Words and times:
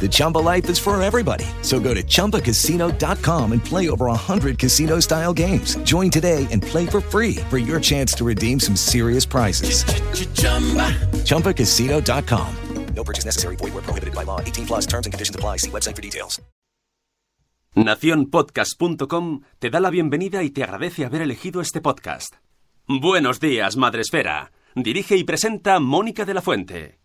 The 0.00 0.08
Chumba 0.08 0.38
life 0.38 0.70
is 0.70 0.78
for 0.78 1.00
everybody. 1.02 1.44
So 1.60 1.78
go 1.78 1.92
to 1.92 2.02
ChumbaCasino.com 2.02 3.52
and 3.52 3.62
play 3.62 3.90
over 3.90 4.06
100 4.06 4.58
casino-style 4.58 5.34
games. 5.34 5.76
Join 5.84 6.10
today 6.10 6.46
and 6.50 6.62
play 6.62 6.86
for 6.86 7.02
free 7.02 7.36
for 7.50 7.58
your 7.58 7.78
chance 7.80 8.14
to 8.14 8.24
redeem 8.24 8.58
some 8.58 8.76
serious 8.76 9.26
prizes. 9.26 9.84
ChumbaCasino.com. 11.24 12.56
No 12.94 13.04
purchase 13.04 13.24
necessary. 13.24 13.56
Void 13.56 13.74
were 13.74 13.82
prohibited 13.82 14.14
by 14.14 14.24
law. 14.24 14.40
18 14.40 14.66
plus 14.66 14.86
terms 14.86 15.06
and 15.06 15.12
conditions 15.12 15.36
apply. 15.36 15.58
See 15.58 15.70
website 15.70 15.96
for 15.96 16.02
details. 16.02 16.40
Naciónpodcast.com 17.74 19.42
te 19.58 19.70
da 19.70 19.80
la 19.80 19.90
bienvenida 19.90 20.42
y 20.42 20.50
te 20.50 20.64
agradece 20.64 21.04
haber 21.04 21.22
elegido 21.22 21.60
este 21.60 21.80
podcast. 21.80 22.34
Buenos 22.88 23.38
días, 23.38 23.76
Madresfera. 23.76 24.50
Dirige 24.74 25.16
y 25.16 25.24
presenta 25.24 25.78
Mónica 25.78 26.24
de 26.24 26.34
la 26.34 26.42
Fuente. 26.42 26.99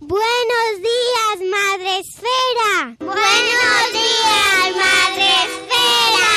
Buenos 0.00 0.76
días, 0.78 1.40
Madre 1.50 1.98
Esfera. 1.98 2.96
Buenos 3.00 3.92
días, 3.92 4.76
Madre 4.76 5.28
Esfera. 5.42 6.28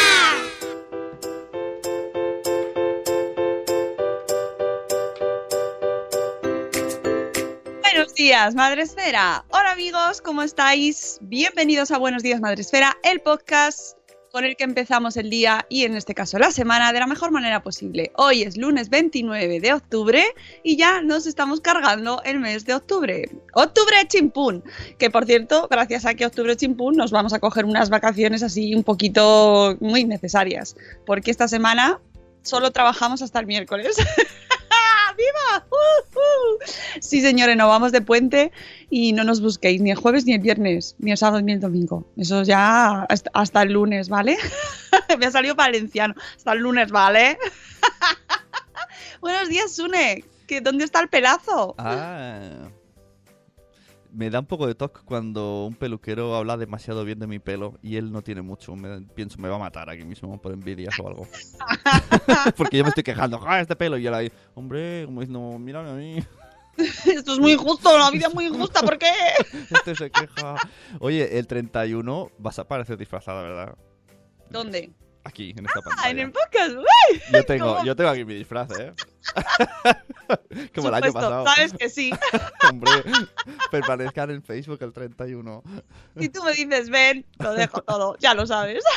Buenos 7.84 8.14
días, 8.16 8.56
Madre 8.56 8.82
Esfera. 8.82 9.46
Hola 9.50 9.72
amigos, 9.74 10.22
¿cómo 10.22 10.42
estáis? 10.42 11.20
Bienvenidos 11.22 11.92
a 11.92 12.00
Buenos 12.00 12.24
días, 12.24 12.42
Madre 12.42 12.62
Esfera, 12.62 12.98
el 13.04 13.22
podcast 13.22 13.96
con 14.32 14.46
el 14.46 14.56
que 14.56 14.64
empezamos 14.64 15.18
el 15.18 15.30
día 15.30 15.66
y 15.70 15.84
en 15.84 15.96
este 15.96 16.16
caso 16.16 16.40
la 16.40 16.52
semana 16.52 16.94
de 16.94 17.00
la 17.00 17.08
mejor 17.08 17.32
manera 17.32 17.62
posible. 17.62 18.12
Hoy 18.16 18.44
es 18.44 18.58
lunes 18.58 18.90
29 18.90 19.60
de 19.60 19.74
octubre 19.74 20.24
y 20.64 20.78
ya 20.78 21.02
nos 21.02 21.28
estamos 21.28 21.60
cargando 21.60 22.22
el 22.24 22.40
mes 22.40 22.66
de 22.66 22.76
octubre. 22.76 23.30
Octubre 23.54 23.96
chimpún, 24.08 24.64
que 24.98 25.10
por 25.10 25.26
cierto, 25.26 25.68
gracias 25.70 26.06
a 26.06 26.14
que 26.14 26.26
octubre 26.26 26.56
chimpún 26.56 26.96
nos 26.96 27.12
vamos 27.12 27.34
a 27.34 27.40
coger 27.40 27.66
unas 27.66 27.90
vacaciones 27.90 28.44
así 28.44 28.74
un 28.74 28.84
poquito 28.84 29.78
muy 29.80 30.06
necesarias, 30.06 30.76
porque 31.06 31.32
esta 31.32 31.48
semana 31.48 32.00
solo 32.42 32.72
trabajamos 32.72 33.22
hasta 33.22 33.40
el 33.40 33.48
miércoles. 33.48 33.98
¡Viva! 35.18 35.66
¡Uh, 35.70 36.18
uh! 36.18 36.72
Sí, 37.02 37.22
señores, 37.22 37.56
nos 37.58 37.68
vamos 37.68 37.92
de 37.92 38.02
puente 38.02 38.52
y 38.90 39.14
no 39.14 39.24
nos 39.24 39.42
busquéis 39.42 39.82
ni 39.82 39.92
el 39.92 39.98
jueves 39.98 40.26
ni 40.26 40.34
el 40.34 40.40
viernes, 40.40 40.96
ni 41.00 41.12
el 41.12 41.18
sábado 41.18 41.42
ni 41.42 41.54
el 41.54 41.60
domingo. 41.60 42.06
Eso 42.18 42.44
ya 42.44 43.04
hasta, 43.34 43.62
el 43.64 43.74
lunes, 43.74 44.10
¿vale? 44.10 44.38
Me 45.20 45.26
ha 45.26 45.32
salido 45.32 45.56
valenciano. 45.56 46.16
Hasta 46.36 46.54
el 46.54 46.60
lunes, 46.60 46.92
¿vale? 46.92 47.38
Buenos 49.22 49.50
días, 49.50 49.72
Sune. 49.76 50.24
¿Qué- 50.48 50.62
¿Dónde 50.62 50.84
está 50.86 51.00
el 51.00 51.08
pelazo? 51.10 51.76
Ah. 51.78 52.70
Me 54.14 54.30
da 54.30 54.40
un 54.40 54.46
poco 54.46 54.68
de 54.68 54.76
toque 54.76 55.00
cuando 55.06 55.66
un 55.66 55.76
peluquero 55.76 56.36
habla 56.36 56.58
demasiado 56.58 57.06
bien 57.06 57.20
de 57.20 57.28
mi 57.28 57.40
pelo 57.40 57.80
y 57.82 57.96
él 57.96 58.12
no 58.12 58.22
tiene 58.22 58.42
mucho. 58.42 58.76
Me, 58.76 59.02
pienso, 59.02 59.38
me 59.40 59.48
va 59.48 59.56
a 59.56 59.60
matar 59.60 59.90
aquí 59.90 60.04
mismo 60.04 60.40
por 60.42 60.52
envidias 60.52 61.00
o 61.00 61.08
algo. 61.08 61.28
Porque 62.58 62.78
yo 62.78 62.84
me 62.84 62.90
estoy 62.90 63.04
quejando, 63.04 63.40
¡ah, 63.48 63.62
este 63.62 63.76
pelo! 63.76 63.98
Y 63.98 64.06
él 64.08 64.14
ahí, 64.14 64.32
hombre, 64.54 65.04
como 65.06 65.22
diciendo, 65.22 65.58
mírame 65.60 65.90
a 65.90 65.94
mí. 65.94 66.24
Esto 67.06 67.34
es 67.34 67.40
muy 67.40 67.54
injusto, 67.54 67.98
la 67.98 68.10
vida 68.12 68.28
es 68.28 68.34
muy 68.34 68.46
injusta, 68.48 68.82
¿por 68.82 68.98
qué? 68.98 69.12
Este 69.72 69.96
se 69.96 70.10
queja. 70.12 70.56
Oye, 71.00 71.38
el 71.38 71.48
31 71.48 72.32
vas 72.38 72.60
a 72.60 72.64
aparecer 72.64 72.98
disfrazada, 72.98 73.42
¿verdad? 73.42 73.76
¿Dónde? 74.50 74.92
Aquí, 75.24 75.52
en 75.56 75.66
esta 75.68 75.80
Ah, 75.80 75.84
pantalla. 75.84 76.10
en 76.10 76.20
el 76.20 76.32
podcast. 76.32 76.72
Yo 77.32 77.46
tengo, 77.46 77.74
¿Cómo? 77.76 77.86
yo 77.86 77.96
tengo 77.96 78.10
aquí 78.10 78.26
mi 78.26 78.34
disfraz, 78.34 78.72
¿eh? 78.80 78.92
Como 80.76 80.88
el 80.90 80.94
año 80.96 81.14
pasado. 81.14 81.46
Sabes 81.46 81.74
que 81.74 81.90
sí. 81.90 82.12
Hombre, 82.70 82.92
permanezcan 83.70 84.32
en 84.32 84.44
Facebook 84.44 84.80
el 84.82 84.94
31. 84.94 85.64
Si 86.20 86.30
tú 86.30 86.44
me 86.44 86.54
dices 86.54 86.90
ven, 86.90 87.26
lo 87.40 87.54
dejo 87.54 87.82
todo, 87.82 88.18
ya 88.20 88.34
lo 88.34 88.46
sabes. 88.48 88.84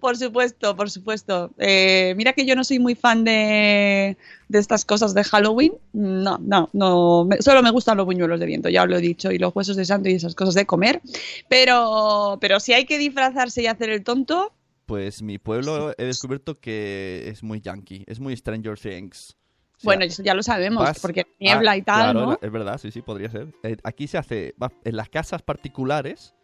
por 0.00 0.16
supuesto, 0.16 0.74
por 0.76 0.90
supuesto. 0.90 1.50
Eh, 1.58 2.14
mira 2.16 2.32
que 2.32 2.46
yo 2.46 2.56
no 2.56 2.64
soy 2.64 2.78
muy 2.78 2.94
fan 2.94 3.24
de, 3.24 4.16
de 4.48 4.58
estas 4.58 4.84
cosas 4.84 5.14
de 5.14 5.24
Halloween. 5.24 5.74
No, 5.92 6.38
no, 6.40 6.70
no. 6.72 7.24
me- 7.26 7.42
solo 7.42 7.62
me 7.62 7.70
gustan 7.70 7.96
los 7.98 8.06
buñuelos 8.06 8.40
de 8.40 8.46
viento, 8.46 8.68
ya 8.68 8.82
os 8.84 8.88
lo 8.88 8.96
he 8.96 9.00
dicho, 9.00 9.30
y 9.30 9.38
los 9.38 9.54
huesos 9.54 9.76
de 9.76 9.84
santo 9.84 10.08
y 10.08 10.14
esas 10.14 10.34
cosas 10.34 10.54
de 10.54 10.66
comer. 10.66 11.00
Pero, 11.48 12.38
pero 12.40 12.60
si 12.60 12.72
hay 12.72 12.86
que 12.86 12.98
disfrazarse 12.98 13.62
y 13.62 13.66
hacer 13.66 13.90
el 13.90 14.02
tonto, 14.02 14.52
Pues 14.90 15.22
mi 15.22 15.38
pueblo 15.38 15.94
he 15.98 16.04
descubierto 16.04 16.58
que 16.58 17.28
es 17.28 17.44
muy 17.44 17.60
yankee, 17.60 18.02
es 18.08 18.18
muy 18.18 18.36
Stranger 18.36 18.76
Things. 18.76 19.36
O 19.76 19.80
sea, 19.80 19.84
bueno, 19.84 20.02
eso 20.04 20.20
ya 20.24 20.34
lo 20.34 20.42
sabemos, 20.42 20.82
vas- 20.82 20.98
porque 21.00 21.28
niebla 21.38 21.70
Ah, 21.70 21.76
y 21.76 21.82
tal, 21.82 22.12
claro, 22.12 22.26
¿no? 22.26 22.38
es 22.42 22.50
verdad, 22.50 22.76
sí, 22.78 22.90
sí, 22.90 23.00
podría 23.00 23.30
ser. 23.30 23.54
Eh, 23.62 23.76
aquí 23.84 24.08
se 24.08 24.18
hace, 24.18 24.52
va- 24.60 24.72
en 24.84 24.96
las 24.96 25.08
casas 25.08 25.42
particulares, 25.42 26.34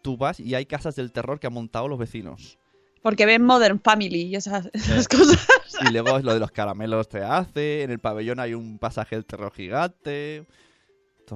tú 0.00 0.16
vas 0.16 0.38
y 0.38 0.54
hay 0.54 0.64
casas 0.64 0.94
del 0.94 1.10
terror 1.10 1.40
que 1.40 1.48
han 1.48 1.52
montado 1.54 1.88
los 1.88 1.98
vecinos. 1.98 2.56
Porque 3.02 3.26
ven 3.26 3.42
Modern 3.42 3.80
Family 3.80 4.22
y 4.22 4.36
esas, 4.36 4.70
esas 4.72 5.08
cosas. 5.08 5.44
Y 5.80 5.90
luego 5.92 6.20
lo 6.20 6.34
de 6.34 6.38
los 6.40 6.52
caramelos 6.52 7.08
te 7.08 7.20
hace, 7.22 7.82
en 7.82 7.90
el 7.90 7.98
pabellón 7.98 8.38
hay 8.38 8.54
un 8.54 8.78
pasaje 8.78 9.16
del 9.16 9.24
terror 9.26 9.52
gigante. 9.52 10.46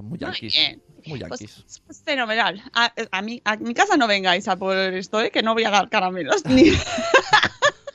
Muy 0.00 0.10
Muy 0.10 0.18
yankees. 0.18 0.52
bien. 0.54 0.82
Muy 1.06 1.18
Pues, 1.20 1.40
yankees. 1.40 1.82
pues 1.84 2.02
fenomenal. 2.02 2.62
A, 2.72 2.92
a 3.10 3.22
mi, 3.22 3.42
a 3.44 3.56
mi 3.56 3.74
casa 3.74 3.96
no 3.96 4.06
vengáis 4.06 4.46
a 4.48 4.56
por 4.56 4.76
esto, 4.76 5.20
¿eh? 5.20 5.30
que 5.30 5.42
no 5.42 5.52
voy 5.54 5.64
a 5.64 5.70
dar 5.70 5.88
caramelos. 5.90 6.44
Ni... 6.46 6.70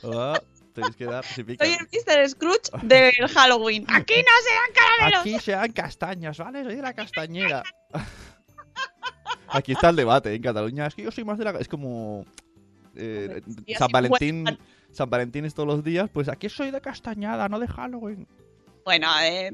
Ah, 0.04 0.40
tenéis 0.74 0.94
que 0.96 1.04
dar, 1.06 1.24
si. 1.24 1.42
Soy 1.42 1.56
el 1.72 1.88
Mr. 1.90 2.28
Scrooge 2.28 2.70
del 2.84 3.12
Halloween. 3.34 3.84
Aquí 3.88 4.14
no 4.14 4.32
se 4.44 4.54
dan 4.54 4.72
caramelos. 4.74 5.20
Aquí 5.20 5.38
se 5.44 5.52
dan 5.52 5.72
castañas, 5.72 6.38
¿vale? 6.38 6.62
Soy 6.64 6.76
de 6.76 6.82
la 6.82 6.92
castañera. 6.92 7.62
Aquí 9.48 9.72
está 9.72 9.88
el 9.88 9.96
debate 9.96 10.34
en 10.34 10.42
Cataluña. 10.42 10.86
Es 10.86 10.94
que 10.94 11.02
yo 11.02 11.10
soy 11.10 11.24
más 11.24 11.38
de 11.38 11.44
la. 11.44 11.50
Es 11.52 11.68
como. 11.68 12.24
eh, 12.94 13.40
San 13.78 13.88
Valentín. 13.90 14.44
San 14.92 15.08
Valentín 15.10 15.44
es 15.44 15.54
todos 15.54 15.66
los 15.66 15.82
días. 15.84 16.08
Pues 16.12 16.28
aquí 16.28 16.48
soy 16.48 16.70
de 16.70 16.80
castañada, 16.80 17.48
no 17.48 17.58
de 17.58 17.66
Halloween. 17.68 18.26
Bueno, 18.84 19.08
eh, 19.22 19.52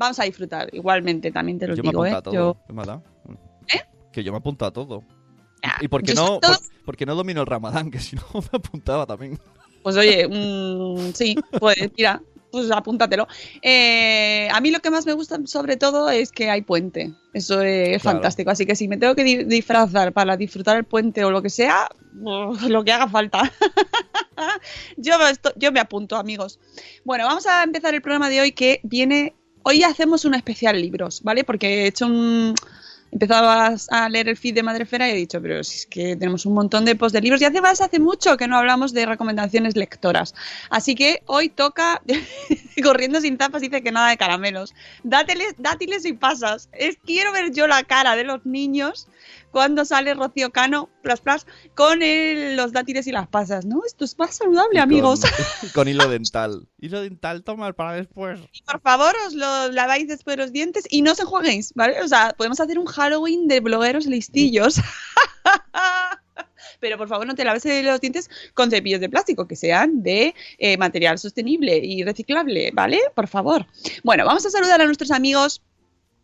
vamos 0.00 0.18
a 0.18 0.24
disfrutar 0.24 0.68
igualmente, 0.74 1.30
también 1.30 1.58
te 1.58 1.68
lo 1.68 1.74
yo 1.76 1.82
me 1.84 1.90
digo, 1.90 2.02
apunto 2.02 2.16
¿eh? 2.16 2.18
a 2.18 2.22
todo. 2.22 2.56
¿Eh? 3.72 3.80
Que 4.10 4.24
yo 4.24 4.32
me 4.32 4.38
apunto 4.38 4.64
a 4.64 4.72
todo. 4.72 5.04
Ah, 5.62 5.76
¿Y 5.80 5.88
por 5.88 6.02
qué, 6.02 6.14
no, 6.14 6.40
todo- 6.40 6.52
por, 6.56 6.84
por 6.86 6.96
qué 6.96 7.04
no 7.06 7.14
domino 7.14 7.42
el 7.42 7.46
ramadán? 7.46 7.90
Que 7.92 8.00
si 8.00 8.16
no 8.16 8.22
me 8.34 8.48
apuntaba 8.58 9.06
también. 9.06 9.38
Pues 9.82 9.96
oye, 9.96 10.26
mm, 10.26 11.12
sí, 11.14 11.36
pues 11.58 11.76
mira, 11.96 12.22
pues 12.50 12.70
apúntatelo. 12.70 13.26
Eh, 13.62 14.48
a 14.52 14.60
mí 14.60 14.70
lo 14.70 14.80
que 14.80 14.90
más 14.90 15.04
me 15.06 15.12
gusta 15.12 15.38
sobre 15.44 15.76
todo 15.76 16.08
es 16.10 16.32
que 16.32 16.50
hay 16.50 16.62
puente. 16.62 17.12
Eso 17.32 17.60
es 17.62 18.00
Claro. 18.02 18.16
fantástico. 18.18 18.50
Así 18.50 18.66
que 18.66 18.74
si 18.74 18.88
me 18.88 18.96
tengo 18.96 19.14
que 19.14 19.22
di- 19.24 19.44
disfrazar 19.44 20.12
para 20.12 20.36
disfrutar 20.36 20.76
el 20.78 20.84
puente 20.84 21.24
o 21.24 21.30
lo 21.30 21.40
que 21.42 21.50
sea, 21.50 21.88
lo 22.14 22.84
que 22.84 22.92
haga 22.92 23.06
falta. 23.08 23.42
yo, 24.96 25.18
me 25.18 25.24
yo 25.56 25.72
me 25.72 25.80
apunto, 25.80 26.16
amigos. 26.16 26.58
Bueno, 27.04 27.24
vamos 27.26 27.46
a 27.46 27.62
empezar 27.62 27.94
el 27.94 28.02
programa 28.02 28.28
de 28.28 28.40
hoy 28.40 28.52
que 28.52 28.80
viene... 28.82 29.34
Hoy 29.62 29.82
hacemos 29.82 30.24
un 30.24 30.34
especial 30.34 30.80
libros, 30.80 31.22
¿vale? 31.22 31.44
Porque 31.44 31.84
he 31.84 31.86
hecho 31.86 32.06
un... 32.06 32.54
Empezaba 33.12 33.74
a 33.90 34.08
leer 34.08 34.28
el 34.28 34.36
feed 34.36 34.54
de 34.54 34.62
Madrefera 34.62 35.08
y 35.08 35.10
he 35.10 35.16
dicho, 35.16 35.42
pero 35.42 35.64
si 35.64 35.78
es 35.78 35.86
que 35.86 36.14
tenemos 36.14 36.46
un 36.46 36.54
montón 36.54 36.84
de 36.84 36.94
post 36.94 37.12
de 37.12 37.20
libros 37.20 37.42
y 37.42 37.44
hace 37.44 37.58
hace 37.58 37.98
mucho 37.98 38.36
que 38.36 38.46
no 38.46 38.56
hablamos 38.56 38.92
de 38.92 39.04
recomendaciones 39.04 39.74
lectoras. 39.74 40.32
Así 40.70 40.94
que 40.94 41.20
hoy 41.26 41.48
toca, 41.48 42.00
corriendo 42.84 43.20
sin 43.20 43.36
tapas, 43.36 43.62
dice 43.62 43.82
que 43.82 43.90
nada 43.90 44.10
de 44.10 44.16
caramelos. 44.16 44.74
Dátiles, 45.02 45.54
dátiles 45.58 46.04
y 46.04 46.12
pasas. 46.12 46.68
Es, 46.70 46.98
quiero 47.04 47.32
ver 47.32 47.50
yo 47.52 47.66
la 47.66 47.82
cara 47.82 48.14
de 48.14 48.22
los 48.22 48.46
niños 48.46 49.08
cuando 49.50 49.84
sale 49.84 50.14
Rocío 50.14 50.50
Cano, 50.50 50.88
plas, 51.02 51.20
plas, 51.20 51.46
con 51.74 52.02
el- 52.02 52.56
los 52.56 52.72
dátiles 52.72 53.06
y 53.06 53.12
las 53.12 53.28
pasas. 53.28 53.64
No, 53.64 53.82
esto 53.86 54.04
es 54.04 54.18
más 54.18 54.36
saludable, 54.36 54.76
Y 54.76 54.78
amigos. 54.78 55.20
Con, 55.74 55.88
hilo 55.88 56.08
dental. 56.08 56.68
Hilo 56.78 57.00
dental, 57.02 57.42
toma 57.42 57.72
para 57.72 57.92
después. 57.94 58.40
Y 58.52 58.62
por 58.62 58.80
favor, 58.80 59.14
os 59.26 59.34
lo 59.34 59.70
laváis 59.72 60.08
después 60.08 60.36
los 60.36 60.52
dientes 60.52 60.84
y 60.88 61.02
no 61.02 61.12
os 61.12 61.20
enjuaguéis, 61.20 61.72
¿vale? 61.74 62.00
O 62.02 62.08
sea, 62.08 62.34
podemos 62.36 62.60
hacer 62.60 62.78
un 62.78 62.86
Halloween 62.86 63.48
de 63.48 63.60
blogueros 63.60 64.06
listillos. 64.06 64.76
Pero 66.80 66.96
por 66.96 67.08
favor 67.08 67.26
no 67.26 67.34
te 67.34 67.44
laves 67.44 67.64
los 67.84 68.00
dientes 68.00 68.30
con 68.54 68.70
cepillos 68.70 69.00
de 69.00 69.08
plástico, 69.10 69.46
que 69.46 69.56
sean 69.56 70.02
de 70.02 70.34
eh, 70.58 70.76
material 70.78 71.18
sostenible 71.18 71.76
y 71.76 72.02
reciclable, 72.04 72.70
¿vale? 72.72 72.98
Por 73.14 73.28
favor. 73.28 73.66
Bueno, 74.02 74.24
vamos 74.24 74.46
a 74.46 74.50
saludar 74.50 74.80
a 74.80 74.86
nuestros 74.86 75.10
amigos 75.10 75.60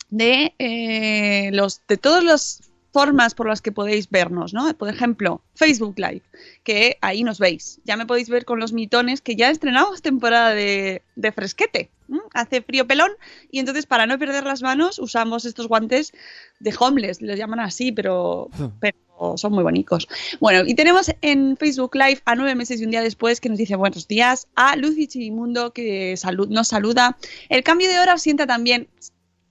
de 0.08 0.54
eh, 0.58 1.50
los 1.52 1.82
de 1.88 1.96
todas 1.98 2.24
las 2.24 2.65
formas 2.96 3.34
por 3.34 3.46
las 3.46 3.60
que 3.60 3.72
podéis 3.72 4.08
vernos, 4.08 4.54
¿no? 4.54 4.72
Por 4.74 4.88
ejemplo, 4.88 5.42
Facebook 5.54 5.98
Live, 5.98 6.22
que 6.64 6.96
ahí 7.02 7.24
nos 7.24 7.38
veis. 7.38 7.78
Ya 7.84 7.94
me 7.98 8.06
podéis 8.06 8.30
ver 8.30 8.46
con 8.46 8.58
los 8.58 8.72
mitones 8.72 9.20
que 9.20 9.36
ya 9.36 9.50
estrenamos 9.50 10.00
temporada 10.00 10.54
de, 10.54 11.02
de 11.14 11.30
fresquete. 11.30 11.90
Hace 12.32 12.62
frío 12.62 12.86
pelón 12.86 13.10
y 13.50 13.58
entonces 13.58 13.84
para 13.84 14.06
no 14.06 14.18
perder 14.18 14.44
las 14.44 14.62
manos 14.62 14.98
usamos 14.98 15.44
estos 15.44 15.68
guantes 15.68 16.14
de 16.58 16.74
homeless, 16.78 17.20
les 17.20 17.38
llaman 17.38 17.60
así, 17.60 17.92
pero, 17.92 18.48
pero 18.80 18.96
son 19.36 19.52
muy 19.52 19.62
bonitos. 19.62 20.08
Bueno, 20.40 20.62
y 20.66 20.74
tenemos 20.74 21.10
en 21.20 21.58
Facebook 21.58 21.94
Live 21.96 22.22
a 22.24 22.34
nueve 22.34 22.54
meses 22.54 22.80
y 22.80 22.84
un 22.84 22.92
día 22.92 23.02
después 23.02 23.42
que 23.42 23.50
nos 23.50 23.58
dice 23.58 23.76
buenos 23.76 24.08
días, 24.08 24.48
a 24.54 24.74
Lucy 24.76 25.06
Chivimundo 25.06 25.72
que 25.74 26.14
salu- 26.14 26.48
nos 26.48 26.68
saluda. 26.68 27.18
El 27.50 27.62
cambio 27.62 27.88
de 27.90 27.98
hora 27.98 28.14
os 28.14 28.22
sienta 28.22 28.46
también. 28.46 28.88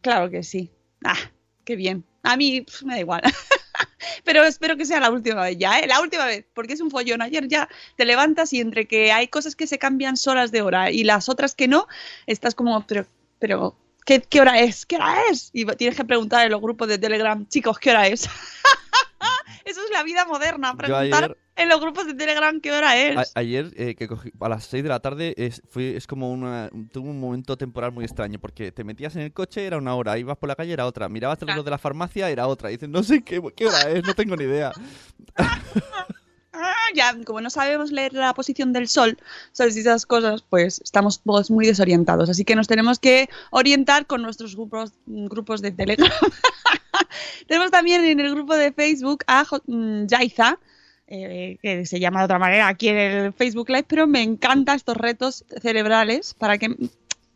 Claro 0.01 0.31
que 0.31 0.41
sí. 0.41 0.71
Ah, 1.03 1.19
qué 1.63 1.75
bien. 1.75 2.03
A 2.25 2.37
mí 2.37 2.61
pf, 2.61 2.85
me 2.85 2.95
da 2.95 2.99
igual. 2.99 3.21
Pero 4.23 4.43
espero 4.43 4.77
que 4.77 4.85
sea 4.85 4.99
la 4.99 5.09
última 5.09 5.43
vez 5.43 5.57
ya, 5.57 5.79
¿eh? 5.79 5.87
La 5.87 6.01
última 6.01 6.25
vez, 6.25 6.45
porque 6.53 6.73
es 6.73 6.81
un 6.81 6.91
follón. 6.91 7.21
Ayer 7.21 7.47
ya 7.47 7.67
te 7.95 8.05
levantas 8.05 8.53
y 8.53 8.59
entre 8.59 8.87
que 8.87 9.11
hay 9.11 9.27
cosas 9.27 9.55
que 9.55 9.67
se 9.67 9.79
cambian 9.79 10.17
solas 10.17 10.51
de 10.51 10.61
hora 10.61 10.91
y 10.91 11.03
las 11.03 11.29
otras 11.29 11.55
que 11.55 11.67
no, 11.67 11.87
estás 12.27 12.55
como, 12.55 12.85
pero, 12.85 13.05
pero, 13.39 13.75
¿qué, 14.05 14.21
qué 14.21 14.41
hora 14.41 14.59
es? 14.59 14.85
¿Qué 14.85 14.95
hora 14.97 15.15
es? 15.29 15.49
Y 15.53 15.65
tienes 15.65 15.97
que 15.97 16.05
preguntar 16.05 16.45
en 16.45 16.51
los 16.51 16.61
grupos 16.61 16.87
de 16.87 16.97
Telegram, 16.97 17.47
chicos, 17.47 17.79
¿qué 17.79 17.91
hora 17.91 18.07
es? 18.07 18.23
Eso 19.65 19.83
es 19.83 19.91
la 19.91 20.03
vida 20.03 20.25
moderna, 20.25 20.75
preguntar 20.75 21.37
en 21.55 21.69
los 21.69 21.79
grupos 21.79 22.05
de 22.07 22.13
Telegram 22.13 22.59
qué 22.59 22.71
hora 22.71 22.97
es. 22.97 23.17
A- 23.17 23.39
ayer, 23.39 23.71
eh, 23.75 23.95
que 23.95 24.07
cogí, 24.07 24.31
a 24.39 24.49
las 24.49 24.65
6 24.65 24.83
de 24.83 24.89
la 24.89 24.99
tarde, 24.99 25.33
es, 25.37 25.61
fue, 25.69 25.95
es 25.95 26.07
como 26.07 26.31
una, 26.31 26.69
tuvo 26.91 27.09
un 27.09 27.19
momento 27.19 27.57
temporal 27.57 27.91
muy 27.91 28.05
extraño, 28.05 28.39
porque 28.39 28.71
te 28.71 28.83
metías 28.83 29.15
en 29.15 29.21
el 29.21 29.33
coche, 29.33 29.65
era 29.65 29.77
una 29.77 29.95
hora, 29.95 30.17
ibas 30.17 30.37
por 30.37 30.49
la 30.49 30.55
calle, 30.55 30.73
era 30.73 30.85
otra, 30.85 31.09
mirabas 31.09 31.41
el 31.41 31.47
reloj 31.47 31.65
de 31.65 31.71
la 31.71 31.77
farmacia, 31.77 32.29
era 32.29 32.47
otra, 32.47 32.69
y 32.69 32.73
dices, 32.75 32.89
no 32.89 33.03
sé 33.03 33.23
qué, 33.23 33.41
qué 33.55 33.67
hora 33.67 33.89
es, 33.89 34.03
no 34.03 34.13
tengo 34.13 34.35
ni 34.35 34.43
idea. 34.43 34.71
Ah, 36.57 36.73
ya, 36.93 37.13
como 37.25 37.41
no 37.41 37.49
sabemos 37.49 37.91
leer 37.91 38.13
la 38.13 38.33
posición 38.33 38.71
del 38.71 38.87
sol, 38.87 39.17
sabes, 39.51 39.75
esas 39.75 40.05
cosas, 40.05 40.41
pues 40.41 40.79
estamos 40.81 41.19
todos 41.19 41.51
muy 41.51 41.65
desorientados. 41.65 42.29
Así 42.29 42.45
que 42.45 42.55
nos 42.55 42.69
tenemos 42.69 42.97
que 42.97 43.29
orientar 43.51 44.05
con 44.05 44.21
nuestros 44.21 44.55
grupos, 44.55 44.93
grupos 45.05 45.61
de 45.61 45.71
Telegram. 45.71 46.09
tenemos 47.47 47.71
también 47.71 48.05
en 48.05 48.21
el 48.21 48.31
grupo 48.33 48.55
de 48.55 48.71
Facebook 48.71 49.25
a 49.27 49.45
mm, 49.67 50.05
Yaiza, 50.05 50.57
eh, 51.07 51.57
que 51.61 51.85
se 51.85 51.99
llama 51.99 52.19
de 52.19 52.25
otra 52.25 52.39
manera 52.39 52.67
aquí 52.67 52.89
en 52.89 52.97
el 52.97 53.33
Facebook 53.33 53.69
Live, 53.69 53.85
pero 53.87 54.07
me 54.07 54.21
encantan 54.21 54.75
estos 54.75 54.97
retos 54.97 55.45
cerebrales 55.61 56.33
para 56.33 56.57
que, 56.57 56.75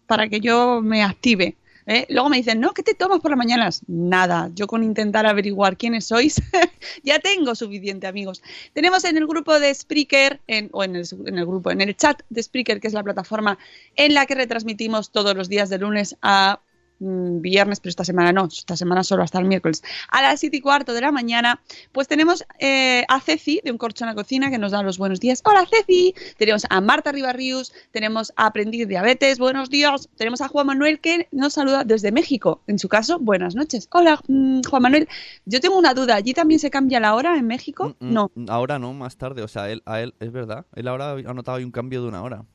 para 0.07 0.27
que 0.27 0.39
yo 0.39 0.81
me 0.81 1.03
active. 1.03 1.55
¿eh? 1.85 2.05
Luego 2.09 2.29
me 2.29 2.37
dicen, 2.37 2.59
no, 2.59 2.71
¿qué 2.73 2.83
te 2.83 2.93
tomas 2.93 3.19
por 3.19 3.31
las 3.31 3.37
mañanas? 3.37 3.81
Nada, 3.87 4.49
yo 4.55 4.67
con 4.67 4.83
intentar 4.83 5.25
averiguar 5.25 5.77
quiénes 5.77 6.05
sois 6.05 6.41
ya 7.03 7.19
tengo 7.19 7.55
suficiente 7.55 8.07
amigos. 8.07 8.41
Tenemos 8.73 9.03
en 9.03 9.17
el 9.17 9.27
grupo 9.27 9.59
de 9.59 9.73
Spreaker, 9.73 10.39
o 10.71 10.83
en 10.83 10.95
el, 10.95 11.05
en 11.25 11.37
el 11.37 11.45
grupo, 11.45 11.71
en 11.71 11.81
el 11.81 11.95
chat 11.95 12.21
de 12.29 12.43
Spreaker, 12.43 12.79
que 12.79 12.87
es 12.87 12.93
la 12.93 13.03
plataforma 13.03 13.57
en 13.95 14.13
la 14.13 14.25
que 14.25 14.35
retransmitimos 14.35 15.11
todos 15.11 15.35
los 15.35 15.49
días 15.49 15.69
de 15.69 15.79
lunes 15.79 16.15
a 16.21 16.59
viernes, 16.99 17.79
pero 17.79 17.89
esta 17.89 18.03
semana 18.05 18.33
no, 18.33 18.45
esta 18.45 18.75
semana 18.75 19.03
solo 19.03 19.23
hasta 19.23 19.39
el 19.39 19.45
miércoles, 19.45 19.83
a 20.09 20.21
las 20.21 20.39
7 20.39 20.57
y 20.57 20.61
cuarto 20.61 20.93
de 20.93 21.01
la 21.01 21.11
mañana, 21.11 21.61
pues 21.91 22.07
tenemos 22.07 22.45
eh, 22.59 23.05
a 23.07 23.19
Ceci 23.19 23.61
de 23.63 23.71
Un 23.71 23.77
Corcho 23.77 24.03
en 24.03 24.09
la 24.09 24.15
Cocina 24.15 24.49
que 24.49 24.57
nos 24.57 24.71
da 24.71 24.83
los 24.83 24.97
buenos 24.97 25.19
días. 25.19 25.41
Hola 25.45 25.65
Ceci, 25.69 26.13
tenemos 26.37 26.65
a 26.69 26.81
Marta 26.81 27.11
Ribarrius, 27.11 27.73
tenemos 27.91 28.33
a 28.35 28.47
Aprendiz 28.47 28.87
Diabetes, 28.87 29.39
buenos 29.39 29.69
días, 29.69 30.09
tenemos 30.15 30.41
a 30.41 30.47
Juan 30.47 30.67
Manuel 30.67 30.99
que 30.99 31.27
nos 31.31 31.53
saluda 31.53 31.83
desde 31.83 32.11
México, 32.11 32.61
en 32.67 32.79
su 32.79 32.89
caso, 32.89 33.19
buenas 33.19 33.55
noches. 33.55 33.87
Hola 33.91 34.19
mm, 34.27 34.61
Juan 34.69 34.81
Manuel, 34.81 35.07
yo 35.45 35.59
tengo 35.59 35.77
una 35.77 35.93
duda, 35.93 36.15
¿allí 36.15 36.33
también 36.33 36.59
se 36.59 36.69
cambia 36.69 36.99
la 36.99 37.15
hora 37.15 37.37
en 37.37 37.47
México? 37.47 37.95
Mm, 37.99 38.07
mm, 38.07 38.13
No. 38.13 38.31
Ahora 38.47 38.79
no, 38.79 38.93
más 38.93 39.17
tarde, 39.17 39.41
o 39.41 39.47
sea, 39.47 39.69
él, 39.69 39.81
a 39.85 40.01
él, 40.01 40.15
es 40.19 40.31
verdad, 40.31 40.65
él 40.75 40.87
ahora 40.87 41.11
ha 41.11 41.33
notado 41.33 41.57
un 41.57 41.71
cambio 41.71 42.01
de 42.01 42.07
una 42.07 42.21
hora. 42.21 42.45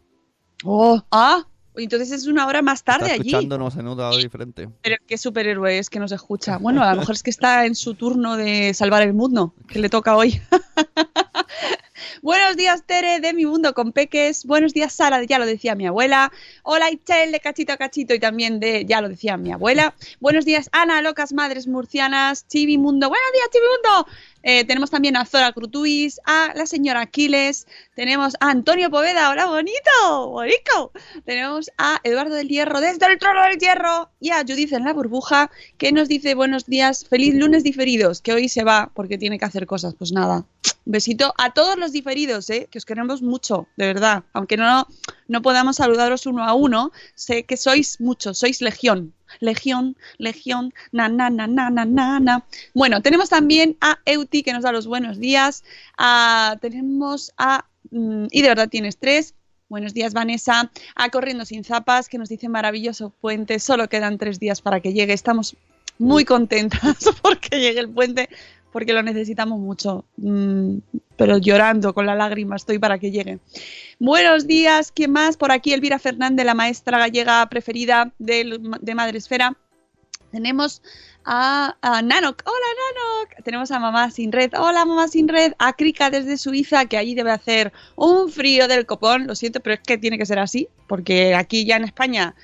Oh, 0.64 1.02
ah, 1.10 1.46
entonces 1.76 2.12
es 2.12 2.26
una 2.26 2.46
hora 2.46 2.62
más 2.62 2.84
tarde 2.84 3.06
Está 3.06 3.14
allí. 3.14 3.28
escuchándonos 3.30 3.76
en 3.76 3.86
hora 3.88 4.10
diferente. 4.16 4.68
Pero 4.82 4.96
qué 5.06 5.18
superhéroe 5.18 5.78
es 5.78 5.90
que 5.90 5.98
nos 5.98 6.12
escucha. 6.12 6.58
Bueno, 6.58 6.82
a 6.82 6.92
lo 6.94 7.00
mejor 7.00 7.14
es 7.14 7.22
que 7.22 7.30
está 7.30 7.66
en 7.66 7.74
su 7.74 7.94
turno 7.94 8.36
de 8.36 8.72
salvar 8.74 9.02
el 9.02 9.14
mundo, 9.14 9.54
que 9.68 9.80
le 9.80 9.88
toca 9.88 10.16
hoy. 10.16 10.40
Buenos 12.22 12.56
días, 12.56 12.84
Tere, 12.86 13.20
de 13.20 13.32
mi 13.34 13.44
mundo 13.44 13.74
con 13.74 13.92
peques. 13.92 14.44
Buenos 14.46 14.72
días, 14.72 14.92
Sara, 14.92 15.18
de 15.18 15.26
ya 15.26 15.38
lo 15.38 15.46
decía 15.46 15.74
mi 15.74 15.86
abuela. 15.86 16.32
Hola, 16.62 16.90
Itzel, 16.90 17.32
de 17.32 17.40
cachito 17.40 17.72
a 17.72 17.76
cachito 17.76 18.14
y 18.14 18.18
también 18.18 18.60
de 18.60 18.84
ya 18.86 19.00
lo 19.00 19.08
decía 19.08 19.36
mi 19.36 19.52
abuela. 19.52 19.94
Buenos 20.20 20.44
días, 20.44 20.70
Ana, 20.72 21.02
locas 21.02 21.32
madres 21.32 21.66
murcianas. 21.66 22.46
Chivi 22.48 22.78
Mundo. 22.78 23.08
Buenos 23.08 23.28
días, 23.32 23.48
Chivi 23.52 23.64
Mundo. 23.66 24.06
Eh, 24.46 24.66
tenemos 24.66 24.90
también 24.90 25.16
a 25.16 25.24
Zora 25.24 25.52
Crutuis, 25.52 26.20
a 26.26 26.52
la 26.54 26.66
señora 26.66 27.00
Aquiles. 27.00 27.66
Tenemos 27.96 28.34
a 28.40 28.50
Antonio 28.50 28.90
Poveda. 28.90 29.30
Hola, 29.30 29.46
bonito, 29.46 30.28
bonito. 30.28 30.92
Tenemos 31.24 31.70
a 31.78 31.98
Eduardo 32.04 32.34
del 32.34 32.48
Hierro 32.48 32.80
desde 32.80 33.06
el 33.06 33.18
trono 33.18 33.42
del 33.42 33.58
Hierro 33.58 34.10
y 34.20 34.30
a 34.30 34.42
Judith 34.46 34.74
en 34.74 34.84
la 34.84 34.92
burbuja 34.92 35.50
que 35.78 35.92
nos 35.92 36.08
dice 36.08 36.34
buenos 36.34 36.66
días, 36.66 37.06
feliz 37.08 37.34
lunes 37.34 37.64
diferidos, 37.64 38.20
que 38.20 38.34
hoy 38.34 38.50
se 38.50 38.64
va 38.64 38.90
porque 38.94 39.16
tiene 39.16 39.38
que 39.38 39.46
hacer 39.46 39.66
cosas. 39.66 39.94
Pues 39.94 40.12
nada, 40.12 40.44
besito 40.84 41.32
a 41.38 41.54
todos 41.54 41.78
los 41.78 41.92
diferidos, 41.92 42.50
¿eh? 42.50 42.68
que 42.70 42.76
os 42.76 42.84
queremos 42.84 43.22
mucho, 43.22 43.66
de 43.76 43.86
verdad. 43.86 44.24
Aunque 44.34 44.58
no, 44.58 44.86
no 45.26 45.40
podamos 45.40 45.76
saludaros 45.76 46.26
uno 46.26 46.44
a 46.44 46.52
uno, 46.52 46.92
sé 47.14 47.44
que 47.44 47.56
sois 47.56 47.98
muchos, 47.98 48.38
sois 48.38 48.60
legión. 48.60 49.14
Legión, 49.40 49.96
legión, 50.18 50.72
na, 50.92 51.08
na, 51.08 51.30
na, 51.30 51.46
na, 51.46 51.70
na, 51.70 51.84
na, 51.84 52.20
na. 52.20 52.44
Bueno, 52.74 53.00
tenemos 53.02 53.28
también 53.28 53.76
a 53.80 53.98
Euti 54.04 54.42
que 54.42 54.52
nos 54.52 54.62
da 54.62 54.72
los 54.72 54.86
buenos 54.86 55.18
días. 55.18 55.64
A- 55.98 56.56
tenemos 56.60 57.32
a. 57.36 57.64
mm, 57.90 58.26
y 58.30 58.42
de 58.42 58.48
verdad 58.48 58.68
tienes 58.68 58.96
tres. 58.98 59.34
Buenos 59.68 59.94
días, 59.94 60.12
Vanessa. 60.12 60.70
A 60.94 61.08
Corriendo 61.08 61.44
Sin 61.44 61.64
Zapas, 61.64 62.08
que 62.08 62.18
nos 62.18 62.28
dice 62.28 62.48
maravilloso 62.48 63.10
puente. 63.20 63.58
Solo 63.58 63.88
quedan 63.88 64.18
tres 64.18 64.38
días 64.38 64.60
para 64.60 64.80
que 64.80 64.92
llegue. 64.92 65.12
Estamos 65.14 65.56
muy 65.98 66.24
contentas 66.24 66.96
porque 67.22 67.60
llegue 67.60 67.80
el 67.80 67.88
puente, 67.88 68.28
porque 68.74 68.92
lo 68.92 69.04
necesitamos 69.04 69.60
mucho. 69.60 70.04
Mm, 70.16 70.78
pero 71.16 71.38
llorando 71.38 71.94
con 71.94 72.06
la 72.06 72.16
lágrima 72.16 72.56
estoy 72.56 72.80
para 72.80 72.98
que 72.98 73.12
llegue. 73.12 73.38
Buenos 74.00 74.48
días, 74.48 74.90
¿quién 74.92 75.12
más? 75.12 75.36
Por 75.36 75.52
aquí 75.52 75.72
Elvira 75.72 76.00
Fernández, 76.00 76.44
la 76.44 76.54
maestra 76.54 76.98
gallega 76.98 77.48
preferida 77.48 78.12
del- 78.18 78.60
de 78.80 78.94
Madresfera. 78.96 79.56
Tenemos 80.32 80.82
a, 81.24 81.76
a 81.82 82.02
Nanok. 82.02 82.42
Hola, 82.44 82.66
Nanok. 82.80 83.44
Tenemos 83.44 83.70
a 83.70 83.78
Mamá 83.78 84.10
Sin 84.10 84.32
Red. 84.32 84.50
Hola, 84.58 84.84
Mamá 84.84 85.06
Sin 85.06 85.28
Red. 85.28 85.52
A 85.60 85.72
Krika 85.74 86.10
desde 86.10 86.36
Suiza, 86.36 86.86
que 86.86 86.96
allí 86.98 87.14
debe 87.14 87.30
hacer 87.30 87.72
un 87.94 88.28
frío 88.28 88.66
del 88.66 88.86
copón. 88.86 89.28
Lo 89.28 89.36
siento, 89.36 89.60
pero 89.60 89.74
es 89.74 89.80
que 89.86 89.98
tiene 89.98 90.18
que 90.18 90.26
ser 90.26 90.40
así, 90.40 90.66
porque 90.88 91.36
aquí 91.36 91.64
ya 91.64 91.76
en 91.76 91.84
España 91.84 92.34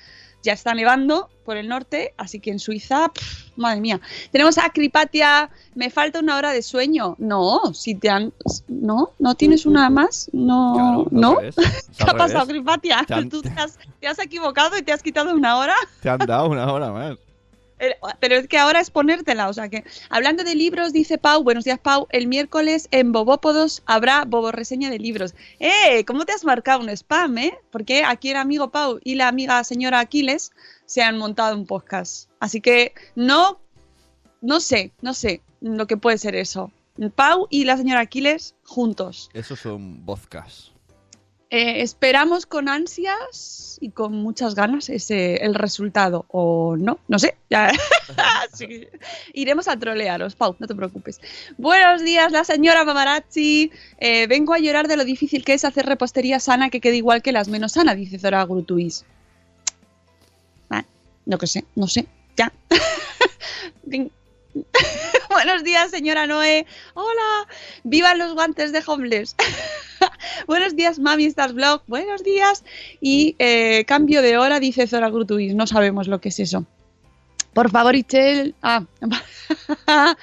ya 0.43 0.53
está 0.53 0.73
nevando 0.73 1.29
por 1.45 1.57
el 1.57 1.67
norte, 1.67 2.13
así 2.17 2.39
que 2.39 2.51
en 2.51 2.59
Suiza, 2.59 3.09
pff, 3.09 3.57
madre 3.57 3.81
mía. 3.81 3.99
Tenemos 4.31 4.57
a 4.57 4.69
Cripatia, 4.69 5.49
me 5.75 5.89
falta 5.89 6.19
una 6.19 6.37
hora 6.37 6.51
de 6.51 6.61
sueño. 6.61 7.15
No, 7.17 7.73
si 7.73 7.95
te 7.95 8.09
han... 8.09 8.31
No, 8.67 9.11
no 9.19 9.35
tienes 9.35 9.65
una 9.65 9.89
más. 9.89 10.29
No, 10.33 10.73
Claro, 10.75 11.07
no. 11.11 11.35
revés, 11.39 11.55
¿Qué 11.97 12.03
ha 12.03 12.13
pasado. 12.13 12.47
Cripatia? 12.47 13.03
Te 13.07 13.13
han- 13.13 13.29
Tú 13.29 13.41
te 13.41 13.49
has, 13.49 13.77
te 13.99 14.07
has 14.07 14.19
equivocado 14.19 14.77
y 14.77 14.81
te 14.83 14.91
has 14.91 15.01
quitado 15.01 15.33
una 15.33 15.57
hora. 15.57 15.75
Te 16.01 16.09
han 16.09 16.19
dado 16.19 16.47
una 16.47 16.71
hora 16.71 16.91
más. 16.91 17.17
Eh, 17.81 17.95
Pero 18.19 18.35
es 18.35 18.47
que 18.47 18.59
ahora 18.59 18.79
es 18.79 18.91
ponértela, 18.91 19.49
o 19.49 19.53
sea 19.53 19.67
que 19.67 19.83
hablando 20.09 20.43
de 20.43 20.53
libros, 20.53 20.93
dice 20.93 21.17
Pau, 21.17 21.43
buenos 21.43 21.63
días 21.63 21.79
Pau, 21.79 22.07
el 22.11 22.27
miércoles 22.27 22.87
en 22.91 23.11
Bobópodos 23.11 23.81
habrá 23.87 24.23
Bobo 24.23 24.51
reseña 24.51 24.91
de 24.91 24.99
libros. 24.99 25.33
¡Eh! 25.59 26.05
¿Cómo 26.05 26.25
te 26.25 26.31
has 26.31 26.45
marcado 26.45 26.81
un 26.81 26.89
spam, 26.89 27.39
eh? 27.39 27.53
Porque 27.71 28.03
aquí 28.05 28.29
el 28.29 28.37
amigo 28.37 28.69
Pau 28.69 28.99
y 29.03 29.15
la 29.15 29.27
amiga 29.27 29.63
señora 29.63 29.99
Aquiles 29.99 30.51
se 30.85 31.01
han 31.01 31.17
montado 31.17 31.57
un 31.57 31.65
podcast. 31.65 32.29
Así 32.39 32.61
que 32.61 32.93
no, 33.15 33.59
no 34.41 34.59
sé, 34.59 34.91
no 35.01 35.15
sé 35.15 35.41
lo 35.59 35.87
que 35.87 35.97
puede 35.97 36.19
ser 36.19 36.35
eso. 36.35 36.71
Pau 37.15 37.47
y 37.49 37.63
la 37.65 37.77
señora 37.77 38.01
Aquiles 38.01 38.53
juntos. 38.63 39.31
Esos 39.33 39.59
son 39.59 40.05
vodkas. 40.05 40.70
Eh, 41.51 41.81
esperamos 41.81 42.45
con 42.45 42.69
ansias 42.69 43.77
y 43.81 43.89
con 43.89 44.13
muchas 44.13 44.55
ganas 44.55 44.89
ese 44.89 45.35
el 45.43 45.53
resultado 45.53 46.25
o 46.29 46.77
no, 46.77 46.99
no 47.07 47.19
sé. 47.19 47.35
Iremos 49.33 49.67
a 49.67 49.77
trolearos, 49.77 50.35
Pau, 50.35 50.55
no 50.59 50.67
te 50.67 50.73
preocupes. 50.73 51.19
Buenos 51.57 52.03
días, 52.03 52.31
la 52.31 52.45
señora 52.45 52.85
Mamarazzi. 52.85 53.71
Eh, 53.99 54.27
vengo 54.27 54.53
a 54.53 54.59
llorar 54.59 54.87
de 54.87 54.95
lo 54.97 55.03
difícil 55.03 55.43
que 55.43 55.53
es 55.53 55.65
hacer 55.65 55.85
repostería 55.85 56.39
sana 56.39 56.69
que 56.69 56.79
quede 56.79 56.95
igual 56.95 57.21
que 57.21 57.33
las 57.33 57.49
menos 57.49 57.73
sanas, 57.73 57.97
dice 57.97 58.17
Zora 58.17 58.45
Grutuis. 58.45 59.05
No 61.25 61.37
que 61.37 61.47
sé, 61.47 61.65
no 61.75 61.87
sé, 61.87 62.07
ya. 62.35 62.51
Buenos 65.29 65.63
días, 65.63 65.91
señora 65.91 66.27
Noé. 66.27 66.65
Hola. 66.93 67.47
Vivan 67.83 68.17
los 68.17 68.33
guantes 68.33 68.71
de 68.71 68.83
homeless. 68.85 69.35
Buenos 70.47 70.75
días, 70.75 70.99
Mami 70.99 71.25
Stars 71.25 71.53
Blog. 71.53 71.83
Buenos 71.87 72.23
días. 72.23 72.63
Y 72.99 73.35
eh, 73.39 73.85
cambio 73.85 74.21
de 74.21 74.37
hora, 74.37 74.59
dice 74.59 74.87
Zora 74.87 75.09
Grutuis. 75.09 75.55
No 75.55 75.67
sabemos 75.67 76.07
lo 76.07 76.19
que 76.21 76.29
es 76.29 76.39
eso. 76.39 76.65
Por 77.53 77.69
favor, 77.69 77.95
Ichel. 77.95 78.55
Ah. 78.61 78.85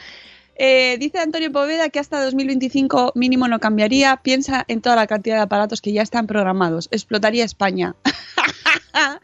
Eh, 0.60 0.96
dice 0.98 1.20
Antonio 1.20 1.52
Poveda 1.52 1.88
que 1.88 2.00
hasta 2.00 2.20
2025 2.24 3.12
mínimo 3.14 3.46
no 3.46 3.60
cambiaría. 3.60 4.16
Piensa 4.16 4.64
en 4.66 4.82
toda 4.82 4.96
la 4.96 5.06
cantidad 5.06 5.36
de 5.36 5.42
aparatos 5.42 5.80
que 5.80 5.92
ya 5.92 6.02
están 6.02 6.26
programados. 6.26 6.88
Explotaría 6.90 7.44
España. 7.44 7.94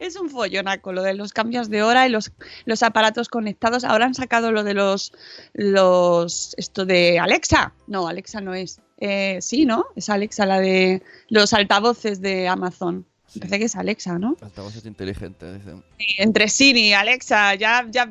es 0.00 0.16
un 0.16 0.30
follonaco 0.30 0.92
lo 0.92 1.04
de 1.04 1.14
los 1.14 1.32
cambios 1.32 1.70
de 1.70 1.84
hora 1.84 2.08
y 2.08 2.10
los, 2.10 2.32
los 2.64 2.82
aparatos 2.82 3.28
conectados. 3.28 3.84
Ahora 3.84 4.06
han 4.06 4.14
sacado 4.14 4.50
lo 4.50 4.64
de 4.64 4.74
los, 4.74 5.12
los 5.52 6.56
esto 6.56 6.86
de 6.86 7.20
Alexa. 7.20 7.72
No, 7.86 8.08
Alexa 8.08 8.40
no 8.40 8.52
es. 8.52 8.80
Eh, 9.04 9.38
sí, 9.40 9.66
¿no? 9.66 9.86
Es 9.96 10.08
Alexa 10.08 10.46
la 10.46 10.60
de 10.60 11.02
los 11.28 11.52
altavoces 11.52 12.20
de 12.20 12.46
Amazon. 12.46 13.04
Sí. 13.26 13.40
Parece 13.40 13.58
que 13.58 13.64
es 13.64 13.74
Alexa, 13.74 14.16
¿no? 14.16 14.36
Altavoces 14.40 14.86
inteligentes, 14.86 15.58
dicen. 15.58 15.82
Sí, 15.98 16.06
Entre 16.18 16.48
Siri 16.48 16.90
y 16.90 16.92
Alexa, 16.92 17.56
ya, 17.56 17.84
ya, 17.90 18.08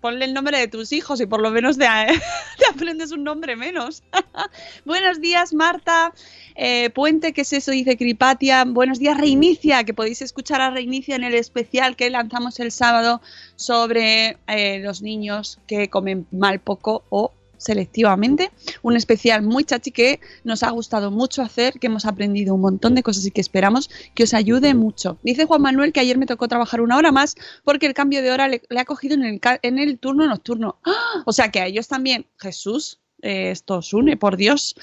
ponle 0.00 0.24
el 0.24 0.32
nombre 0.32 0.58
de 0.58 0.68
tus 0.68 0.92
hijos 0.92 1.20
y 1.20 1.26
por 1.26 1.42
lo 1.42 1.50
menos 1.50 1.76
te, 1.76 1.84
te 2.58 2.66
aprendes 2.70 3.12
un 3.12 3.22
nombre 3.22 3.54
menos. 3.54 4.02
Buenos 4.86 5.20
días, 5.20 5.52
Marta. 5.52 6.14
Eh, 6.54 6.88
Puente, 6.88 7.34
¿qué 7.34 7.42
es 7.42 7.52
eso? 7.52 7.72
Dice 7.72 7.98
Cripatia. 7.98 8.64
Buenos 8.64 8.98
días, 8.98 9.18
Reinicia, 9.18 9.84
que 9.84 9.92
podéis 9.92 10.22
escuchar 10.22 10.62
a 10.62 10.70
Reinicia 10.70 11.16
en 11.16 11.24
el 11.24 11.34
especial 11.34 11.96
que 11.96 12.08
lanzamos 12.08 12.60
el 12.60 12.72
sábado 12.72 13.20
sobre 13.56 14.38
eh, 14.46 14.78
los 14.78 15.02
niños 15.02 15.58
que 15.66 15.90
comen 15.90 16.26
mal 16.30 16.60
poco 16.60 17.04
o 17.10 17.30
selectivamente. 17.64 18.50
Un 18.82 18.96
especial 18.96 19.42
muy 19.42 19.64
chachi 19.64 19.90
que 19.90 20.20
nos 20.44 20.62
ha 20.62 20.70
gustado 20.70 21.10
mucho 21.10 21.42
hacer, 21.42 21.78
que 21.80 21.86
hemos 21.86 22.04
aprendido 22.04 22.54
un 22.54 22.60
montón 22.60 22.94
de 22.94 23.02
cosas 23.02 23.24
y 23.26 23.30
que 23.30 23.40
esperamos 23.40 23.90
que 24.14 24.24
os 24.24 24.34
ayude 24.34 24.74
mucho. 24.74 25.18
Dice 25.22 25.46
Juan 25.46 25.62
Manuel 25.62 25.92
que 25.92 26.00
ayer 26.00 26.18
me 26.18 26.26
tocó 26.26 26.46
trabajar 26.48 26.80
una 26.80 26.96
hora 26.96 27.12
más 27.12 27.34
porque 27.64 27.86
el 27.86 27.94
cambio 27.94 28.22
de 28.22 28.30
hora 28.30 28.48
le, 28.48 28.62
ha 28.76 28.84
cogido 28.84 29.14
en 29.14 29.24
el, 29.24 29.40
en 29.62 29.78
el 29.78 29.98
turno 29.98 30.26
nocturno. 30.26 30.78
¡Ah! 30.84 31.22
O 31.24 31.32
sea 31.32 31.50
que 31.50 31.60
a 31.60 31.66
ellos 31.66 31.88
también, 31.88 32.26
Jesús, 32.38 33.00
eh, 33.24 33.50
esto 33.50 33.78
os 33.78 33.92
une, 33.92 34.16
por 34.16 34.36
Dios. 34.36 34.74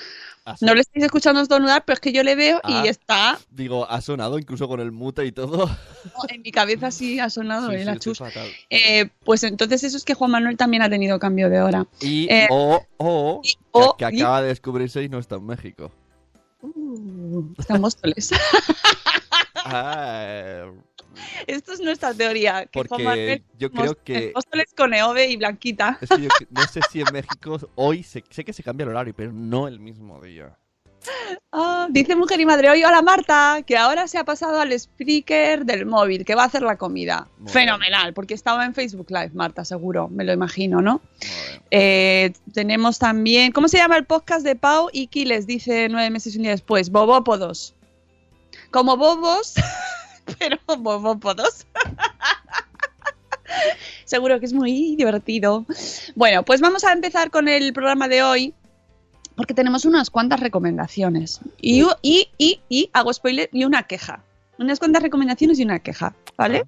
Así- 0.43 0.65
No 0.65 0.73
le 0.73 0.81
estáis 0.81 1.05
escuchando 1.05 1.39
estornudar, 1.39 1.85
pero 1.85 1.93
es 1.93 1.99
que 1.99 2.11
yo 2.11 2.23
le 2.23 2.35
veo 2.35 2.59
Ah. 2.63 2.81
y 2.83 2.87
está 2.87 3.37
Digo, 3.51 3.87
ha 3.89 4.01
sonado 4.01 4.39
incluso 4.39 4.67
con 4.67 4.79
el 4.79 4.91
mute 4.91 5.23
y 5.25 5.31
todo. 5.31 5.69
en 6.29 6.41
mi 6.41 6.51
cabeza 6.51 6.89
sí 6.89 7.19
ha 7.19 7.29
sonado 7.29 7.69
Sí, 7.69 7.75
achus. 7.87 8.19
estoy 8.19 8.31
fatal. 8.31 8.49
Eh, 8.71 9.09
pues 9.23 9.43
entonces 9.43 9.83
eso 9.83 9.97
es 9.97 10.03
que 10.03 10.15
Juan 10.15 10.31
Manuel 10.31 10.57
también 10.57 10.81
ha 10.81 10.89
tenido 10.89 11.19
cambio 11.19 11.47
de 11.49 11.61
hora. 11.61 11.85
Y 12.01 12.27
Eh, 12.33 12.47
o, 12.49 12.83
o, 12.97 13.41
y- 13.43 13.53
que- 13.99 14.15
y- 14.15 14.21
acaba 14.21 14.41
de 14.41 14.47
descubrirse 14.47 15.03
y 15.03 15.09
no 15.09 15.19
está 15.19 15.35
en 15.35 15.45
México. 15.45 15.91
Uh, 16.63 17.43
está 17.59 17.75
en 17.75 17.81
Móstoles. 17.81 18.31
Ah, 19.63 20.65
Esto 21.47 21.73
es 21.73 21.79
nuestra 21.81 22.13
teoría. 22.13 22.65
Que 22.65 22.79
porque 22.83 23.03
Manuel 23.03 23.43
yo 23.57 23.71
creo 23.71 23.95
que 24.03 24.31
Móstoles 24.35 24.73
con 24.75 24.93
Eove 24.93 25.27
y 25.29 25.37
Blanquita. 25.37 25.97
es 26.01 26.09
que 26.09 26.21
yo 26.21 26.29
que- 26.39 26.47
no 26.49 26.63
sé 26.67 26.79
si 26.91 27.01
en 27.01 27.07
México 27.13 27.57
hoy 27.75 28.03
se- 28.03 28.23
sé 28.29 28.43
que 28.43 28.53
se 28.53 28.63
cambia 28.63 28.83
el 28.85 28.89
horario, 28.89 29.13
pero 29.15 29.31
no 29.31 29.67
el 29.67 29.79
mismo 29.79 30.21
día. 30.21 30.57
Ah, 31.51 31.87
dice 31.89 32.15
Mujer 32.15 32.39
y 32.39 32.45
Madre 32.45 32.69
hoy, 32.69 32.83
hola 32.83 33.01
Marta, 33.01 33.63
que 33.65 33.75
ahora 33.75 34.07
se 34.07 34.19
ha 34.19 34.23
pasado 34.23 34.59
al 34.61 34.71
speaker 34.71 35.65
del 35.65 35.87
móvil, 35.87 36.23
que 36.23 36.35
va 36.35 36.43
a 36.43 36.45
hacer 36.45 36.61
la 36.61 36.77
comida. 36.77 37.27
Muy 37.39 37.51
Fenomenal, 37.51 38.13
porque 38.13 38.35
estaba 38.35 38.63
en 38.65 38.75
Facebook 38.75 39.07
Live, 39.09 39.31
Marta, 39.33 39.65
seguro, 39.65 40.07
me 40.09 40.23
lo 40.23 40.31
imagino, 40.31 40.79
¿no? 40.79 41.01
Eh, 41.71 42.33
tenemos 42.53 42.99
también, 42.99 43.51
¿cómo 43.51 43.67
se 43.67 43.77
llama 43.77 43.97
el 43.97 44.05
podcast 44.05 44.45
de 44.45 44.55
Pau 44.55 44.89
y 44.93 45.07
Kiles? 45.07 45.47
Dice 45.47 45.89
nueve 45.89 46.11
meses 46.11 46.35
y 46.35 46.37
un 46.37 46.43
día 46.43 46.51
después, 46.51 46.91
Bobópodos. 46.91 47.73
Como 48.69 48.95
bobos, 48.95 49.55
pero 50.39 50.57
bobópodos. 50.77 51.65
Seguro 54.05 54.39
que 54.39 54.45
es 54.45 54.53
muy 54.53 54.95
divertido. 54.95 55.65
Bueno, 56.15 56.43
pues 56.43 56.61
vamos 56.61 56.83
a 56.83 56.93
empezar 56.93 57.31
con 57.31 57.47
el 57.47 57.73
programa 57.73 58.07
de 58.07 58.23
hoy, 58.23 58.53
porque 59.35 59.53
tenemos 59.53 59.85
unas 59.85 60.09
cuantas 60.09 60.39
recomendaciones. 60.39 61.39
Y, 61.59 61.83
y, 62.01 62.29
y, 62.37 62.61
y 62.69 62.89
hago 62.93 63.13
spoiler, 63.13 63.49
y 63.51 63.65
una 63.65 63.83
queja. 63.83 64.23
Unas 64.59 64.79
cuantas 64.79 65.01
recomendaciones 65.01 65.59
y 65.59 65.63
una 65.63 65.79
queja, 65.79 66.13
¿vale? 66.37 66.65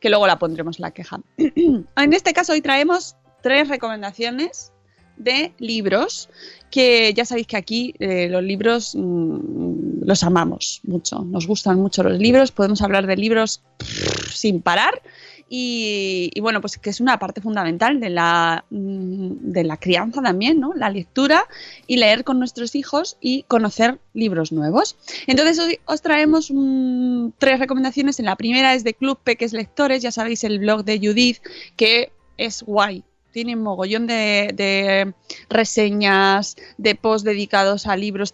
Que 0.00 0.08
luego 0.08 0.26
la 0.26 0.38
pondremos 0.38 0.80
la 0.80 0.90
queja. 0.90 1.20
en 1.36 2.12
este 2.12 2.32
caso 2.32 2.52
hoy 2.52 2.60
traemos 2.60 3.16
tres 3.42 3.68
recomendaciones 3.68 4.72
de 5.16 5.52
libros 5.58 6.28
que 6.70 7.14
ya 7.14 7.24
sabéis 7.24 7.46
que 7.46 7.56
aquí 7.56 7.94
eh, 7.98 8.28
los 8.28 8.42
libros 8.42 8.94
mm, 8.94 10.04
los 10.04 10.22
amamos 10.22 10.80
mucho, 10.84 11.24
nos 11.24 11.46
gustan 11.46 11.80
mucho 11.80 12.02
los 12.02 12.18
libros, 12.18 12.52
podemos 12.52 12.82
hablar 12.82 13.06
de 13.06 13.16
libros 13.16 13.62
sin 14.30 14.60
parar 14.60 15.00
y, 15.48 16.32
bueno, 16.40 16.60
pues 16.60 16.76
que 16.76 16.90
es 16.90 17.00
una 17.00 17.18
parte 17.18 17.40
fundamental 17.40 18.00
de 18.00 18.10
la, 18.10 18.64
mm, 18.70 19.52
de 19.52 19.64
la 19.64 19.76
crianza 19.76 20.20
también, 20.20 20.58
¿no? 20.58 20.74
La 20.74 20.90
lectura 20.90 21.46
y 21.86 21.98
leer 21.98 22.24
con 22.24 22.38
nuestros 22.38 22.74
hijos 22.74 23.16
y 23.20 23.44
conocer 23.44 24.00
libros 24.12 24.50
nuevos. 24.50 24.96
Entonces 25.26 25.58
hoy 25.60 25.78
os 25.84 26.02
traemos 26.02 26.50
mm, 26.52 27.28
tres 27.38 27.60
recomendaciones. 27.60 28.18
La 28.18 28.36
primera 28.36 28.74
es 28.74 28.82
de 28.82 28.94
Club 28.94 29.18
Peques 29.22 29.52
Lectores, 29.52 30.02
ya 30.02 30.10
sabéis 30.10 30.42
el 30.42 30.58
blog 30.58 30.84
de 30.84 30.98
Judith, 30.98 31.38
que 31.76 32.10
es 32.36 32.62
guay. 32.62 33.04
Tiene 33.36 33.54
un 33.54 33.64
mogollón 33.64 34.06
de, 34.06 35.12
reseñas, 35.50 36.56
de 36.78 36.94
posts 36.94 37.22
dedicados 37.22 37.86
a 37.86 37.94
libros 37.94 38.32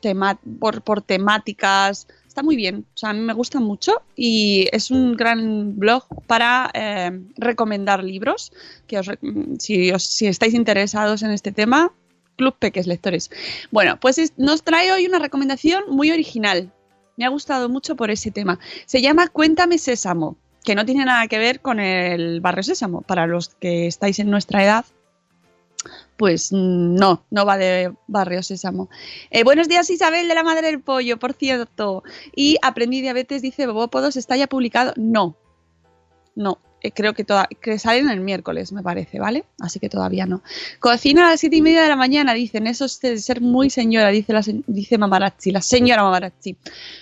por, 0.61 1.03
temáticas. 1.03 2.07
Está 2.29 2.45
muy 2.45 2.55
bien, 2.55 2.87
o 2.95 2.97
sea, 2.97 3.11
a 3.11 3.13
mí 3.13 3.19
me 3.19 3.33
gusta 3.33 3.59
mucho 3.59 4.03
y 4.15 4.69
es 4.71 4.93
un 4.93 5.17
gran 5.17 5.77
blog 5.77 6.05
para 6.29 6.71
eh, 6.73 7.11
recomendar 7.37 8.05
libros. 8.05 8.53
Que 8.87 9.01
os 9.01 9.11
si, 9.59 9.91
estáis 10.29 10.55
interesados 10.55 11.25
en 11.25 11.33
este 11.33 11.51
tema, 11.51 11.93
Club 12.37 12.55
Peques 12.61 12.87
Lectores. 12.87 13.29
Bueno, 13.73 13.99
pues 13.99 14.19
es- 14.19 14.35
nos 14.37 14.63
trae 14.63 14.93
hoy 14.93 15.05
una 15.07 15.19
recomendación 15.19 15.83
muy 15.89 16.13
original. 16.13 16.71
Me 17.17 17.25
ha 17.25 17.29
gustado 17.29 17.69
mucho 17.69 17.97
por 17.97 18.13
ese 18.13 18.31
tema. 18.31 18.61
Se 18.87 19.03
llama 19.03 19.27
Cuéntame 19.27 19.79
Sésamo, 19.79 20.37
que 20.65 20.75
no 20.75 20.85
tiene 20.85 21.05
nada 21.05 21.27
que 21.29 21.39
ver 21.39 21.61
con 21.61 21.81
el 21.81 22.41
barrio 22.41 22.63
Sésamo. 22.63 23.03
Para 23.03 23.27
los 23.27 23.49
que 23.49 23.87
estáis 23.87 24.19
en 24.19 24.31
nuestra 24.31 24.63
edad, 24.63 24.85
pues 26.17 26.53
mm, 26.53 26.95
no, 26.95 27.25
no 27.31 27.47
va 27.47 27.59
de 27.59 27.93
barrio 28.07 28.43
Sésamo. 28.43 28.89
Eh, 29.31 29.45
buenos 29.45 29.69
días 29.69 29.91
Isabel 29.91 30.29
de 30.29 30.35
la 30.35 30.45
Madre 30.45 30.67
del 30.67 30.81
Pollo, 30.81 31.19
por 31.19 31.33
cierto. 31.33 32.03
Y 32.35 32.59
Aprendí 32.63 33.01
Diabetes 33.01 33.43
dice, 33.43 33.67
Bobópodos 33.67 34.17
está 34.17 34.37
ya 34.37 34.47
publicado. 34.47 34.93
No, 34.97 35.37
no. 36.35 36.59
Eh, 36.83 36.93
Creo 36.93 37.15
que, 37.15 37.25
toda, 37.25 37.49
que 37.61 37.79
salen 37.79 38.09
el 38.09 38.21
miércoles, 38.21 38.73
me 38.73 38.83
parece, 38.83 39.19
¿vale? 39.19 39.45
Así 39.61 39.79
que 39.79 39.89
todavía 39.89 40.27
no. 40.27 40.43
Cocina 40.81 41.27
a 41.27 41.31
las 41.31 41.41
siete 41.41 41.57
y 41.57 41.63
media 41.63 41.83
de 41.83 41.89
la 41.89 41.97
mañana, 41.97 42.35
dicen. 42.35 42.67
Eso 42.67 42.85
es 42.85 43.01
de 43.01 43.19
ser 43.19 43.41
muy 43.41 43.71
señora, 43.71 44.09
dice, 44.09 44.33
la, 44.33 44.43
dice 44.67 44.99
la 44.99 45.63
señora 45.63 46.03
Mamarazzi. 46.03 46.57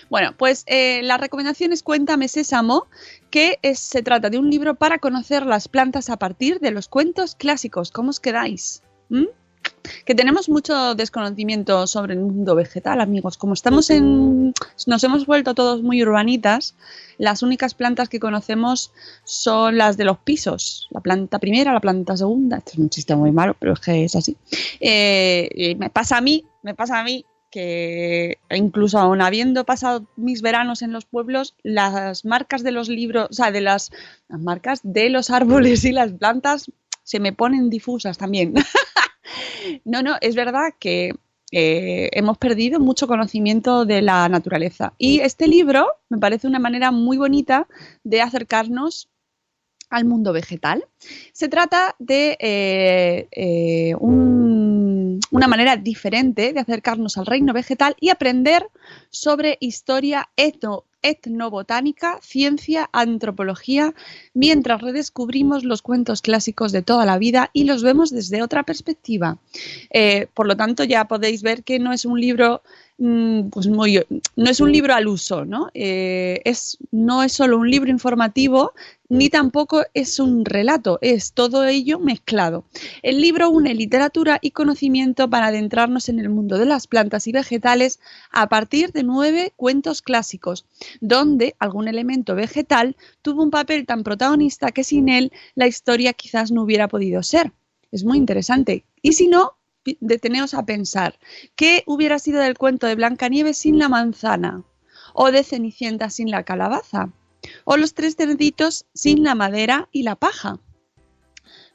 Bueno, 0.09 0.33
pues 0.37 0.63
eh, 0.67 1.01
la 1.03 1.17
recomendación 1.17 1.73
es 1.73 1.83
Cuéntame 1.83 2.27
Sésamo, 2.27 2.87
que 3.29 3.59
se 3.73 4.03
trata 4.03 4.29
de 4.29 4.37
un 4.37 4.49
libro 4.49 4.75
para 4.75 4.99
conocer 4.99 5.45
las 5.45 5.67
plantas 5.67 6.09
a 6.09 6.17
partir 6.17 6.59
de 6.59 6.71
los 6.71 6.87
cuentos 6.87 7.35
clásicos. 7.35 7.91
¿Cómo 7.91 8.09
os 8.09 8.19
quedáis? 8.19 8.83
¿Mm? 9.09 9.25
Que 10.05 10.15
tenemos 10.15 10.49
mucho 10.49 10.95
desconocimiento 10.95 11.87
sobre 11.87 12.13
el 12.13 12.19
mundo 12.19 12.55
vegetal, 12.55 13.01
amigos. 13.01 13.37
Como 13.37 13.53
estamos 13.53 13.89
en. 13.89 14.53
nos 14.87 15.03
hemos 15.03 15.25
vuelto 15.25 15.53
todos 15.53 15.81
muy 15.81 16.01
urbanitas, 16.03 16.75
las 17.17 17.43
únicas 17.43 17.73
plantas 17.73 18.09
que 18.09 18.19
conocemos 18.19 18.91
son 19.23 19.77
las 19.77 19.97
de 19.97 20.05
los 20.05 20.19
pisos. 20.19 20.87
La 20.91 21.01
planta 21.01 21.39
primera, 21.39 21.73
la 21.73 21.79
planta 21.79 22.17
segunda. 22.17 22.57
Esto 22.57 22.71
es 22.73 22.79
un 22.79 22.89
chiste 22.89 23.15
muy 23.15 23.31
malo, 23.31 23.55
pero 23.59 23.73
es 23.73 23.79
que 23.79 24.03
es 24.03 24.15
así. 24.15 24.37
Eh, 24.79 25.75
me 25.77 25.89
pasa 25.89 26.17
a 26.17 26.21
mí, 26.21 26.45
me 26.63 26.75
pasa 26.75 26.99
a 26.99 27.03
mí 27.03 27.25
que 27.51 28.37
incluso 28.49 28.97
aún 28.97 29.21
habiendo 29.21 29.65
pasado 29.65 30.07
mis 30.15 30.41
veranos 30.41 30.81
en 30.81 30.93
los 30.93 31.05
pueblos, 31.05 31.53
las 31.63 32.23
marcas 32.23 32.63
de 32.63 32.71
los 32.71 32.87
libros, 32.87 33.27
o 33.29 33.33
sea, 33.33 33.51
de 33.51 33.61
las, 33.61 33.91
las 34.29 34.39
marcas 34.39 34.79
de 34.83 35.09
los 35.09 35.29
árboles 35.29 35.83
y 35.83 35.91
las 35.91 36.13
plantas 36.13 36.71
se 37.03 37.19
me 37.19 37.33
ponen 37.33 37.69
difusas 37.69 38.17
también. 38.17 38.53
no, 39.85 40.01
no, 40.01 40.15
es 40.21 40.35
verdad 40.35 40.73
que 40.79 41.13
eh, 41.51 42.09
hemos 42.13 42.37
perdido 42.37 42.79
mucho 42.79 43.07
conocimiento 43.07 43.85
de 43.85 44.01
la 44.01 44.29
naturaleza. 44.29 44.93
Y 44.97 45.19
este 45.19 45.47
libro 45.47 45.87
me 46.09 46.17
parece 46.17 46.47
una 46.47 46.59
manera 46.59 46.91
muy 46.91 47.17
bonita 47.17 47.67
de 48.03 48.21
acercarnos 48.21 49.09
al 49.89 50.05
mundo 50.05 50.31
vegetal. 50.31 50.85
Se 51.33 51.49
trata 51.49 51.95
de 51.99 52.37
eh, 52.39 53.27
eh, 53.31 53.95
un- 53.99 55.19
una 55.31 55.47
manera 55.47 55.75
diferente 55.75 56.53
de 56.53 56.59
acercarnos 56.59 57.17
al 57.17 57.25
reino 57.25 57.51
vegetal 57.53 57.95
y 57.99 58.09
aprender 58.09 58.67
sobre 59.09 59.57
historia 59.59 60.29
etno, 60.37 60.85
etnobotánica, 61.01 62.19
ciencia, 62.21 62.89
antropología, 62.93 63.93
mientras 64.33 64.81
redescubrimos 64.81 65.63
los 65.63 65.81
cuentos 65.81 66.21
clásicos 66.21 66.71
de 66.71 66.81
toda 66.81 67.05
la 67.05 67.17
vida 67.17 67.49
y 67.53 67.63
los 67.63 67.83
vemos 67.83 68.11
desde 68.11 68.43
otra 68.43 68.63
perspectiva. 68.63 69.37
Eh, 69.89 70.27
por 70.33 70.47
lo 70.47 70.55
tanto, 70.55 70.83
ya 70.83 71.05
podéis 71.05 71.41
ver 71.41 71.63
que 71.63 71.79
no 71.79 71.93
es 71.93 72.05
un 72.05 72.19
libro 72.19 72.61
pues 73.49 73.65
muy, 73.67 73.99
no 74.35 74.49
es 74.49 74.59
un 74.59 74.71
libro 74.71 74.93
al 74.93 75.07
uso, 75.07 75.43
¿no? 75.43 75.71
Eh, 75.73 76.39
es, 76.45 76.77
no 76.91 77.23
es 77.23 77.33
solo 77.33 77.57
un 77.57 77.67
libro 77.67 77.89
informativo, 77.89 78.73
ni 79.09 79.29
tampoco 79.29 79.81
es 79.95 80.19
un 80.19 80.45
relato, 80.45 80.99
es 81.01 81.33
todo 81.33 81.65
ello 81.65 81.97
mezclado. 81.97 82.63
El 83.01 83.19
libro 83.19 83.49
une 83.49 83.73
literatura 83.73 84.37
y 84.39 84.51
conocimiento 84.51 85.27
para 85.31 85.47
adentrarnos 85.47 86.09
en 86.09 86.19
el 86.19 86.29
mundo 86.29 86.59
de 86.59 86.67
las 86.67 86.85
plantas 86.85 87.25
y 87.25 87.31
vegetales 87.31 87.99
a 88.31 88.49
partir 88.49 88.91
de 88.91 89.01
nueve 89.01 89.51
cuentos 89.55 90.03
clásicos, 90.03 90.65
donde 90.99 91.55
algún 91.57 91.87
elemento 91.87 92.35
vegetal 92.35 92.95
tuvo 93.23 93.41
un 93.41 93.49
papel 93.49 93.87
tan 93.87 94.03
protagonista 94.03 94.71
que 94.71 94.83
sin 94.83 95.09
él 95.09 95.31
la 95.55 95.65
historia 95.65 96.13
quizás 96.13 96.51
no 96.51 96.61
hubiera 96.61 96.87
podido 96.87 97.23
ser. 97.23 97.51
Es 97.91 98.03
muy 98.03 98.19
interesante. 98.19 98.85
Y 99.01 99.13
si 99.13 99.27
no, 99.27 99.55
deteneos 99.99 100.53
a 100.53 100.65
pensar, 100.65 101.19
¿qué 101.55 101.83
hubiera 101.85 102.19
sido 102.19 102.41
del 102.41 102.57
cuento 102.57 102.87
de 102.87 102.95
Blancanieves 102.95 103.57
sin 103.57 103.79
la 103.79 103.89
manzana? 103.89 104.63
¿O 105.13 105.31
de 105.31 105.43
Cenicienta 105.43 106.09
sin 106.09 106.31
la 106.31 106.43
calabaza? 106.43 107.09
¿O 107.65 107.77
los 107.77 107.93
tres 107.93 108.15
cerditos 108.15 108.85
sin 108.93 109.23
la 109.23 109.35
madera 109.35 109.89
y 109.91 110.03
la 110.03 110.15
paja? 110.15 110.59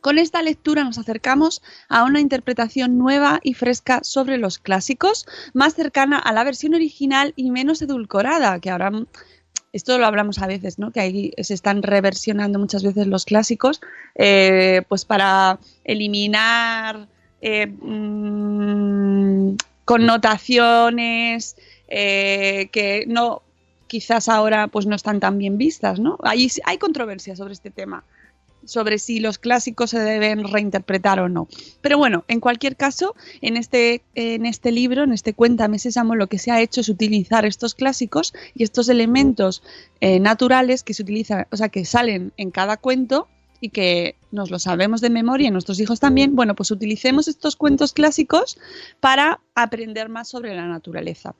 Con 0.00 0.18
esta 0.18 0.40
lectura 0.42 0.84
nos 0.84 0.98
acercamos 0.98 1.62
a 1.88 2.04
una 2.04 2.20
interpretación 2.20 2.96
nueva 2.96 3.40
y 3.42 3.54
fresca 3.54 4.00
sobre 4.04 4.38
los 4.38 4.58
clásicos, 4.58 5.26
más 5.52 5.74
cercana 5.74 6.18
a 6.18 6.32
la 6.32 6.44
versión 6.44 6.74
original 6.74 7.32
y 7.34 7.50
menos 7.50 7.82
edulcorada, 7.82 8.60
que 8.60 8.70
ahora 8.70 8.92
esto 9.72 9.98
lo 9.98 10.06
hablamos 10.06 10.38
a 10.38 10.46
veces, 10.46 10.78
¿no? 10.78 10.92
Que 10.92 11.00
ahí 11.00 11.32
se 11.42 11.54
están 11.54 11.82
reversionando 11.82 12.58
muchas 12.58 12.84
veces 12.84 13.08
los 13.08 13.24
clásicos, 13.24 13.80
eh, 14.14 14.82
pues 14.88 15.04
para 15.04 15.58
eliminar 15.84 17.08
eh, 17.40 17.66
mm, 17.66 19.56
connotaciones 19.84 21.56
eh, 21.88 22.68
que 22.72 23.04
no 23.06 23.42
quizás 23.86 24.28
ahora 24.28 24.68
pues 24.68 24.86
no 24.86 24.96
están 24.96 25.20
tan 25.20 25.38
bien 25.38 25.58
vistas, 25.58 26.00
¿no? 26.00 26.18
Hay, 26.22 26.48
hay 26.64 26.78
controversia 26.78 27.36
sobre 27.36 27.52
este 27.52 27.70
tema 27.70 28.04
sobre 28.66 28.98
si 28.98 29.20
los 29.20 29.38
clásicos 29.38 29.90
se 29.90 30.00
deben 30.00 30.44
reinterpretar 30.44 31.20
o 31.20 31.28
no. 31.28 31.48
Pero 31.80 31.98
bueno, 31.98 32.24
en 32.28 32.40
cualquier 32.40 32.76
caso, 32.76 33.14
en 33.40 33.56
este, 33.56 34.02
en 34.14 34.44
este 34.44 34.72
libro, 34.72 35.04
en 35.04 35.12
este 35.12 35.32
Cuéntame 35.32 35.78
lo 36.16 36.26
que 36.26 36.38
se 36.38 36.50
ha 36.50 36.60
hecho 36.60 36.80
es 36.80 36.88
utilizar 36.88 37.46
estos 37.46 37.74
clásicos 37.74 38.34
y 38.54 38.64
estos 38.64 38.88
elementos 38.88 39.62
eh, 40.00 40.20
naturales 40.20 40.82
que 40.82 40.94
se 40.94 41.02
utilizan, 41.02 41.46
o 41.50 41.56
sea, 41.56 41.68
que 41.68 41.84
salen 41.84 42.32
en 42.36 42.50
cada 42.50 42.76
cuento 42.76 43.28
y 43.60 43.70
que 43.70 44.16
nos 44.30 44.50
lo 44.50 44.58
sabemos 44.58 45.00
de 45.00 45.10
memoria, 45.10 45.50
nuestros 45.50 45.80
hijos 45.80 46.00
también, 46.00 46.36
bueno, 46.36 46.54
pues 46.54 46.70
utilicemos 46.70 47.28
estos 47.28 47.56
cuentos 47.56 47.92
clásicos 47.92 48.58
para 49.00 49.40
aprender 49.54 50.08
más 50.08 50.28
sobre 50.28 50.54
la 50.54 50.66
naturaleza. 50.66 51.34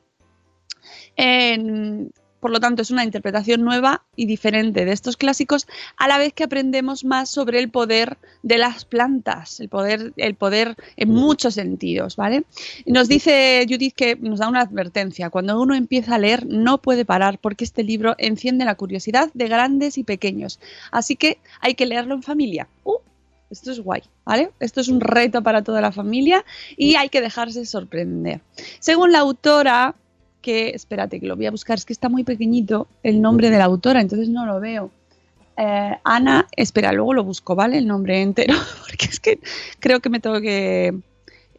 Por 2.41 2.51
lo 2.51 2.61
tanto, 2.61 2.83
es 2.83 2.91
una 2.91 3.05
interpretación 3.05 3.63
nueva 3.63 4.05
y 4.15 4.27
diferente 4.27 4.85
de 4.85 4.93
estos 4.93 5.17
clásicos, 5.17 5.67
a 5.97 6.09
la 6.09 6.19
vez 6.19 6.33
que 6.33 6.45
aprendemos 6.45 7.05
más 7.05 7.31
sobre 7.31 7.59
el 7.59 7.71
poder 7.71 8.19
de 8.43 8.59
las 8.59 8.85
plantas, 8.85 9.61
el 9.61 9.69
poder, 9.69 10.13
el 10.17 10.35
poder 10.35 10.77
en 10.97 11.11
muchos 11.11 11.55
sentidos, 11.55 12.17
¿vale? 12.17 12.45
Nos 12.85 13.09
dice 13.09 13.65
Judith 13.69 13.95
que 13.95 14.17
nos 14.17 14.39
da 14.39 14.49
una 14.49 14.61
advertencia. 14.61 15.31
Cuando 15.31 15.61
uno 15.61 15.75
empieza 15.75 16.15
a 16.15 16.19
leer, 16.19 16.47
no 16.47 16.79
puede 16.79 17.05
parar 17.05 17.39
porque 17.39 17.65
este 17.65 17.83
libro 17.83 18.15
enciende 18.19 18.65
la 18.65 18.75
curiosidad 18.75 19.31
de 19.35 19.49
grandes 19.49 19.99
y 19.99 20.05
pequeños. 20.05 20.61
Así 20.91 21.17
que 21.17 21.39
hay 21.61 21.75
que 21.75 21.87
leerlo 21.87 22.15
en 22.15 22.23
familia. 22.23 22.69
Uh, 22.85 22.99
esto 23.51 23.71
es 23.71 23.81
guay, 23.81 24.03
¿vale? 24.25 24.51
Esto 24.59 24.81
es 24.81 24.89
un 24.89 25.01
reto 25.01 25.43
para 25.43 25.63
toda 25.63 25.81
la 25.81 25.93
familia 25.93 26.45
y 26.77 26.97
hay 26.97 27.09
que 27.09 27.21
dejarse 27.21 27.65
sorprender. 27.65 28.41
Según 28.81 29.13
la 29.13 29.21
autora, 29.21 29.95
que, 30.47 30.71
espérate, 30.71 31.19
que 31.19 31.27
lo 31.27 31.35
voy 31.35 31.47
a 31.47 31.51
buscar, 31.51 31.77
es 31.77 31.85
que 31.85 31.93
está 31.93 32.09
muy 32.09 32.23
pequeñito 32.23 32.87
el 33.03 33.21
nombre 33.21 33.51
de 33.51 33.59
la 33.59 33.65
autora, 33.65 34.01
entonces 34.01 34.29
no 34.29 34.47
lo 34.47 34.61
veo. 34.61 34.93
Eh, 35.57 35.99
Ana, 36.05 36.47
espera, 36.53 36.93
luego 36.93 37.15
lo 37.15 37.25
busco, 37.25 37.57
¿vale? 37.57 37.79
El 37.79 37.89
nombre 37.89 38.23
entero, 38.23 38.55
porque 38.87 39.07
es 39.07 39.19
que 39.19 39.41
creo 39.81 39.99
que 39.99 40.09
me 40.09 40.21
tengo 40.21 40.41
que 40.41 40.97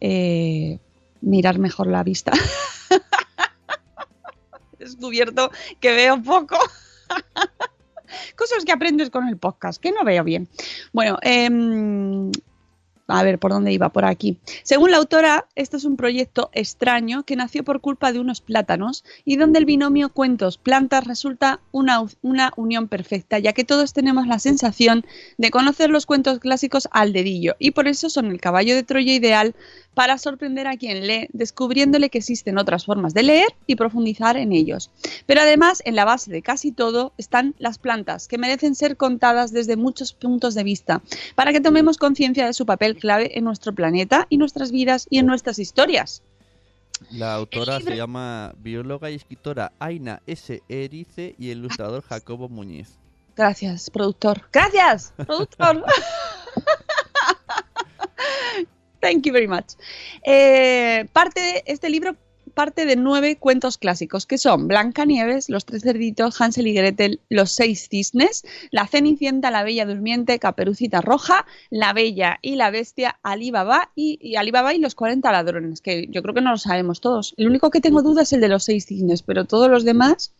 eh, 0.00 0.78
mirar 1.20 1.58
mejor 1.58 1.88
la 1.88 2.02
vista. 2.02 2.32
He 4.78 4.84
descubierto 4.84 5.50
que 5.80 5.92
veo 5.92 6.22
poco. 6.22 6.56
Cosas 8.36 8.64
que 8.64 8.72
aprendes 8.72 9.10
con 9.10 9.28
el 9.28 9.36
podcast, 9.36 9.82
que 9.82 9.92
no 9.92 10.02
veo 10.02 10.24
bien. 10.24 10.48
Bueno, 10.94 11.18
em, 11.20 12.32
a 13.08 13.22
ver, 13.22 13.38
¿por 13.38 13.50
dónde 13.50 13.72
iba? 13.72 13.88
Por 13.88 14.04
aquí. 14.04 14.38
Según 14.62 14.90
la 14.90 14.98
autora, 14.98 15.46
esto 15.54 15.78
es 15.78 15.84
un 15.84 15.96
proyecto 15.96 16.50
extraño 16.52 17.24
que 17.24 17.36
nació 17.36 17.64
por 17.64 17.80
culpa 17.80 18.12
de 18.12 18.20
unos 18.20 18.42
plátanos 18.42 19.02
y 19.24 19.36
donde 19.36 19.58
el 19.58 19.64
binomio 19.64 20.10
cuentos-plantas 20.10 21.06
resulta 21.06 21.60
una, 21.72 22.02
una 22.20 22.52
unión 22.56 22.86
perfecta, 22.86 23.38
ya 23.38 23.54
que 23.54 23.64
todos 23.64 23.94
tenemos 23.94 24.26
la 24.26 24.38
sensación 24.38 25.06
de 25.38 25.50
conocer 25.50 25.88
los 25.88 26.04
cuentos 26.04 26.38
clásicos 26.38 26.88
al 26.92 27.14
dedillo 27.14 27.56
y 27.58 27.70
por 27.70 27.88
eso 27.88 28.10
son 28.10 28.26
el 28.26 28.40
caballo 28.40 28.74
de 28.74 28.82
Troya 28.82 29.14
ideal 29.14 29.54
para 29.94 30.16
sorprender 30.16 30.68
a 30.68 30.76
quien 30.76 31.08
lee, 31.08 31.28
descubriéndole 31.32 32.08
que 32.08 32.18
existen 32.18 32.56
otras 32.58 32.84
formas 32.84 33.14
de 33.14 33.24
leer 33.24 33.48
y 33.66 33.74
profundizar 33.74 34.36
en 34.36 34.52
ellos. 34.52 34.92
Pero 35.26 35.40
además, 35.40 35.82
en 35.84 35.96
la 35.96 36.04
base 36.04 36.30
de 36.30 36.40
casi 36.40 36.70
todo 36.70 37.12
están 37.18 37.56
las 37.58 37.78
plantas, 37.78 38.28
que 38.28 38.38
merecen 38.38 38.76
ser 38.76 38.96
contadas 38.96 39.52
desde 39.52 39.76
muchos 39.76 40.12
puntos 40.12 40.54
de 40.54 40.62
vista, 40.62 41.02
para 41.34 41.52
que 41.52 41.60
tomemos 41.60 41.96
conciencia 41.96 42.46
de 42.46 42.52
su 42.52 42.64
papel 42.64 42.96
clave 42.98 43.38
en 43.38 43.44
nuestro 43.44 43.72
planeta 43.74 44.26
y 44.28 44.36
nuestras 44.38 44.70
vidas 44.70 45.06
y 45.10 45.18
en 45.18 45.26
nuestras 45.26 45.58
historias. 45.58 46.22
La 47.10 47.34
autora 47.34 47.78
libro- 47.78 47.92
se 47.92 47.96
llama 47.96 48.52
bióloga 48.58 49.10
y 49.10 49.14
escritora 49.14 49.72
Aina 49.78 50.20
S. 50.26 50.62
Erice 50.68 51.34
y 51.38 51.50
el 51.50 51.58
ilustrador 51.58 52.02
Jacobo 52.02 52.48
Muñiz. 52.48 52.98
Gracias, 53.36 53.88
productor. 53.90 54.48
Gracias, 54.52 55.12
productor. 55.16 55.84
Thank 59.00 59.24
you 59.26 59.32
very 59.32 59.46
much. 59.46 59.74
Eh, 60.24 61.06
parte 61.12 61.40
de 61.40 61.62
este 61.66 61.88
libro 61.88 62.16
parte 62.58 62.86
de 62.86 62.96
nueve 62.96 63.36
cuentos 63.36 63.78
clásicos 63.78 64.26
que 64.26 64.36
son 64.36 64.66
Blancanieves, 64.66 65.48
Los 65.48 65.64
tres 65.64 65.82
cerditos, 65.82 66.40
Hansel 66.40 66.66
y 66.66 66.72
Gretel, 66.72 67.20
Los 67.28 67.52
seis 67.52 67.86
cisnes, 67.88 68.44
La 68.72 68.88
Cenicienta, 68.88 69.52
La 69.52 69.62
Bella 69.62 69.86
Durmiente, 69.86 70.40
Caperucita 70.40 71.00
Roja, 71.00 71.46
La 71.70 71.92
Bella 71.92 72.40
y 72.42 72.56
la 72.56 72.72
Bestia, 72.72 73.20
Alibaba 73.22 73.92
y, 73.94 74.18
y 74.20 74.34
Alibaba 74.34 74.74
y 74.74 74.78
los 74.80 74.96
40 74.96 75.30
ladrones, 75.30 75.80
que 75.80 76.08
yo 76.10 76.20
creo 76.20 76.34
que 76.34 76.40
no 76.40 76.50
lo 76.50 76.58
sabemos 76.58 77.00
todos. 77.00 77.32
El 77.36 77.46
único 77.46 77.70
que 77.70 77.80
tengo 77.80 78.02
duda 78.02 78.22
es 78.22 78.32
el 78.32 78.40
de 78.40 78.48
los 78.48 78.64
seis 78.64 78.86
cisnes, 78.86 79.22
pero 79.22 79.44
todos 79.44 79.70
los 79.70 79.84
demás. 79.84 80.32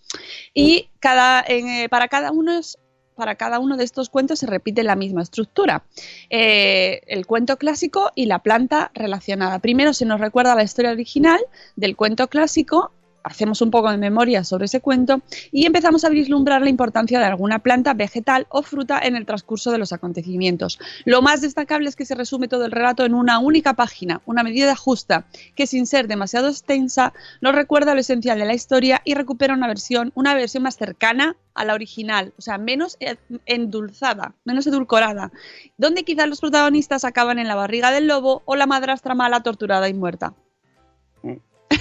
Y 0.52 0.88
cada, 0.98 1.44
eh, 1.46 1.88
para 1.88 2.08
cada 2.08 2.32
uno 2.32 2.58
es 2.58 2.78
para 3.18 3.34
cada 3.34 3.58
uno 3.58 3.76
de 3.76 3.82
estos 3.82 4.08
cuentos 4.08 4.38
se 4.38 4.46
repite 4.46 4.84
la 4.84 4.94
misma 4.94 5.22
estructura. 5.22 5.82
Eh, 6.30 7.00
el 7.08 7.26
cuento 7.26 7.56
clásico 7.56 8.12
y 8.14 8.26
la 8.26 8.38
planta 8.38 8.92
relacionada. 8.94 9.58
Primero 9.58 9.92
se 9.92 10.06
nos 10.06 10.20
recuerda 10.20 10.54
la 10.54 10.62
historia 10.62 10.92
original 10.92 11.40
del 11.74 11.96
cuento 11.96 12.28
clásico, 12.28 12.92
hacemos 13.22 13.60
un 13.60 13.70
poco 13.70 13.90
de 13.90 13.98
memoria 13.98 14.44
sobre 14.44 14.66
ese 14.66 14.80
cuento 14.80 15.20
y 15.52 15.66
empezamos 15.66 16.04
a 16.04 16.08
vislumbrar 16.08 16.62
la 16.62 16.70
importancia 16.70 17.18
de 17.18 17.24
alguna 17.24 17.58
planta, 17.60 17.94
vegetal 17.94 18.46
o 18.48 18.62
fruta 18.62 18.98
en 19.02 19.16
el 19.16 19.26
transcurso 19.26 19.70
de 19.70 19.78
los 19.78 19.92
acontecimientos. 19.92 20.78
Lo 21.04 21.22
más 21.22 21.40
destacable 21.40 21.88
es 21.88 21.96
que 21.96 22.06
se 22.06 22.14
resume 22.14 22.48
todo 22.48 22.64
el 22.64 22.72
relato 22.72 23.04
en 23.04 23.14
una 23.14 23.38
única 23.38 23.74
página, 23.74 24.20
una 24.26 24.42
medida 24.42 24.76
justa, 24.76 25.26
que 25.54 25.66
sin 25.66 25.86
ser 25.86 26.08
demasiado 26.08 26.48
extensa 26.48 27.12
nos 27.40 27.54
recuerda 27.54 27.94
lo 27.94 28.00
esencial 28.00 28.38
de 28.38 28.46
la 28.46 28.54
historia 28.54 29.00
y 29.04 29.14
recupera 29.14 29.54
una 29.54 29.66
versión, 29.66 30.12
una 30.14 30.34
versión 30.34 30.62
más 30.62 30.76
cercana 30.76 31.36
a 31.54 31.64
la 31.64 31.74
original, 31.74 32.32
o 32.38 32.42
sea, 32.42 32.56
menos 32.56 32.96
eh, 33.00 33.16
endulzada, 33.46 34.34
menos 34.44 34.66
edulcorada, 34.66 35.32
donde 35.76 36.04
quizás 36.04 36.28
los 36.28 36.40
protagonistas 36.40 37.04
acaban 37.04 37.38
en 37.38 37.48
la 37.48 37.56
barriga 37.56 37.90
del 37.90 38.06
lobo 38.06 38.42
o 38.44 38.56
la 38.56 38.66
madrastra 38.66 39.14
mala 39.14 39.42
torturada 39.42 39.88
y 39.88 39.94
muerta. 39.94 40.34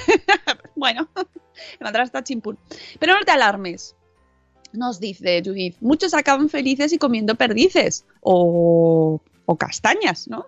bueno, 0.75 1.09
la 1.79 1.85
madrastra 1.85 2.23
chimpún. 2.23 2.57
Pero 2.99 3.13
no 3.13 3.25
te 3.25 3.31
alarmes, 3.31 3.95
nos 4.73 4.99
dice 4.99 5.41
Judith. 5.43 5.75
Muchos 5.81 6.13
acaban 6.13 6.49
felices 6.49 6.93
y 6.93 6.97
comiendo 6.97 7.35
perdices 7.35 8.05
o, 8.21 9.21
o 9.49 9.55
castañas, 9.55 10.27
¿no? 10.27 10.45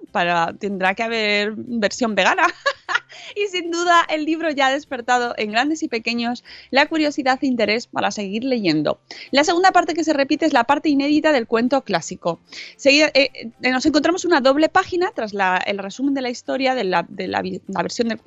Tendrá 0.59 0.93
que 0.93 1.03
haber 1.03 1.53
versión 1.55 2.15
vegana. 2.15 2.47
y 3.35 3.47
sin 3.47 3.71
duda 3.71 4.01
el 4.09 4.25
libro 4.25 4.51
ya 4.51 4.67
ha 4.67 4.71
despertado 4.71 5.33
en 5.38 5.51
grandes 5.51 5.83
y 5.83 5.88
pequeños 5.88 6.43
la 6.69 6.85
curiosidad 6.85 7.39
e 7.41 7.47
interés 7.47 7.88
para 7.88 8.12
seguir 8.12 8.43
leyendo. 8.43 8.99
La 9.31 9.45
segunda 9.45 9.71
parte 9.71 9.93
que 9.93 10.03
se 10.03 10.12
repite 10.12 10.45
es 10.45 10.51
la 10.51 10.65
parte 10.65 10.89
inédita 10.89 11.31
del 11.31 11.47
cuento 11.47 11.81
clásico. 11.85 12.41
Eh, 12.83 13.09
eh, 13.13 13.71
nos 13.71 13.85
encontramos 13.85 14.25
una 14.25 14.41
doble 14.41 14.67
página 14.67 15.12
tras 15.15 15.31
el 15.65 15.77
resumen 15.77 16.13
de 16.13 16.21
la 16.21 16.29
historia 16.29 16.75
de 16.75 16.83
la, 16.83 17.05
de 17.07 17.29
la 17.29 17.41
versión, 17.81 18.09
de, 18.09 18.19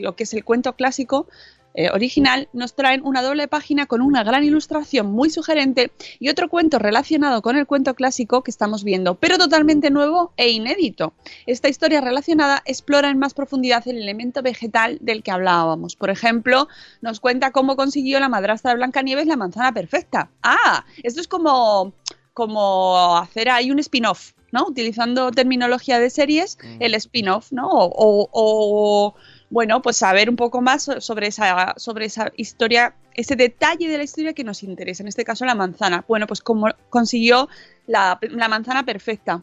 lo 0.00 0.16
que 0.16 0.24
es 0.24 0.34
el 0.34 0.44
cuento 0.44 0.74
clásico 0.74 1.28
eh, 1.74 1.88
original, 1.90 2.48
nos 2.52 2.74
traen 2.74 3.00
una 3.04 3.22
doble 3.22 3.46
página 3.48 3.86
con 3.86 4.00
una 4.02 4.24
gran 4.24 4.42
ilustración 4.44 5.10
muy 5.12 5.30
sugerente 5.30 5.92
y 6.18 6.28
otro 6.28 6.48
cuento 6.48 6.78
relacionado 6.78 7.42
con 7.42 7.56
el 7.56 7.66
cuento 7.66 7.94
clásico 7.94 8.42
que 8.42 8.50
estamos 8.50 8.82
viendo, 8.84 9.14
pero 9.14 9.38
totalmente 9.38 9.90
nuevo 9.90 10.32
e 10.36 10.50
inédito. 10.50 11.12
Esta 11.46 11.68
historia 11.68 12.00
relacionada 12.00 12.62
explora 12.66 13.08
en 13.10 13.18
más 13.18 13.34
profundidad 13.34 13.86
el 13.86 13.98
elemento 13.98 14.42
vegetal 14.42 14.98
del 15.00 15.22
que 15.22 15.30
hablábamos. 15.30 15.96
Por 15.96 16.10
ejemplo, 16.10 16.68
nos 17.00 17.20
cuenta 17.20 17.52
cómo 17.52 17.76
consiguió 17.76 18.18
la 18.20 18.28
madrastra 18.28 18.70
de 18.72 18.76
Blancanieves 18.76 19.26
la 19.26 19.36
manzana 19.36 19.72
perfecta. 19.72 20.30
Ah, 20.42 20.84
esto 21.02 21.20
es 21.20 21.28
como, 21.28 21.92
como 22.34 23.16
hacer 23.18 23.48
ahí 23.50 23.70
un 23.70 23.78
spin-off. 23.78 24.32
¿no? 24.52 24.66
Utilizando 24.66 25.30
terminología 25.30 26.00
de 26.00 26.10
series, 26.10 26.58
el 26.80 26.94
spin-off, 26.94 27.52
¿no? 27.52 27.68
O, 27.70 27.84
o- 27.84 28.28
o, 28.32 29.14
bueno, 29.50 29.82
pues 29.82 29.96
saber 29.96 30.30
un 30.30 30.36
poco 30.36 30.60
más 30.62 30.84
so- 30.84 31.00
sobre 31.00 31.26
esa, 31.26 31.74
sobre 31.76 32.06
esa 32.06 32.32
historia, 32.36 32.94
ese 33.14 33.36
detalle 33.36 33.88
de 33.88 33.98
la 33.98 34.04
historia 34.04 34.32
que 34.32 34.44
nos 34.44 34.62
interesa, 34.62 35.02
en 35.02 35.08
este 35.08 35.24
caso 35.24 35.44
la 35.44 35.54
manzana. 35.54 36.04
Bueno, 36.08 36.26
pues 36.26 36.40
cómo 36.40 36.68
consiguió 36.88 37.48
la, 37.86 38.18
la 38.22 38.48
manzana 38.48 38.84
perfecta. 38.84 39.42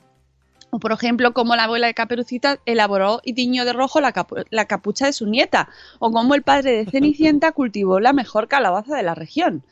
O 0.69 0.79
por 0.79 0.91
ejemplo, 0.91 1.33
cómo 1.33 1.55
la 1.55 1.63
abuela 1.63 1.87
de 1.87 1.93
Caperucita 1.93 2.59
elaboró 2.65 3.21
y 3.23 3.33
tiñó 3.33 3.63
de 3.63 3.71
rojo 3.71 4.01
la, 4.01 4.13
capu- 4.13 4.45
la 4.49 4.65
capucha 4.65 5.05
de 5.05 5.13
su 5.13 5.25
nieta. 5.25 5.69
O 5.99 6.11
cómo 6.11 6.35
el 6.35 6.41
padre 6.43 6.71
de 6.83 6.91
Cenicienta 6.91 7.53
cultivó 7.53 8.01
la 8.01 8.11
mejor 8.11 8.47
calabaza 8.49 8.95
de 8.97 9.03
la 9.03 9.15
región. 9.15 9.63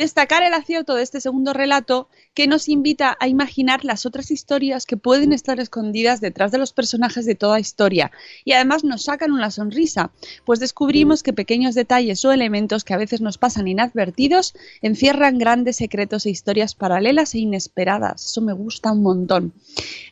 Destacar 0.00 0.42
el 0.42 0.54
acierto 0.54 0.94
de 0.94 1.02
este 1.02 1.20
segundo 1.20 1.52
relato 1.52 2.08
que 2.32 2.46
nos 2.46 2.70
invita 2.70 3.18
a 3.20 3.28
imaginar 3.28 3.84
las 3.84 4.06
otras 4.06 4.30
historias 4.30 4.86
que 4.86 4.96
pueden 4.96 5.30
estar 5.30 5.60
escondidas 5.60 6.22
detrás 6.22 6.50
de 6.52 6.56
los 6.56 6.72
personajes 6.72 7.26
de 7.26 7.34
toda 7.34 7.60
historia 7.60 8.10
y 8.46 8.52
además 8.52 8.82
nos 8.82 9.04
sacan 9.04 9.30
una 9.30 9.50
sonrisa, 9.50 10.10
pues 10.46 10.58
descubrimos 10.58 11.22
que 11.22 11.34
pequeños 11.34 11.74
detalles 11.74 12.24
o 12.24 12.32
elementos 12.32 12.82
que 12.82 12.94
a 12.94 12.96
veces 12.96 13.20
nos 13.20 13.36
pasan 13.36 13.68
inadvertidos 13.68 14.54
encierran 14.80 15.36
grandes 15.36 15.76
secretos 15.76 16.24
e 16.24 16.30
historias 16.30 16.74
paralelas 16.74 17.34
e 17.34 17.40
inesperadas. 17.40 18.24
Eso 18.24 18.40
me 18.40 18.54
gusta 18.54 18.92
un 18.92 19.02
montón. 19.02 19.52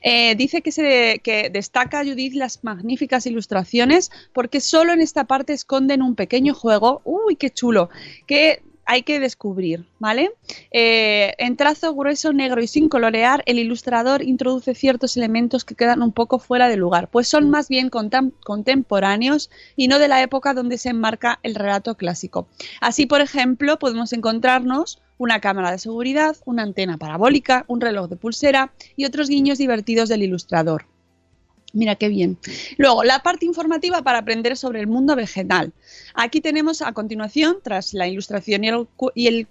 Eh, 0.02 0.34
dice 0.34 0.60
que, 0.60 0.70
se, 0.70 1.22
que 1.24 1.48
destaca 1.48 2.04
Judith 2.04 2.34
las 2.34 2.62
magníficas 2.62 3.24
ilustraciones 3.24 4.10
porque 4.34 4.60
solo 4.60 4.92
en 4.92 5.00
esta 5.00 5.24
parte 5.24 5.54
esconden 5.54 6.02
un 6.02 6.14
pequeño 6.14 6.52
juego, 6.52 7.00
uy, 7.06 7.36
qué 7.36 7.48
chulo, 7.48 7.88
que 8.26 8.60
hay 8.90 9.02
que 9.02 9.20
descubrir, 9.20 9.84
¿vale? 9.98 10.30
Eh, 10.70 11.34
en 11.36 11.56
trazo 11.56 11.94
grueso, 11.94 12.32
negro 12.32 12.62
y 12.62 12.66
sin 12.66 12.88
colorear, 12.88 13.42
el 13.44 13.58
ilustrador 13.58 14.22
introduce 14.22 14.74
ciertos 14.74 15.14
elementos 15.18 15.66
que 15.66 15.74
quedan 15.74 16.00
un 16.00 16.12
poco 16.12 16.38
fuera 16.38 16.70
de 16.70 16.76
lugar, 16.76 17.10
pues 17.10 17.28
son 17.28 17.50
más 17.50 17.68
bien 17.68 17.90
contem- 17.90 18.32
contemporáneos 18.42 19.50
y 19.76 19.88
no 19.88 19.98
de 19.98 20.08
la 20.08 20.22
época 20.22 20.54
donde 20.54 20.78
se 20.78 20.88
enmarca 20.88 21.38
el 21.42 21.54
relato 21.54 21.96
clásico. 21.96 22.48
Así, 22.80 23.04
por 23.04 23.20
ejemplo, 23.20 23.78
podemos 23.78 24.14
encontrarnos 24.14 25.02
una 25.18 25.40
cámara 25.40 25.70
de 25.70 25.78
seguridad, 25.78 26.36
una 26.46 26.62
antena 26.62 26.96
parabólica, 26.96 27.66
un 27.68 27.82
reloj 27.82 28.08
de 28.08 28.16
pulsera 28.16 28.72
y 28.96 29.04
otros 29.04 29.28
guiños 29.28 29.58
divertidos 29.58 30.08
del 30.08 30.22
ilustrador. 30.22 30.86
Mira 31.74 31.96
qué 31.96 32.08
bien. 32.08 32.38
Luego, 32.78 33.04
la 33.04 33.22
parte 33.22 33.44
informativa 33.44 34.02
para 34.02 34.18
aprender 34.18 34.56
sobre 34.56 34.80
el 34.80 34.86
mundo 34.86 35.14
vegetal. 35.14 35.72
Aquí 36.14 36.40
tenemos 36.40 36.80
a 36.80 36.92
continuación, 36.92 37.58
tras 37.62 37.92
la 37.92 38.08
ilustración 38.08 38.64
y 39.14 39.26
el, 39.26 39.46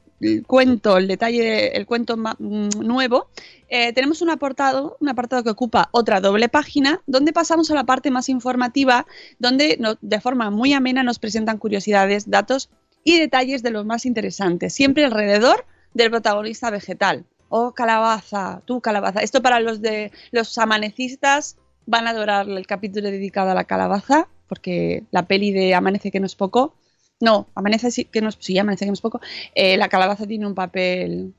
cuento, 0.48 0.98
el 0.98 1.08
detalle, 1.08 1.78
el 1.78 1.86
cuento 1.86 2.18
mm, 2.18 2.70
nuevo, 2.80 3.28
eh, 3.70 3.94
tenemos 3.94 4.24
un 4.24 4.32
apartado, 4.32 4.98
un 5.00 5.10
apartado 5.10 5.44
que 5.44 5.52
ocupa 5.52 5.90
otra 5.92 6.20
doble 6.20 6.50
página, 6.50 7.02
donde 7.06 7.34
pasamos 7.34 7.70
a 7.70 7.76
la 7.76 7.84
parte 7.84 8.10
más 8.10 8.30
informativa, 8.30 9.06
donde 9.38 9.80
de 10.02 10.22
forma 10.22 10.50
muy 10.50 10.74
amena 10.74 11.04
nos 11.04 11.20
presentan 11.20 11.60
curiosidades, 11.60 12.30
datos 12.30 12.70
y 13.04 13.20
detalles 13.20 13.62
de 13.62 13.70
los 13.70 13.86
más 13.86 14.08
interesantes, 14.08 14.74
siempre 14.74 15.06
alrededor 15.06 15.66
del 15.94 16.10
protagonista 16.10 16.72
vegetal. 16.72 17.26
Oh, 17.50 17.74
calabaza, 17.74 18.62
tú 18.66 18.82
calabaza. 18.82 19.22
Esto 19.22 19.42
para 19.42 19.60
los 19.60 19.82
de 19.82 20.12
los 20.32 20.58
amanecistas 20.58 21.58
van 21.88 22.06
a 22.06 22.12
adorar 22.12 22.48
el 22.48 22.68
capítulo 22.68 23.10
dedicado 23.10 23.50
a 23.50 23.56
la 23.56 23.64
calabaza, 23.64 24.28
porque 24.48 25.04
la 25.12 25.26
peli 25.26 25.52
de 25.52 25.74
Amanece 25.74 26.12
que 26.12 26.20
no 26.20 26.28
es 26.28 26.36
poco, 26.36 26.76
no, 27.20 27.48
Amanece 27.56 28.06
que 28.06 28.22
no 28.22 28.30
es, 28.30 28.38
sí, 28.40 28.58
Amanece 28.60 28.86
que 28.86 28.92
no 28.92 28.94
es 28.94 29.02
poco, 29.02 29.20
eh, 29.56 29.76
la 29.78 29.90
calabaza 29.90 30.28
tiene 30.28 30.46
un 30.46 30.54
papel 30.54 31.34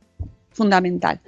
fundamental. 0.50 1.20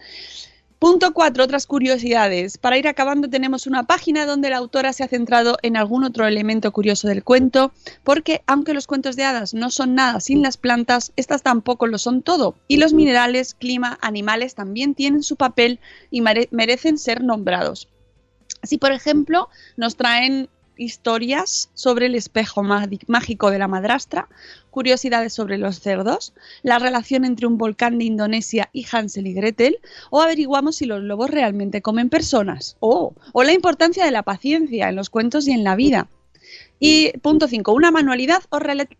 Punto 0.81 1.13
4. 1.13 1.45
Otras 1.45 1.67
curiosidades. 1.67 2.57
Para 2.57 2.79
ir 2.79 2.89
acabando 2.89 3.29
tenemos 3.29 3.67
una 3.67 3.83
página 3.83 4.25
donde 4.25 4.49
la 4.49 4.57
autora 4.57 4.95
se 4.95 5.05
ha 5.05 5.09
centrado 5.09 5.59
en 5.61 5.77
algún 5.77 6.05
otro 6.05 6.27
elemento 6.27 6.73
curioso 6.73 7.07
del 7.07 7.23
cuento, 7.23 7.73
porque 8.03 8.41
aunque 8.47 8.73
los 8.73 8.87
cuentos 8.87 9.15
de 9.15 9.25
hadas 9.25 9.53
no 9.53 9.71
son 9.71 9.95
nada 9.95 10.21
sin 10.21 10.41
las 10.41 10.57
plantas, 10.57 11.13
estas 11.17 11.43
tampoco 11.43 11.87
lo 11.87 11.99
son 11.99 12.23
todo. 12.23 12.55
Y 12.67 12.79
los 12.79 12.95
minerales, 12.95 13.53
clima, 13.53 13.99
animales 14.01 14.55
también 14.55 14.95
tienen 14.95 15.23
su 15.23 15.37
papel 15.37 15.81
y 16.11 16.23
mere- 16.23 16.49
merecen 16.51 16.97
ser 16.97 17.23
nombrados. 17.23 17.89
Así, 18.63 18.79
por 18.79 18.93
ejemplo, 18.93 19.49
nos 19.77 19.97
traen 19.97 20.49
historias 20.81 21.71
sobre 21.75 22.07
el 22.07 22.15
espejo 22.15 22.63
mágico 22.63 23.51
de 23.51 23.59
la 23.59 23.69
madrastra, 23.69 24.29
curiosidades 24.71 25.33
sobre 25.33 25.59
los 25.59 25.81
cerdos, 25.81 26.33
la 26.63 26.79
relación 26.79 27.25
entre 27.25 27.47
un 27.47 27.59
volcán 27.59 27.99
de 27.99 28.07
Indonesia 28.07 28.71
y 28.73 28.87
Hansel 28.91 29.27
y 29.27 29.35
Gretel, 29.35 29.79
o 30.11 30.23
averiguamos 30.23 30.77
si 30.77 30.87
los 30.87 31.03
lobos 31.03 31.31
realmente 31.31 31.83
comen 31.83 32.09
personas, 32.09 32.77
o, 32.81 33.15
o 33.33 33.43
la 33.45 33.53
importancia 33.53 34.05
de 34.05 34.11
la 34.11 34.23
paciencia 34.23 34.89
en 34.89 34.97
los 34.97 35.11
cuentos 35.11 35.47
y 35.47 35.53
en 35.53 35.65
la 35.65 35.77
vida. 35.77 36.09
Y 36.83 37.13
punto 37.19 37.47
5, 37.47 37.73
una 37.73 37.91
manualidad 37.91 38.43
o, 38.49 38.59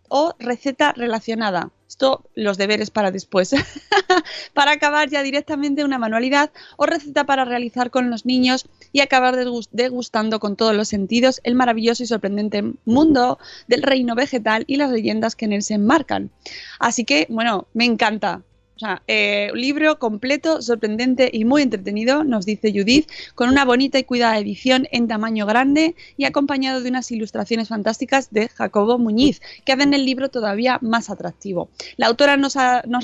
o 0.09 0.35
receta 0.39 0.93
relacionada. 0.93 1.71
Esto, 1.89 2.23
los 2.35 2.57
deberes 2.57 2.91
para 2.91 3.11
después. 3.11 3.53
para 4.53 4.71
acabar 4.71 5.09
ya 5.09 5.23
directamente 5.23 5.83
una 5.83 5.97
manualidad 5.97 6.51
o 6.77 6.85
receta 6.85 7.25
para 7.25 7.43
realizar 7.43 7.89
con 7.89 8.11
los 8.11 8.25
niños 8.25 8.69
y 8.93 9.01
acabar 9.01 9.35
degustando 9.71 10.39
con 10.39 10.55
todos 10.55 10.75
los 10.75 10.87
sentidos 10.87 11.41
el 11.43 11.55
maravilloso 11.55 12.03
y 12.03 12.07
sorprendente 12.07 12.63
mundo 12.85 13.39
del 13.67 13.81
reino 13.81 14.15
vegetal 14.15 14.63
y 14.67 14.77
las 14.77 14.91
leyendas 14.91 15.35
que 15.35 15.45
en 15.45 15.53
él 15.53 15.63
se 15.63 15.73
enmarcan. 15.73 16.29
Así 16.79 17.03
que, 17.03 17.25
bueno, 17.29 17.67
me 17.73 17.85
encanta. 17.85 18.43
Sea, 18.81 19.03
eh, 19.05 19.51
un 19.53 19.61
libro 19.61 19.99
completo, 19.99 20.59
sorprendente 20.59 21.29
y 21.31 21.45
muy 21.45 21.61
entretenido, 21.61 22.23
nos 22.23 22.47
dice 22.47 22.71
Judith, 22.71 23.07
con 23.35 23.47
una 23.49 23.63
bonita 23.63 23.99
y 23.99 24.05
cuidada 24.05 24.39
edición 24.39 24.87
en 24.91 25.07
tamaño 25.07 25.45
grande 25.45 25.95
y 26.17 26.25
acompañado 26.25 26.81
de 26.81 26.89
unas 26.89 27.11
ilustraciones 27.11 27.67
fantásticas 27.67 28.31
de 28.31 28.49
Jacobo 28.49 28.97
Muñiz, 28.97 29.39
que 29.65 29.73
hacen 29.73 29.93
el 29.93 30.03
libro 30.03 30.29
todavía 30.29 30.79
más 30.81 31.11
atractivo. 31.11 31.69
La 31.97 32.07
autora 32.07 32.37
nos, 32.37 32.55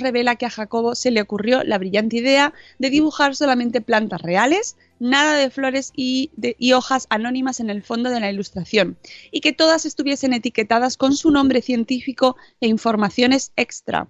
revela 0.02 0.36
que 0.36 0.48
a 0.48 0.50
Jacobo 0.50 0.96
se 0.96 1.12
le 1.12 1.22
ocurrió 1.22 1.64
la 1.64 1.78
brillante 1.78 2.18
idea 2.18 2.56
de 2.80 2.90
dibujar 2.90 3.36
solamente 3.36 3.80
plantas 3.80 4.24
reales, 4.24 4.78
nada 5.00 5.38
de 5.38 5.52
flores 5.52 5.94
y 5.96 6.32
hojas 6.74 7.06
anónimas 7.12 7.60
en 7.60 7.70
el 7.70 7.84
fondo 7.84 8.10
de 8.10 8.20
la 8.20 8.32
ilustración, 8.32 8.98
y 9.30 9.42
que 9.42 9.54
todas 9.54 9.86
estuviesen 9.86 10.34
etiquetadas 10.34 10.98
con 10.98 11.16
su 11.16 11.30
nombre 11.30 11.62
científico 11.62 12.36
e 12.62 12.68
informaciones 12.68 13.52
extra. 13.56 14.08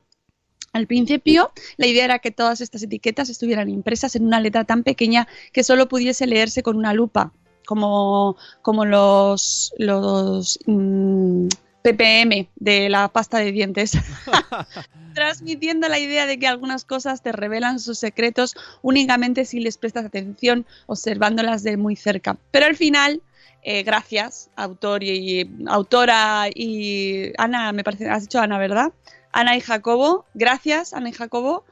Al 0.78 0.86
principio, 0.86 1.52
la 1.78 1.88
idea 1.88 2.06
era 2.06 2.20
que 2.20 2.30
todas 2.30 2.62
estas 2.62 2.84
etiquetas 2.84 3.30
estuvieran 3.30 3.68
impresas 3.68 4.16
en 4.16 4.28
una 4.28 4.40
letra 4.40 4.64
tan 4.64 4.84
pequeña 4.84 5.28
que 5.52 5.64
solo 5.64 5.88
pudiese 5.88 6.28
leerse 6.28 6.62
con 6.62 6.78
una 6.78 6.94
lupa, 6.94 7.34
como, 7.66 8.38
como 8.62 8.86
los, 8.86 9.74
los 9.80 10.60
mm, 10.68 11.48
ppm 11.82 12.48
de 12.58 12.90
la 12.90 13.08
pasta 13.08 13.40
de 13.40 13.52
dientes, 13.52 13.94
transmitiendo 15.16 15.90
la 15.90 15.98
idea 15.98 16.28
de 16.28 16.38
que 16.38 16.46
algunas 16.46 16.86
cosas 16.86 17.24
te 17.24 17.32
revelan 17.32 17.80
sus 17.80 17.98
secretos 17.98 18.56
únicamente 18.84 19.46
si 19.46 19.60
les 19.60 19.80
prestas 19.80 20.06
atención 20.06 20.68
observándolas 20.86 21.64
de 21.64 21.76
muy 21.76 21.96
cerca. 21.96 22.38
Pero 22.52 22.68
al 22.68 22.76
final, 22.76 23.24
eh, 23.64 23.82
gracias, 23.82 24.52
autor 24.56 25.02
y, 25.02 25.42
y 25.42 25.56
autora 25.66 26.50
y 26.54 27.32
Ana, 27.40 27.72
me 27.72 27.84
parece, 27.84 28.08
has 28.08 28.22
dicho 28.22 28.40
Ana, 28.40 28.60
¿verdad? 28.60 28.94
Ana 29.40 29.56
y 29.56 29.62
Jacobo, 29.62 30.26
gracias 30.34 30.94
Ana 30.94 31.10
y 31.10 31.14
Jacobo, 31.14 31.64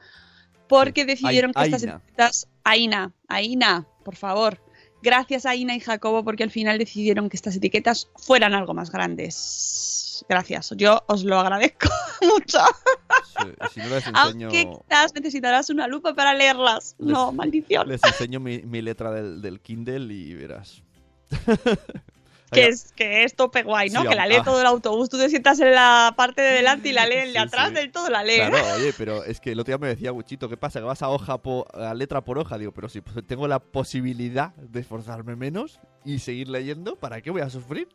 porque 0.68 1.04
decidieron 1.04 1.52
que 1.52 1.62
estas 1.64 1.82
etiquetas, 1.82 2.48
Aina, 2.64 3.12
Aina, 3.28 3.86
por 4.04 4.14
favor, 4.16 4.60
gracias 5.02 5.46
a 5.46 5.50
Aina 5.50 5.74
y 5.74 5.80
Jacobo 5.80 6.22
porque 6.24 6.42
al 6.44 6.50
final 6.50 6.78
decidieron 6.78 7.28
que 7.28 7.36
estas 7.36 7.56
etiquetas 7.56 8.08
fueran 8.16 8.54
algo 8.54 8.72
más 8.74 8.90
grandes. 8.90 10.24
Gracias, 10.28 10.72
yo 10.76 11.02
os 11.08 11.24
lo 11.24 11.38
agradezco 11.38 11.88
mucho. 12.22 12.58
Sí, 13.38 13.48
si 13.74 13.80
no 13.80 13.88
les 13.90 14.06
enseño, 14.06 14.46
Aunque 14.48 14.70
quizás 14.88 15.12
necesitarás 15.14 15.68
una 15.70 15.86
lupa 15.88 16.14
para 16.14 16.34
leerlas. 16.34 16.94
Les- 16.98 17.08
No, 17.12 17.32
maldición. 17.32 17.88
les 17.88 18.02
enseño 18.02 18.40
mi, 18.40 18.60
mi 18.62 18.80
letra 18.80 19.10
del, 19.10 19.42
del 19.42 19.60
Kindle 19.60 20.12
y 20.14 20.34
verás. 20.34 20.82
Que 22.52 22.66
es, 22.66 22.92
que 22.92 23.24
es 23.24 23.34
tope 23.34 23.64
guay, 23.64 23.90
¿no? 23.90 24.02
Sí, 24.02 24.08
que 24.08 24.14
la 24.14 24.22
ah. 24.22 24.26
lee 24.28 24.42
todo 24.44 24.60
el 24.60 24.66
autobús. 24.66 25.08
Tú 25.08 25.18
te 25.18 25.28
sientas 25.28 25.58
en 25.58 25.72
la 25.72 26.14
parte 26.16 26.42
de 26.42 26.52
delante 26.52 26.88
y 26.90 26.92
la 26.92 27.06
lee 27.06 27.16
el 27.16 27.32
de 27.32 27.40
Sí, 27.40 27.44
atrás 27.44 27.68
sí. 27.68 27.74
del 27.74 27.90
todo 27.90 28.08
la 28.08 28.22
lee. 28.22 28.36
Claro, 28.36 28.56
oye, 28.76 28.92
pero 28.96 29.24
es 29.24 29.40
que 29.40 29.52
el 29.52 29.60
otro 29.60 29.72
día 29.72 29.78
me 29.78 29.88
decía 29.88 30.10
Guchito, 30.12 30.48
¿qué 30.48 30.56
pasa? 30.56 30.78
Que 30.78 30.84
vas 30.84 31.02
a 31.02 31.08
hoja 31.08 31.38
po- 31.42 31.66
a 31.74 31.92
letra 31.94 32.24
por 32.24 32.38
hoja. 32.38 32.56
Digo, 32.56 32.72
pero 32.72 32.88
si 32.88 33.00
pues, 33.00 33.26
tengo 33.26 33.48
la 33.48 33.58
posibilidad 33.58 34.54
de 34.54 34.80
esforzarme 34.80 35.34
menos 35.34 35.80
y 36.04 36.20
seguir 36.20 36.48
leyendo, 36.48 36.96
¿para 36.96 37.20
qué 37.20 37.30
voy 37.30 37.42
a 37.42 37.50
sufrir? 37.50 37.88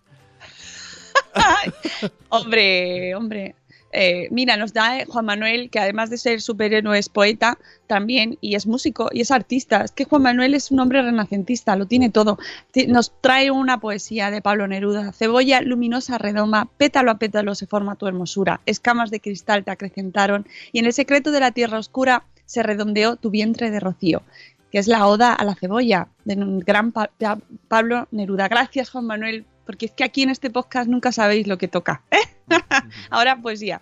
Hombre, 2.29 3.15
hombre. 3.15 3.55
Eh, 3.93 4.27
mira, 4.31 4.57
nos 4.57 4.73
da 4.73 4.99
eh, 4.99 5.05
Juan 5.05 5.25
Manuel, 5.25 5.69
que 5.69 5.79
además 5.79 6.09
de 6.09 6.17
ser 6.17 6.41
superhéroe 6.41 6.97
es 6.97 7.09
poeta 7.09 7.57
también, 7.87 8.37
y 8.41 8.55
es 8.55 8.67
músico, 8.67 9.09
y 9.11 9.21
es 9.21 9.31
artista. 9.31 9.83
Es 9.83 9.91
que 9.91 10.05
Juan 10.05 10.21
Manuel 10.21 10.53
es 10.53 10.71
un 10.71 10.79
hombre 10.79 11.01
renacentista, 11.01 11.75
lo 11.75 11.85
tiene 11.85 12.09
todo. 12.09 12.39
Nos 12.87 13.11
trae 13.21 13.51
una 13.51 13.79
poesía 13.79 14.31
de 14.31 14.41
Pablo 14.41 14.67
Neruda. 14.67 15.11
Cebolla 15.11 15.61
luminosa 15.61 16.17
redoma, 16.17 16.69
pétalo 16.77 17.11
a 17.11 17.17
pétalo 17.17 17.55
se 17.55 17.67
forma 17.67 17.95
tu 17.95 18.07
hermosura. 18.07 18.61
Escamas 18.65 19.11
de 19.11 19.19
cristal 19.19 19.63
te 19.63 19.71
acrecentaron, 19.71 20.45
y 20.71 20.79
en 20.79 20.85
el 20.85 20.93
secreto 20.93 21.31
de 21.31 21.39
la 21.39 21.51
tierra 21.51 21.79
oscura 21.79 22.23
se 22.45 22.63
redondeó 22.63 23.15
tu 23.15 23.29
vientre 23.29 23.71
de 23.71 23.79
rocío 23.79 24.23
que 24.71 24.79
es 24.79 24.87
la 24.87 25.05
oda 25.05 25.33
a 25.33 25.43
la 25.43 25.53
cebolla 25.53 26.07
de 26.23 26.35
un 26.35 26.59
gran 26.59 26.93
Pa- 26.93 27.09
Pa- 27.19 27.39
Pablo 27.67 28.07
Neruda. 28.11 28.47
Gracias, 28.47 28.89
Juan 28.89 29.05
Manuel, 29.05 29.43
porque 29.65 29.87
es 29.87 29.91
que 29.91 30.03
aquí 30.03 30.23
en 30.23 30.29
este 30.29 30.49
podcast 30.49 30.89
nunca 30.89 31.11
sabéis 31.11 31.47
lo 31.47 31.57
que 31.57 31.67
toca. 31.67 32.03
¿eh? 32.11 32.17
Ahora 33.09 33.41
poesía. 33.41 33.81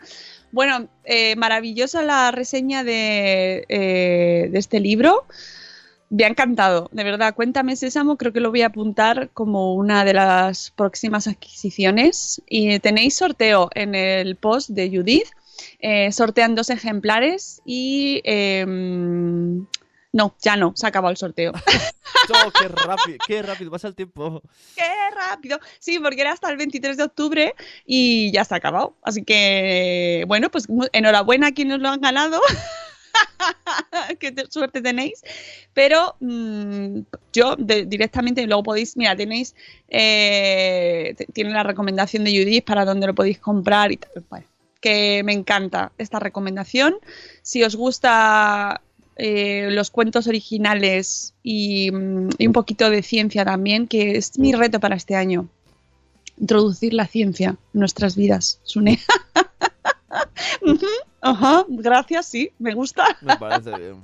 Bueno, 0.52 0.88
eh, 1.04 1.36
maravillosa 1.36 2.02
la 2.02 2.32
reseña 2.32 2.84
de, 2.84 3.66
eh, 3.70 4.50
de 4.52 4.60
este 4.60 4.80
libro. 4.80 5.26
Me 6.10 6.26
ha 6.26 6.28
encantado, 6.28 6.90
de 6.92 7.04
verdad. 7.04 7.36
Cuéntame 7.36 7.76
Sésamo, 7.76 8.18
creo 8.18 8.34
que 8.34 8.40
lo 8.40 8.50
voy 8.50 8.64
a 8.64 8.68
apuntar 8.68 9.30
como 9.32 9.76
una 9.76 10.04
de 10.06 10.14
las 10.14 10.72
próximas 10.72 11.28
adquisiciones. 11.28 12.42
Y 12.50 12.80
tenéis 12.80 13.16
sorteo 13.16 13.70
en 13.76 13.94
el 13.94 14.36
post 14.36 14.72
de 14.72 14.90
Judith. 14.90 15.28
Eh, 15.80 16.12
sortean 16.12 16.56
dos 16.56 16.70
ejemplares 16.70 17.62
y... 17.66 18.22
no, 20.12 20.36
ya 20.42 20.56
no, 20.56 20.74
se 20.76 20.86
ha 20.86 20.90
acabado 20.90 21.12
el 21.12 21.18
sorteo. 21.18 21.52
¡Oh, 22.32 22.52
qué 22.52 22.68
rápido! 22.68 23.18
¡Qué 23.28 23.42
rápido 23.42 23.72
pasa 23.72 23.88
el 23.88 23.96
tiempo! 23.96 24.42
¡Qué 24.76 24.84
rápido! 25.16 25.60
Sí, 25.80 26.00
porque 26.00 26.22
era 26.22 26.32
hasta 26.32 26.50
el 26.50 26.58
23 26.58 26.98
de 26.98 27.04
octubre 27.04 27.56
y 27.86 28.32
ya 28.32 28.44
se 28.46 28.54
ha 28.54 28.58
acabado. 28.58 28.96
Así 29.04 29.24
que, 29.24 30.26
bueno, 30.28 30.50
pues 30.52 30.68
enhorabuena 30.94 31.48
a 31.48 31.52
quienes 31.54 31.80
lo 31.80 31.90
han 31.90 32.02
ganado. 32.02 32.40
Qué 34.20 34.32
te- 34.32 34.50
suerte 34.52 34.82
tenéis. 34.82 35.24
Pero 35.74 36.16
mm, 36.20 37.00
yo 37.34 37.56
de- 37.58 37.86
directamente, 37.86 38.46
luego 38.46 38.64
podéis, 38.64 38.96
mira, 38.98 39.16
tenéis, 39.16 39.56
eh, 39.88 41.16
la 41.36 41.64
recomendación 41.64 42.24
de 42.24 42.32
Judith 42.32 42.66
para 42.66 42.86
dónde 42.86 43.08
lo 43.08 43.16
podéis 43.16 43.40
comprar 43.40 43.92
y 43.92 43.98
tal. 43.98 44.24
Bueno, 44.30 44.46
que 44.82 45.22
me 45.24 45.34
encanta 45.34 45.92
esta 45.98 46.20
recomendación. 46.20 46.96
Si 47.42 47.64
os 47.64 47.76
gusta 47.76 48.82
eh, 49.22 49.68
los 49.72 49.92
cuentos 49.92 50.28
originales 50.28 51.34
y, 51.44 51.92
mm, 51.92 52.30
y 52.38 52.48
un 52.48 52.54
poquito 52.54 52.90
de 52.90 53.04
ciencia 53.04 53.44
también, 53.44 53.86
que 53.86 54.16
es 54.16 54.40
mi 54.40 54.54
reto 54.54 54.80
para 54.80 54.96
este 54.96 55.16
año. 55.16 55.50
Introducir 56.38 56.94
la 56.94 57.06
ciencia 57.06 57.58
en 57.74 57.80
nuestras 57.80 58.16
vidas, 58.16 58.62
Sune. 58.64 58.98
Ajá, 61.22 61.66
gracias, 61.68 62.28
sí, 62.28 62.52
me 62.60 62.74
gusta. 62.74 63.04
Me 63.22 63.36
parece 63.36 63.78
bien. 63.78 63.96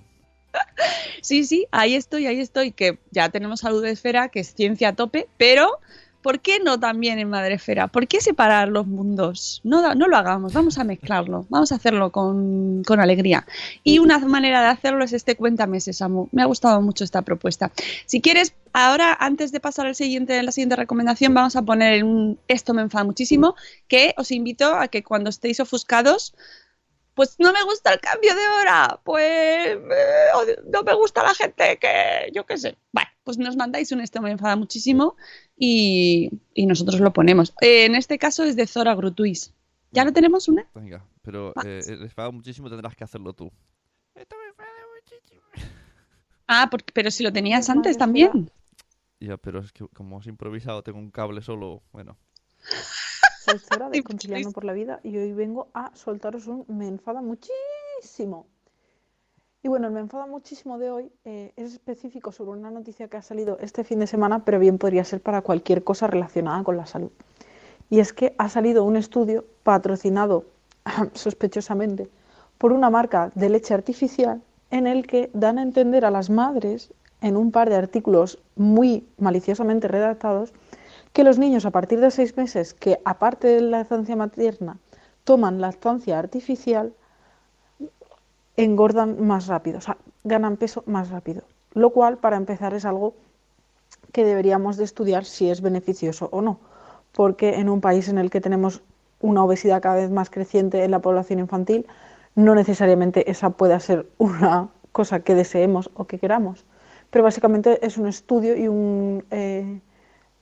Sí, 1.22 1.46
sí, 1.46 1.66
ahí 1.72 1.96
estoy, 1.96 2.28
ahí 2.28 2.42
estoy, 2.42 2.72
que 2.72 3.00
ya 3.12 3.30
tenemos 3.30 3.62
salud 3.62 3.82
de 3.82 3.92
esfera, 3.92 4.28
que 4.28 4.42
es 4.42 4.54
ciencia 4.54 4.90
a 4.90 4.96
tope, 4.96 5.30
pero 5.38 5.80
¿por 6.26 6.40
qué 6.40 6.60
no 6.60 6.80
también 6.80 7.20
en 7.20 7.30
Madrefera? 7.30 7.88
¿Por 7.88 8.08
qué 8.08 8.20
separar 8.20 8.70
los 8.70 8.88
mundos? 8.88 9.62
No, 9.64 9.94
no 9.94 10.08
lo 10.08 10.18
hagamos, 10.18 10.54
vamos 10.54 10.80
a 10.80 10.84
mezclarlo, 10.84 11.46
vamos 11.50 11.72
a 11.72 11.76
hacerlo 11.76 12.12
con, 12.12 12.82
con 12.84 13.00
alegría. 13.00 13.46
Y 13.84 14.00
una 14.00 14.18
manera 14.18 14.60
de 14.64 14.70
hacerlo 14.70 15.04
es 15.04 15.14
este 15.14 15.36
Cuéntame 15.36 15.80
Sésamo. 15.80 16.28
Me 16.32 16.42
ha 16.42 16.46
gustado 16.46 16.82
mucho 16.82 17.04
esta 17.04 17.22
propuesta. 17.22 17.72
Si 18.08 18.22
quieres, 18.22 18.56
ahora, 18.74 19.16
antes 19.20 19.52
de 19.52 19.60
pasar 19.60 19.86
al 19.86 19.94
siguiente, 19.94 20.42
la 20.42 20.52
siguiente 20.52 20.76
recomendación, 20.76 21.32
vamos 21.36 21.56
a 21.58 21.62
poner 21.62 22.04
un 22.04 22.40
Esto 22.48 22.74
me 22.74 22.82
enfada 22.82 23.04
muchísimo, 23.04 23.54
que 23.88 24.16
os 24.18 24.32
invito 24.32 24.74
a 24.74 24.88
que 24.88 25.04
cuando 25.04 25.30
estéis 25.30 25.60
ofuscados, 25.60 26.34
pues 27.14 27.36
no 27.38 27.54
me 27.54 27.62
gusta 27.62 27.94
el 27.94 28.00
cambio 28.00 28.34
de 28.34 28.48
hora, 28.48 29.00
pues 29.04 29.24
eh, 29.24 30.58
no 30.74 30.82
me 30.82 30.96
gusta 30.96 31.22
la 31.22 31.36
gente 31.36 31.78
que 31.78 32.32
yo 32.34 32.48
qué 32.48 32.58
sé. 32.58 32.78
Bueno, 32.92 33.10
pues 33.24 33.38
nos 33.38 33.56
mandáis 33.56 33.92
un 33.92 34.02
esto 34.02 34.22
me 34.22 34.32
enfada 34.32 34.56
muchísimo 34.56 35.16
y, 35.58 36.30
y 36.54 36.66
nosotros 36.66 37.00
lo 37.00 37.14
ponemos. 37.14 37.54
Eh, 37.62 37.86
en 37.86 37.96
este 37.96 38.18
caso 38.18 38.44
es 38.44 38.56
de 38.56 38.68
Zora 38.68 38.96
Grutuis. 38.96 39.54
¿Ya 39.92 40.04
lo 40.04 40.12
tenemos 40.12 40.48
una? 40.50 40.68
Venga, 40.76 41.06
pero 41.22 41.54
eh, 41.64 41.82
les 41.86 42.02
enfada 42.02 42.30
muchísimo, 42.32 42.70
tendrás 42.70 42.96
que 42.96 43.04
hacerlo 43.06 43.32
tú. 43.34 43.50
Esto 44.14 44.36
me 44.38 44.50
enfada 44.50 44.70
muchísimo. 44.96 45.42
Ah, 46.48 46.68
porque- 46.70 46.92
pero 46.94 47.10
si 47.12 47.24
lo 47.24 47.32
tenías 47.32 47.70
antes 47.70 47.98
también. 47.98 48.52
Ya, 49.22 49.38
pero 49.38 49.60
es 49.60 49.72
que 49.72 49.88
como 49.94 50.20
has 50.20 50.28
improvisado, 50.28 50.84
tengo 50.84 51.00
un 51.00 51.10
cable 51.12 51.42
solo. 51.42 51.82
Bueno, 51.94 52.18
Soy 53.46 53.60
Zora 53.60 53.90
de 53.90 54.04
Conciliando 54.04 54.52
por 54.52 54.66
la 54.66 54.74
Vida 54.74 55.00
y 55.04 55.16
hoy 55.18 55.32
vengo 55.32 55.70
a 55.74 55.96
soltaros 55.96 56.48
un 56.48 56.66
me 56.68 56.88
enfada 56.88 57.22
muchísimo. 57.22 58.48
Y 59.66 59.68
bueno, 59.68 59.90
me 59.90 60.00
enfada 60.00 60.28
muchísimo 60.28 60.78
de 60.78 60.92
hoy 60.92 61.12
eh, 61.24 61.52
es 61.56 61.74
específico 61.74 62.32
sobre 62.32 62.52
una 62.52 62.70
noticia 62.70 63.08
que 63.08 63.18
ha 63.18 63.24
salido 63.24 63.58
este 63.60 63.84
fin 63.84 63.98
de 63.98 64.06
semana, 64.06 64.46
pero 64.46 64.60
bien 64.60 64.78
podría 64.78 65.04
ser 65.04 65.22
para 65.22 65.42
cualquier 65.42 65.84
cosa 65.84 66.06
relacionada 66.06 66.64
con 66.64 66.78
la 66.78 66.86
salud. 66.86 67.10
Y 67.90 68.00
es 68.00 68.14
que 68.14 68.36
ha 68.38 68.48
salido 68.48 68.84
un 68.84 68.96
estudio 68.96 69.44
patrocinado 69.64 70.46
sospechosamente 71.14 72.12
por 72.60 72.74
una 72.74 72.92
marca 72.92 73.32
de 73.34 73.50
leche 73.50 73.74
artificial 73.74 74.44
en 74.70 74.86
el 74.86 75.08
que 75.08 75.32
dan 75.34 75.58
a 75.58 75.64
entender 75.64 76.06
a 76.06 76.12
las 76.12 76.30
madres 76.30 76.94
en 77.22 77.36
un 77.36 77.52
par 77.52 77.68
de 77.72 77.76
artículos 77.78 78.38
muy 78.56 79.08
maliciosamente 79.18 79.88
redactados 79.88 80.54
que 81.12 81.24
los 81.24 81.40
niños 81.40 81.66
a 81.66 81.72
partir 81.72 82.02
de 82.02 82.12
seis 82.12 82.38
meses 82.38 82.76
que 82.76 83.00
aparte 83.04 83.48
de 83.48 83.62
la 83.62 83.80
lactancia 83.80 84.16
materna 84.16 84.78
toman 85.24 85.60
lactancia 85.60 86.20
artificial 86.20 86.94
engordan 88.58 89.26
más 89.26 89.48
rápido, 89.48 89.80
o 89.80 89.82
sea, 89.82 89.98
ganan 90.24 90.58
peso 90.58 90.84
más 90.86 91.10
rápido. 91.10 91.44
Lo 91.74 91.90
cual, 91.90 92.18
para 92.18 92.38
empezar, 92.38 92.74
es 92.74 92.86
algo 92.86 93.14
que 94.12 94.24
deberíamos 94.24 94.78
de 94.78 94.86
estudiar 94.86 95.26
si 95.26 95.50
es 95.50 95.62
beneficioso 95.62 96.30
o 96.32 96.42
no, 96.42 96.60
porque 97.12 97.56
en 97.56 97.70
un 97.70 97.82
país 97.82 98.08
en 98.08 98.18
el 98.18 98.30
que 98.30 98.42
tenemos 98.42 98.82
una 99.20 99.44
obesidad 99.44 99.82
cada 99.82 99.96
vez 99.96 100.12
más 100.12 100.30
creciente 100.30 100.84
en 100.84 100.92
la 100.92 101.00
población 101.00 101.40
infantil, 101.40 101.86
no 102.36 102.56
necesariamente 102.56 103.30
esa 103.30 103.50
pueda 103.52 103.80
ser 103.80 104.08
una 104.18 104.70
cosa 104.92 105.20
que 105.20 105.36
deseemos 105.36 105.90
o 105.94 106.06
que 106.06 106.20
queramos. 106.20 106.66
Pero 107.10 107.24
básicamente 107.24 107.86
es 107.86 107.98
un 107.98 108.08
estudio 108.08 108.56
y 108.56 108.68
un 108.68 109.26
eh, 109.32 109.80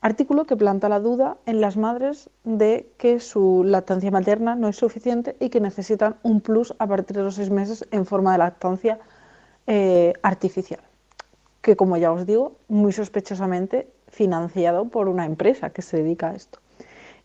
artículo 0.04 0.46
que 0.46 0.58
planta 0.58 0.90
la 0.90 1.00
duda 1.00 1.38
en 1.46 1.62
las 1.62 1.78
madres 1.78 2.30
de 2.44 2.92
que 2.98 3.22
su 3.22 3.64
lactancia 3.66 4.12
materna 4.12 4.56
no 4.56 4.68
es 4.68 4.76
suficiente 4.76 5.38
y 5.40 5.50
que 5.50 5.62
necesitan 5.62 6.18
un 6.24 6.42
plus 6.42 6.76
a 6.78 6.86
partir 6.88 7.16
de 7.16 7.24
los 7.24 7.36
seis 7.36 7.50
meses 7.50 7.88
en 7.90 8.06
forma 8.06 8.34
de 8.34 8.38
lactancia 8.40 9.00
eh, 9.66 10.14
artificial 10.22 10.82
que 11.62 11.78
como 11.78 11.96
ya 11.96 12.12
os 12.12 12.26
digo, 12.26 12.58
muy 12.68 12.92
sospechosamente 12.92 13.88
financiado 14.10 14.90
por 14.90 15.08
una 15.08 15.26
empresa 15.26 15.70
que 15.70 15.82
se 15.82 15.96
dedica 15.96 16.32
a 16.32 16.36
esto. 16.36 16.60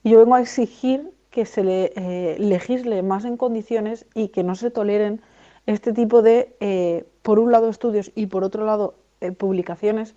Y 0.04 0.10
yo 0.10 0.20
vengo 0.20 0.36
a 0.36 0.40
exigir 0.40 1.10
que 1.30 1.44
se 1.44 1.64
le 1.64 1.92
eh, 1.96 2.36
legisle 2.38 3.02
más 3.02 3.24
en 3.24 3.36
condiciones 3.36 4.06
y 4.14 4.28
que 4.28 4.44
no 4.44 4.54
se 4.54 4.70
toleren 4.70 5.20
este 5.66 5.92
tipo 5.92 6.22
de, 6.22 6.54
eh, 6.60 7.04
por 7.22 7.40
un 7.40 7.50
lado, 7.50 7.68
estudios 7.68 8.12
y 8.14 8.26
por 8.26 8.44
otro 8.44 8.64
lado, 8.64 8.94
publicaciones 9.36 10.14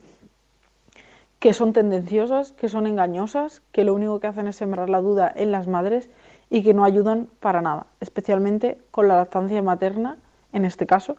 que 1.41 1.53
son 1.53 1.73
tendenciosas, 1.73 2.51
que 2.51 2.69
son 2.69 2.85
engañosas, 2.85 3.63
que 3.71 3.83
lo 3.83 3.95
único 3.95 4.19
que 4.19 4.27
hacen 4.27 4.45
es 4.45 4.57
sembrar 4.57 4.91
la 4.91 5.01
duda 5.01 5.33
en 5.35 5.51
las 5.51 5.67
madres 5.67 6.07
y 6.51 6.61
que 6.61 6.75
no 6.75 6.83
ayudan 6.83 7.29
para 7.39 7.63
nada, 7.63 7.87
especialmente 7.99 8.77
con 8.91 9.07
la 9.07 9.17
lactancia 9.17 9.59
materna, 9.63 10.17
en 10.53 10.65
este 10.65 10.85
caso, 10.85 11.17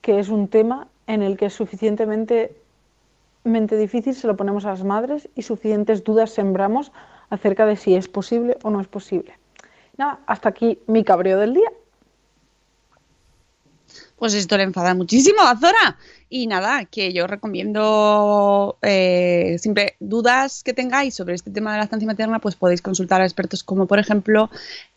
que 0.00 0.20
es 0.20 0.28
un 0.28 0.46
tema 0.46 0.86
en 1.08 1.22
el 1.22 1.36
que 1.36 1.46
es 1.46 1.54
suficientemente 1.54 2.56
mente 3.42 3.76
difícil 3.76 4.14
se 4.14 4.28
lo 4.28 4.36
ponemos 4.36 4.64
a 4.64 4.68
las 4.68 4.84
madres 4.84 5.28
y 5.34 5.42
suficientes 5.42 6.04
dudas 6.04 6.30
sembramos 6.30 6.92
acerca 7.28 7.66
de 7.66 7.74
si 7.74 7.96
es 7.96 8.08
posible 8.08 8.56
o 8.62 8.70
no 8.70 8.80
es 8.80 8.86
posible. 8.86 9.36
Nada, 9.96 10.20
hasta 10.26 10.50
aquí 10.50 10.78
mi 10.86 11.02
cabreo 11.02 11.36
del 11.36 11.52
día. 11.52 11.72
Pues 14.24 14.32
esto 14.32 14.56
le 14.56 14.62
enfada 14.62 14.94
muchísimo 14.94 15.42
a 15.42 15.54
Zora. 15.54 15.98
Y 16.30 16.46
nada, 16.46 16.86
que 16.86 17.12
yo 17.12 17.26
recomiendo 17.26 18.78
eh, 18.80 19.58
siempre 19.60 19.96
dudas 20.00 20.62
que 20.62 20.72
tengáis 20.72 21.14
sobre 21.14 21.34
este 21.34 21.50
tema 21.50 21.72
de 21.72 21.76
la 21.76 21.84
estancia 21.84 22.06
materna, 22.06 22.38
pues 22.38 22.56
podéis 22.56 22.80
consultar 22.80 23.20
a 23.20 23.26
expertos 23.26 23.62
como 23.62 23.86
por 23.86 23.98
ejemplo 23.98 24.48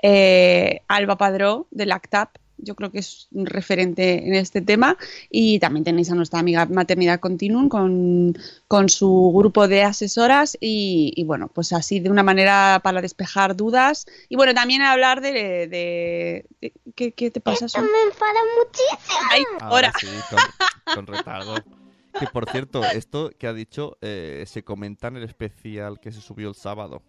eh, 0.01 0.79
Alba 0.87 1.17
Padró 1.17 1.67
de 1.71 1.87
Lactap. 1.87 2.37
Yo 2.57 2.75
creo 2.75 2.91
que 2.91 2.99
es 2.99 3.27
un 3.31 3.45
referente 3.45 4.27
en 4.27 4.33
este 4.33 4.61
tema. 4.61 4.97
Y 5.29 5.59
también 5.59 5.83
tenéis 5.83 6.11
a 6.11 6.15
nuestra 6.15 6.39
amiga 6.39 6.65
Maternidad 6.65 7.19
Continuum 7.19 7.69
con, 7.69 8.37
con 8.67 8.89
su 8.89 9.31
grupo 9.35 9.67
de 9.67 9.83
asesoras. 9.83 10.57
Y, 10.59 11.13
y, 11.15 11.23
bueno, 11.23 11.49
pues 11.53 11.73
así 11.73 11.99
de 11.99 12.09
una 12.09 12.23
manera 12.23 12.79
para 12.83 13.01
despejar 13.01 13.55
dudas. 13.55 14.05
Y 14.29 14.35
bueno, 14.35 14.53
también 14.53 14.81
hablar 14.81 15.21
de. 15.21 15.31
de- 15.67 16.45
de- 16.61 16.73
¿qué, 16.95 17.11
qué 17.11 17.31
te 17.31 17.39
pasa? 17.41 17.65
Esto 17.67 17.81
me 17.81 17.87
enfada 18.07 18.39
muchísimo. 18.57 19.19
Ay, 19.31 19.43
ahora 19.61 19.87
ahora. 19.87 19.93
sí, 19.99 20.07
con, 20.29 20.95
con 20.95 21.07
retardo. 21.07 21.55
Que 22.19 22.25
por 22.25 22.49
cierto, 22.49 22.83
esto 22.83 23.29
que 23.37 23.45
ha 23.45 23.53
dicho 23.53 23.97
eh, 24.01 24.43
se 24.47 24.63
comenta 24.63 25.07
en 25.09 25.17
el 25.17 25.23
especial 25.23 25.99
que 25.99 26.11
se 26.11 26.19
subió 26.21 26.49
el 26.49 26.55
sábado. 26.55 27.03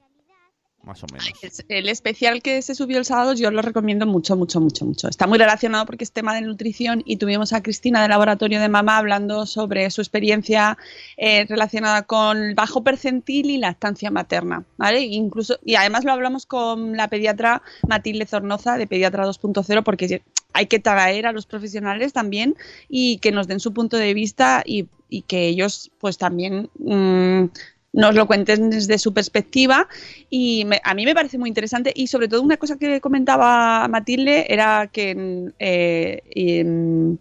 Más 0.83 1.03
o 1.03 1.07
menos. 1.13 1.29
El 1.69 1.89
especial 1.89 2.43
que 2.43 2.63
se 2.63 2.75
subió 2.75 2.99
el 2.99 3.05
sábado 3.05 3.35
yo 3.35 3.51
lo 3.51 3.63
recomiendo 3.63 4.07
mucho, 4.07 4.37
mucho, 4.37 4.61
mucho, 4.61 4.85
mucho. 4.85 5.09
Está 5.09 5.27
muy 5.27 5.39
relacionado 5.39 5.85
porque 5.87 6.05
es 6.05 6.13
tema 6.13 6.35
de 6.35 6.41
nutrición 6.41 7.03
y 7.05 7.17
tuvimos 7.17 7.53
a 7.53 7.63
Cristina 7.63 8.01
del 8.01 8.11
Laboratorio 8.11 8.61
de 8.61 8.69
Mamá 8.69 8.99
hablando 8.99 9.47
sobre 9.47 9.91
su 9.91 10.01
experiencia 10.01 10.79
eh, 11.17 11.45
relacionada 11.47 12.03
con 12.03 12.39
el 12.39 12.55
bajo 12.55 12.83
percentil 12.83 13.51
y 13.51 13.59
lactancia 13.59 14.11
materna, 14.11 14.65
¿vale? 14.77 15.01
Incluso, 15.01 15.59
y 15.65 15.75
además 15.75 16.05
lo 16.05 16.13
hablamos 16.13 16.47
con 16.47 16.97
la 16.97 17.09
pediatra 17.09 17.63
Matilde 17.87 18.27
Zornoza 18.27 18.79
de 18.79 18.87
Pediatra 18.87 19.27
2.0 19.27 19.83
porque 19.83 20.23
hay 20.53 20.67
que 20.67 20.79
traer 20.79 21.27
a 21.27 21.33
los 21.33 21.47
profesionales 21.47 22.13
también 22.13 22.57
y 22.89 23.19
que 23.19 23.33
nos 23.33 23.47
den 23.47 23.61
su 23.61 23.75
punto 23.75 23.97
de 23.97 24.15
vista 24.15 24.63
y, 24.65 24.89
y 25.09 25.23
que 25.23 25.49
ellos 25.49 25.91
pues 25.99 26.19
también... 26.19 26.71
mm, 26.79 27.47
nos 27.93 28.15
lo 28.15 28.27
cuenten 28.27 28.71
desde 28.71 28.99
su 28.99 29.13
perspectiva 29.15 29.89
y 30.31 30.65
me- 30.67 30.81
a 30.85 30.95
mí 30.95 31.05
me 31.07 31.15
parece 31.15 31.39
muy 31.39 31.49
interesante 31.49 31.93
y 31.95 32.07
sobre 32.09 32.29
todo 32.29 32.43
una 32.43 32.57
cosa 32.59 32.77
que 32.79 33.01
comentaba 33.01 33.89
Matilde 33.89 34.47
era 34.53 34.89
que, 34.93 35.15
mm, 35.15 35.49
eh, 35.59 36.23
em, 36.31 37.17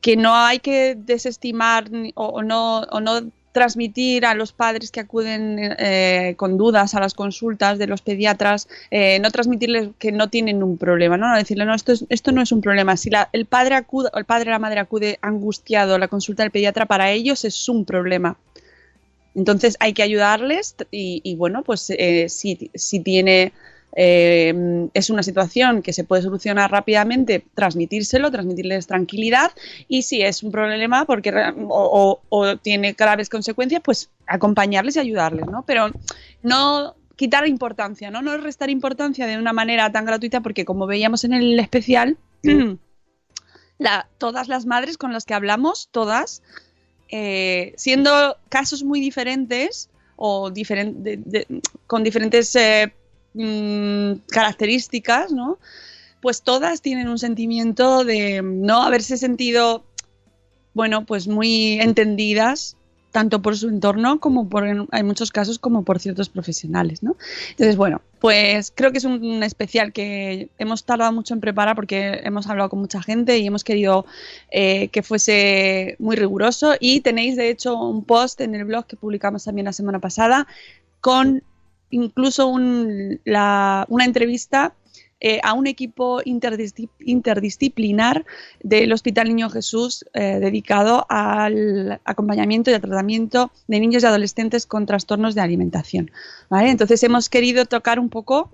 que 0.00 0.16
no 0.16 0.34
hay 0.34 0.58
que 0.60 0.96
desestimar 0.96 1.84
o, 2.14 2.42
no, 2.42 2.80
o 2.80 3.00
no 3.00 3.20
transmitir 3.52 4.24
a 4.26 4.34
los 4.34 4.52
padres 4.52 4.90
que 4.92 5.00
acuden 5.00 5.58
eh, 5.78 6.34
con 6.36 6.56
dudas 6.56 6.94
a 6.94 7.00
las 7.00 7.14
consultas 7.14 7.78
de 7.78 7.88
los 7.88 8.00
pediatras, 8.00 8.68
eh, 8.92 9.18
no 9.20 9.30
transmitirles 9.32 9.88
que 9.98 10.12
no 10.12 10.28
tienen 10.28 10.62
un 10.62 10.78
problema, 10.78 11.16
no, 11.16 11.28
no 11.28 11.36
decirle, 11.36 11.64
no, 11.66 11.74
esto, 11.74 11.92
es- 11.92 12.06
esto 12.10 12.30
no 12.32 12.42
es 12.42 12.52
un 12.52 12.60
problema. 12.60 12.96
Si 12.96 13.10
la- 13.10 13.28
el 13.32 13.46
padre 13.46 13.74
acude, 13.74 14.08
el 14.14 14.24
padre 14.24 14.50
o 14.50 14.52
la 14.52 14.58
madre 14.60 14.78
acude 14.80 15.18
angustiado 15.20 15.96
a 15.96 15.98
la 15.98 16.06
consulta 16.08 16.44
del 16.44 16.52
pediatra, 16.52 16.86
para 16.86 17.10
ellos 17.10 17.44
es 17.44 17.68
un 17.68 17.84
problema. 17.84 18.36
Entonces 19.34 19.76
hay 19.80 19.92
que 19.92 20.02
ayudarles 20.02 20.74
y, 20.90 21.20
y, 21.24 21.36
bueno, 21.36 21.62
pues 21.62 21.88
eh, 21.90 22.28
si, 22.28 22.70
si 22.74 23.00
tiene, 23.00 23.52
eh, 23.96 24.88
es 24.94 25.10
una 25.10 25.22
situación 25.22 25.82
que 25.82 25.92
se 25.92 26.04
puede 26.04 26.22
solucionar 26.22 26.70
rápidamente, 26.70 27.44
transmitírselo, 27.54 28.30
transmitirles 28.30 28.86
tranquilidad 28.86 29.52
y 29.88 30.02
si 30.02 30.22
es 30.22 30.42
un 30.42 30.50
problema 30.50 31.04
porque 31.04 31.30
o, 31.32 31.66
o- 31.68 32.20
o 32.28 32.56
tiene 32.56 32.92
graves 32.92 33.28
consecuencias, 33.28 33.80
pues 33.84 34.10
acompañarles 34.26 34.96
y 34.96 35.00
ayudarles, 35.00 35.46
¿no? 35.46 35.64
Pero 35.66 35.90
no 36.42 36.94
quitar 37.16 37.46
importancia, 37.46 38.10
¿no? 38.10 38.22
No 38.22 38.36
restar 38.38 38.70
importancia 38.70 39.26
de 39.26 39.36
una 39.38 39.52
manera 39.52 39.92
tan 39.92 40.06
gratuita 40.06 40.40
porque 40.40 40.64
como 40.64 40.86
veíamos 40.86 41.22
en 41.24 41.34
el 41.34 41.58
especial, 41.60 42.16
la- 43.78 44.08
todas 44.18 44.48
las 44.48 44.66
madres 44.66 44.98
con 44.98 45.12
las 45.12 45.24
que 45.24 45.34
hablamos, 45.34 45.88
todas, 45.90 46.42
eh, 47.10 47.74
siendo 47.76 48.36
casos 48.48 48.84
muy 48.84 49.00
diferentes 49.00 49.88
o 50.16 50.52
con 51.86 52.04
diferentes 52.04 52.56
eh, 52.56 52.92
mm, 53.34 54.12
características, 54.28 55.32
¿no? 55.32 55.58
Pues 56.20 56.42
todas 56.42 56.82
tienen 56.82 57.08
un 57.08 57.18
sentimiento 57.18 58.04
de 58.04 58.42
no 58.42 58.82
haberse 58.82 59.16
sentido, 59.16 59.84
bueno, 60.74 61.06
pues 61.06 61.26
muy 61.26 61.80
entendidas 61.80 62.76
tanto 63.10 63.42
por 63.42 63.56
su 63.56 63.68
entorno 63.68 64.20
como 64.20 64.48
por, 64.48 64.66
en 64.66 65.06
muchos 65.06 65.32
casos, 65.32 65.58
como 65.58 65.82
por 65.82 65.98
ciertos 65.98 66.28
profesionales, 66.28 67.02
¿no? 67.02 67.16
Entonces, 67.50 67.76
bueno, 67.76 68.02
pues 68.20 68.70
creo 68.74 68.92
que 68.92 68.98
es 68.98 69.04
un, 69.04 69.42
especial 69.42 69.92
que 69.92 70.50
hemos 70.58 70.84
tardado 70.84 71.10
mucho 71.12 71.34
en 71.34 71.40
preparar 71.40 71.74
porque 71.74 72.20
hemos 72.22 72.46
hablado 72.48 72.68
con 72.68 72.78
mucha 72.80 73.02
gente 73.02 73.38
y 73.38 73.46
hemos 73.46 73.64
querido 73.64 74.04
eh, 74.50 74.88
que 74.88 75.02
fuese 75.02 75.96
muy 75.98 76.16
riguroso. 76.16 76.74
Y 76.78 77.00
tenéis 77.00 77.36
de 77.36 77.48
hecho 77.50 77.76
un 77.76 78.04
post 78.04 78.40
en 78.42 78.54
el 78.54 78.64
blog 78.66 78.86
que 78.86 78.96
publicamos 78.96 79.44
también 79.44 79.64
la 79.64 79.72
semana 79.72 79.98
pasada 80.00 80.46
con 81.00 81.42
incluso 81.90 82.46
un- 82.46 83.20
la- 83.24 83.86
una 83.88 84.04
entrevista 84.04 84.74
eh, 85.20 85.40
a 85.42 85.52
un 85.52 85.66
equipo 85.66 86.20
interdisci- 86.22 86.88
interdisciplinar 87.00 88.24
del 88.62 88.92
Hospital 88.92 89.28
Niño 89.28 89.50
Jesús 89.50 90.04
eh, 90.14 90.38
dedicado 90.40 91.06
al 91.08 92.00
acompañamiento 92.04 92.70
y 92.70 92.74
al 92.74 92.80
tratamiento 92.80 93.52
de 93.68 93.80
niños 93.80 94.02
y 94.02 94.06
adolescentes 94.06 94.66
con 94.66 94.86
trastornos 94.86 95.34
de 95.34 95.42
alimentación. 95.42 96.10
¿vale? 96.48 96.70
Entonces 96.70 97.02
hemos 97.02 97.28
querido 97.28 97.66
tocar 97.66 97.98
un 97.98 98.08
poco 98.08 98.50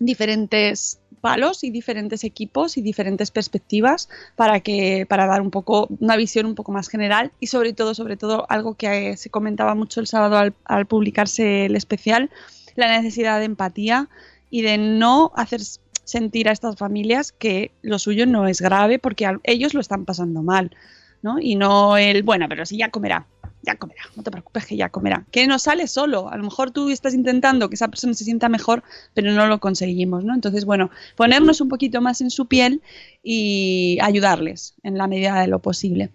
diferentes 0.00 1.00
palos 1.20 1.64
y 1.64 1.70
diferentes 1.70 2.24
equipos 2.24 2.76
y 2.76 2.82
diferentes 2.82 3.30
perspectivas 3.30 4.08
para 4.36 4.60
que 4.60 5.06
para 5.08 5.26
dar 5.26 5.40
un 5.40 5.50
poco 5.50 5.88
una 5.98 6.16
visión 6.16 6.46
un 6.46 6.54
poco 6.54 6.72
más 6.72 6.88
general 6.88 7.32
y 7.40 7.48
sobre 7.48 7.72
todo 7.72 7.94
sobre 7.94 8.16
todo 8.16 8.46
algo 8.48 8.74
que 8.74 9.10
eh, 9.10 9.16
se 9.16 9.30
comentaba 9.30 9.74
mucho 9.74 10.00
el 10.00 10.06
sábado 10.06 10.52
al 10.64 10.86
publicarse 10.86 11.66
el 11.66 11.74
especial 11.74 12.30
la 12.76 13.00
necesidad 13.00 13.40
de 13.40 13.46
empatía 13.46 14.08
y 14.50 14.62
de 14.62 14.78
no 14.78 15.32
hacer 15.34 15.60
sentir 16.04 16.48
a 16.48 16.52
estas 16.52 16.76
familias 16.76 17.32
que 17.32 17.72
lo 17.82 17.98
suyo 17.98 18.26
no 18.26 18.46
es 18.48 18.60
grave 18.60 18.98
porque 18.98 19.30
ellos 19.44 19.74
lo 19.74 19.80
están 19.80 20.04
pasando 20.04 20.42
mal 20.42 20.74
¿no? 21.22 21.38
y 21.38 21.54
no 21.54 21.96
el 21.96 22.22
bueno 22.22 22.46
pero 22.48 22.64
si 22.64 22.78
ya 22.78 22.90
comerá 22.90 23.26
ya 23.62 23.76
comerá, 23.76 24.02
no 24.16 24.22
te 24.22 24.30
preocupes 24.30 24.66
que 24.66 24.76
ya 24.76 24.88
comerá. 24.88 25.24
Que 25.30 25.46
no 25.46 25.58
sale 25.58 25.88
solo. 25.88 26.30
A 26.30 26.36
lo 26.36 26.44
mejor 26.44 26.70
tú 26.70 26.90
estás 26.90 27.14
intentando 27.14 27.68
que 27.68 27.74
esa 27.74 27.88
persona 27.88 28.14
se 28.14 28.24
sienta 28.24 28.48
mejor, 28.48 28.82
pero 29.14 29.32
no 29.32 29.46
lo 29.46 29.58
conseguimos, 29.58 30.24
¿no? 30.24 30.34
Entonces, 30.34 30.64
bueno, 30.64 30.90
ponernos 31.16 31.60
un 31.60 31.68
poquito 31.68 32.00
más 32.00 32.20
en 32.20 32.30
su 32.30 32.46
piel 32.46 32.82
y 33.22 33.98
ayudarles 34.00 34.74
en 34.82 34.96
la 34.96 35.06
medida 35.06 35.40
de 35.40 35.48
lo 35.48 35.58
posible. 35.58 36.10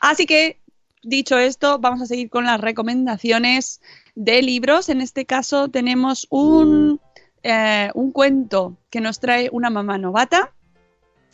Así 0.00 0.26
que, 0.26 0.58
dicho 1.02 1.38
esto, 1.38 1.78
vamos 1.78 2.00
a 2.00 2.06
seguir 2.06 2.30
con 2.30 2.44
las 2.44 2.60
recomendaciones 2.60 3.80
de 4.14 4.42
libros. 4.42 4.88
En 4.88 5.00
este 5.00 5.26
caso 5.26 5.68
tenemos 5.68 6.26
un, 6.30 7.00
eh, 7.48 7.90
un 7.94 8.10
cuento 8.10 8.76
que 8.90 9.00
nos 9.00 9.20
trae 9.20 9.48
una 9.52 9.70
mamá 9.70 9.98
novata 9.98 10.52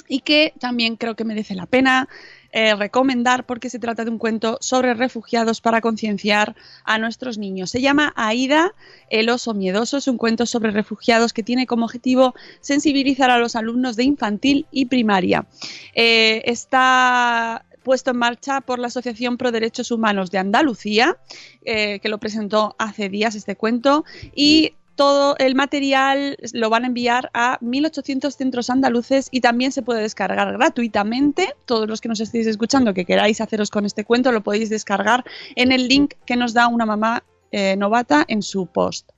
y 0.08 0.20
que 0.20 0.52
también 0.60 0.96
creo 0.96 1.16
que 1.16 1.24
merece 1.24 1.54
la 1.54 1.64
pena 1.64 2.06
eh, 2.52 2.74
recomendar 2.74 3.46
porque 3.46 3.70
se 3.70 3.78
trata 3.78 4.04
de 4.04 4.10
un 4.10 4.18
cuento 4.18 4.58
sobre 4.60 4.92
refugiados 4.92 5.62
para 5.62 5.80
concienciar 5.80 6.54
a 6.84 6.98
nuestros 6.98 7.38
niños. 7.38 7.70
Se 7.70 7.80
llama 7.80 8.12
Aida, 8.14 8.74
el 9.08 9.30
oso 9.30 9.54
miedoso. 9.54 9.96
Es 9.96 10.06
un 10.06 10.18
cuento 10.18 10.44
sobre 10.44 10.70
refugiados 10.70 11.32
que 11.32 11.42
tiene 11.42 11.66
como 11.66 11.86
objetivo 11.86 12.34
sensibilizar 12.60 13.30
a 13.30 13.38
los 13.38 13.56
alumnos 13.56 13.96
de 13.96 14.04
infantil 14.04 14.66
y 14.70 14.84
primaria. 14.84 15.46
Eh, 15.94 16.42
está 16.44 17.64
puesto 17.82 18.10
en 18.10 18.18
marcha 18.18 18.60
por 18.60 18.78
la 18.78 18.88
Asociación 18.88 19.38
Pro 19.38 19.50
Derechos 19.50 19.90
Humanos 19.90 20.30
de 20.30 20.36
Andalucía, 20.36 21.16
que 21.64 22.00
lo 22.04 22.18
presentó 22.18 22.76
hace 22.78 23.08
días 23.08 23.34
este 23.34 23.56
cuento, 23.56 24.04
y 24.36 24.74
todo 24.94 25.36
el 25.38 25.54
material 25.54 26.36
lo 26.52 26.70
van 26.70 26.84
a 26.84 26.86
enviar 26.88 27.30
a 27.34 27.58
1.800 27.60 28.30
centros 28.32 28.70
andaluces 28.70 29.28
y 29.30 29.40
también 29.40 29.72
se 29.72 29.82
puede 29.82 30.02
descargar 30.02 30.52
gratuitamente. 30.52 31.54
Todos 31.66 31.88
los 31.88 32.00
que 32.00 32.08
nos 32.08 32.20
estéis 32.20 32.46
escuchando 32.46 32.94
que 32.94 33.04
queráis 33.04 33.40
haceros 33.40 33.70
con 33.70 33.86
este 33.86 34.04
cuento 34.04 34.32
lo 34.32 34.42
podéis 34.42 34.70
descargar 34.70 35.24
en 35.56 35.72
el 35.72 35.88
link 35.88 36.14
que 36.26 36.36
nos 36.36 36.54
da 36.54 36.68
una 36.68 36.86
mamá 36.86 37.24
eh, 37.50 37.76
novata 37.76 38.24
en 38.28 38.42
su 38.42 38.66
post. 38.66 39.10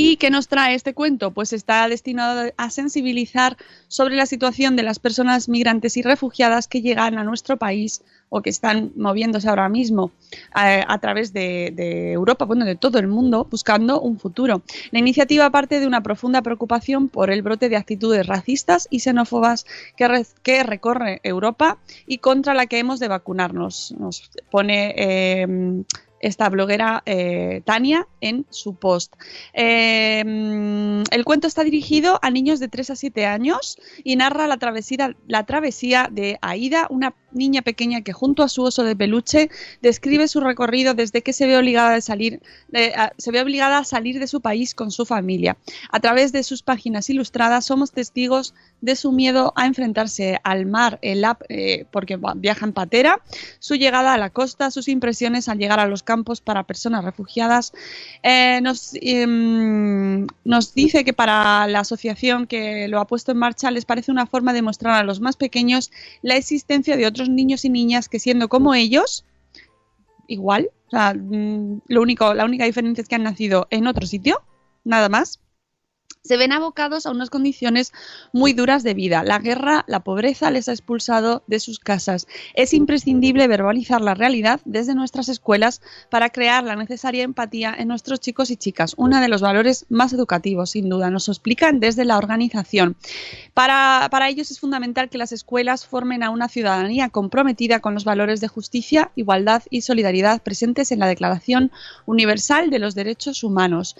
¿Y 0.00 0.16
qué 0.16 0.30
nos 0.30 0.46
trae 0.46 0.76
este 0.76 0.94
cuento? 0.94 1.32
Pues 1.32 1.52
está 1.52 1.88
destinado 1.88 2.52
a 2.56 2.70
sensibilizar 2.70 3.56
sobre 3.88 4.14
la 4.14 4.26
situación 4.26 4.76
de 4.76 4.84
las 4.84 5.00
personas 5.00 5.48
migrantes 5.48 5.96
y 5.96 6.02
refugiadas 6.02 6.68
que 6.68 6.82
llegan 6.82 7.18
a 7.18 7.24
nuestro 7.24 7.56
país 7.56 8.04
o 8.28 8.40
que 8.40 8.48
están 8.48 8.92
moviéndose 8.94 9.48
ahora 9.48 9.68
mismo 9.68 10.12
eh, 10.54 10.84
a 10.86 10.98
través 11.00 11.32
de, 11.32 12.12
Europa, 12.12 12.44
bueno, 12.44 12.64
de 12.64 12.76
todo 12.76 13.00
el 13.00 13.08
mundo, 13.08 13.48
buscando 13.50 14.00
un 14.00 14.20
futuro. 14.20 14.62
La 14.92 15.00
iniciativa 15.00 15.50
parte 15.50 15.80
de 15.80 15.88
una 15.88 16.00
profunda 16.00 16.42
preocupación 16.42 17.08
por 17.08 17.32
el 17.32 17.42
brote 17.42 17.68
de 17.68 17.74
actitudes 17.74 18.24
racistas 18.24 18.86
y 18.92 19.00
xenófobas 19.00 19.66
que, 19.96 20.24
que 20.44 20.62
recorre 20.62 21.20
Europa 21.24 21.76
y 22.06 22.18
contra 22.18 22.54
la 22.54 22.66
que 22.66 22.78
hemos 22.78 23.00
de 23.00 23.08
vacunarnos. 23.08 23.92
Nos 23.98 24.30
pone 24.48 24.94
eh, 24.96 25.82
esta 26.20 26.48
bloguera 26.48 27.02
eh, 27.06 27.62
Tania 27.64 28.06
en 28.20 28.46
su 28.50 28.74
post. 28.74 29.14
Mm, 29.54 31.02
el 31.10 31.24
cuento 31.24 31.46
está 31.46 31.64
dirigido 31.64 32.18
a 32.22 32.30
niños 32.30 32.60
de 32.60 32.68
3 32.68 32.90
a 32.90 32.96
7 32.96 33.26
años 33.26 33.78
y 34.04 34.16
narra 34.16 34.46
la 34.46 34.58
travesía, 34.58 35.16
la 35.26 35.46
travesía 35.46 36.08
de 36.10 36.38
Aida, 36.40 36.86
una 36.90 37.14
niña 37.32 37.62
pequeña 37.62 38.00
que 38.02 38.12
junto 38.12 38.42
a 38.42 38.48
su 38.48 38.62
oso 38.62 38.84
de 38.84 38.96
peluche 38.96 39.50
describe 39.82 40.28
su 40.28 40.40
recorrido 40.40 40.94
desde 40.94 41.22
que 41.22 41.32
se 41.32 41.46
ve 41.46 41.56
obligada 41.58 41.94
a 41.94 42.00
salir 42.00 42.40
de- 42.68 42.94
a- 42.94 43.12
se 43.18 43.30
ve 43.30 43.40
obligada 43.42 43.78
a 43.78 43.84
salir 43.84 44.18
de 44.18 44.26
su 44.26 44.40
país 44.40 44.74
con 44.74 44.90
su 44.90 45.04
familia. 45.04 45.56
A 45.90 46.00
través 46.00 46.32
de 46.32 46.42
sus 46.42 46.62
páginas 46.62 47.10
ilustradas 47.10 47.66
somos 47.66 47.92
testigos 47.92 48.54
de 48.80 48.96
su 48.96 49.12
miedo 49.12 49.52
a 49.56 49.66
enfrentarse 49.66 50.40
al 50.44 50.64
mar, 50.66 50.98
eh, 51.02 51.84
porque 51.90 52.18
viaja 52.36 52.64
en 52.64 52.72
patera, 52.72 53.20
su 53.58 53.74
llegada 53.74 54.14
a 54.14 54.18
la 54.18 54.30
costa, 54.30 54.70
sus 54.70 54.88
impresiones 54.88 55.48
al 55.48 55.58
llegar 55.58 55.80
a 55.80 55.86
los 55.86 56.02
campos 56.02 56.40
para 56.40 56.62
personas 56.64 57.04
refugiadas. 57.04 57.72
Eh, 58.22 58.60
nos, 58.62 58.92
em, 59.00 60.26
nos 60.44 60.74
dice 60.74 61.04
que 61.04 61.12
para 61.12 61.66
la 61.66 61.80
asociación 61.80 62.46
que 62.46 62.88
lo 62.88 63.00
ha 63.00 63.06
puesto 63.06 63.32
en 63.32 63.38
marcha 63.38 63.70
les 63.70 63.84
parece 63.84 64.10
una 64.12 64.26
forma 64.26 64.52
de 64.52 64.62
mostrar 64.62 64.94
a 64.94 65.02
los 65.04 65.20
más 65.20 65.36
pequeños 65.36 65.90
la 66.22 66.36
existencia 66.36 66.96
de 66.96 67.06
otros 67.06 67.17
niños 67.26 67.64
y 67.64 67.70
niñas 67.70 68.08
que 68.08 68.18
siendo 68.18 68.48
como 68.48 68.74
ellos, 68.74 69.24
igual, 70.28 70.70
o 70.86 70.90
sea, 70.90 71.14
mm, 71.14 71.80
lo 71.88 72.02
único, 72.02 72.34
la 72.34 72.44
única 72.44 72.64
diferencia 72.64 73.02
es 73.02 73.08
que 73.08 73.16
han 73.16 73.24
nacido 73.24 73.66
en 73.70 73.86
otro 73.86 74.06
sitio, 74.06 74.42
nada 74.84 75.08
más, 75.08 75.40
se 76.22 76.36
ven 76.36 76.52
abocados 76.52 77.06
a 77.06 77.10
unas 77.10 77.30
condiciones 77.30 77.92
muy 78.32 78.52
duras 78.52 78.82
de 78.82 78.94
vida. 78.94 79.22
La 79.22 79.38
guerra, 79.38 79.84
la 79.86 80.00
pobreza 80.00 80.50
les 80.50 80.68
ha 80.68 80.72
expulsado 80.72 81.42
de 81.46 81.60
sus 81.60 81.78
casas. 81.78 82.26
Es 82.54 82.74
imprescindible 82.74 83.48
verbalizar 83.48 84.00
la 84.00 84.14
realidad 84.14 84.60
desde 84.64 84.94
nuestras 84.94 85.28
escuelas 85.28 85.80
para 86.10 86.30
crear 86.30 86.64
la 86.64 86.76
necesaria 86.76 87.22
empatía 87.22 87.74
en 87.78 87.88
nuestros 87.88 88.20
chicos 88.20 88.50
y 88.50 88.56
chicas, 88.56 88.94
uno 88.96 89.20
de 89.20 89.28
los 89.28 89.40
valores 89.40 89.86
más 89.88 90.12
educativos, 90.12 90.70
sin 90.70 90.88
duda. 90.88 91.10
Nos 91.10 91.28
explican 91.28 91.80
desde 91.80 92.04
la 92.04 92.18
organización. 92.18 92.96
Para, 93.54 94.08
para 94.10 94.28
ellos 94.28 94.50
es 94.50 94.60
fundamental 94.60 95.08
que 95.08 95.18
las 95.18 95.32
escuelas 95.32 95.86
formen 95.86 96.22
a 96.22 96.30
una 96.30 96.48
ciudadanía 96.48 97.08
comprometida 97.08 97.80
con 97.80 97.94
los 97.94 98.04
valores 98.04 98.40
de 98.40 98.48
justicia, 98.48 99.12
igualdad 99.14 99.62
y 99.70 99.82
solidaridad 99.82 100.42
presentes 100.42 100.92
en 100.92 100.98
la 100.98 101.06
Declaración 101.06 101.72
Universal 102.06 102.70
de 102.70 102.78
los 102.78 102.94
Derechos 102.94 103.42
Humanos. 103.44 103.96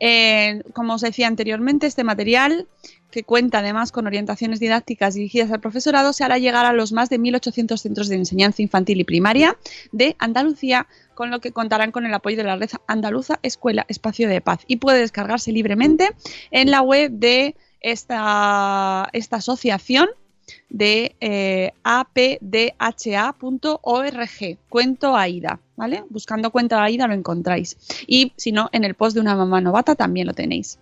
Eh, 0.00 0.62
como 0.72 0.94
os 0.94 1.00
decía 1.00 1.26
anteriormente, 1.26 1.61
este 1.68 2.04
material, 2.04 2.68
que 3.10 3.24
cuenta 3.24 3.58
además 3.58 3.92
con 3.92 4.06
orientaciones 4.06 4.60
didácticas 4.60 5.14
dirigidas 5.14 5.50
al 5.50 5.60
profesorado, 5.60 6.12
se 6.12 6.24
hará 6.24 6.38
llegar 6.38 6.66
a 6.66 6.72
los 6.72 6.92
más 6.92 7.10
de 7.10 7.18
1.800 7.18 7.76
centros 7.76 8.08
de 8.08 8.16
enseñanza 8.16 8.62
infantil 8.62 9.00
y 9.00 9.04
primaria 9.04 9.56
de 9.92 10.16
Andalucía, 10.18 10.86
con 11.14 11.30
lo 11.30 11.40
que 11.40 11.52
contarán 11.52 11.92
con 11.92 12.06
el 12.06 12.14
apoyo 12.14 12.36
de 12.36 12.44
la 12.44 12.56
red 12.56 12.70
andaluza 12.86 13.38
Escuela 13.42 13.84
Espacio 13.88 14.28
de 14.28 14.40
Paz 14.40 14.60
y 14.66 14.76
puede 14.76 15.00
descargarse 15.00 15.52
libremente 15.52 16.10
en 16.50 16.70
la 16.70 16.82
web 16.82 17.12
de 17.12 17.54
esta, 17.80 19.08
esta 19.12 19.36
asociación 19.36 20.08
de 20.68 21.16
eh, 21.20 21.72
apdha.org, 21.84 22.98
cuento 24.68 25.16
AIDA, 25.16 25.60
¿vale? 25.76 26.04
Buscando 26.08 26.50
cuento 26.50 26.76
AIDA 26.76 27.06
lo 27.06 27.14
encontráis. 27.14 27.76
Y 28.06 28.32
si 28.36 28.52
no, 28.52 28.68
en 28.72 28.84
el 28.84 28.94
post 28.94 29.14
de 29.14 29.20
una 29.20 29.36
mamá 29.36 29.60
novata 29.60 29.94
también 29.94 30.26
lo 30.26 30.32
tenéis. 30.32 30.78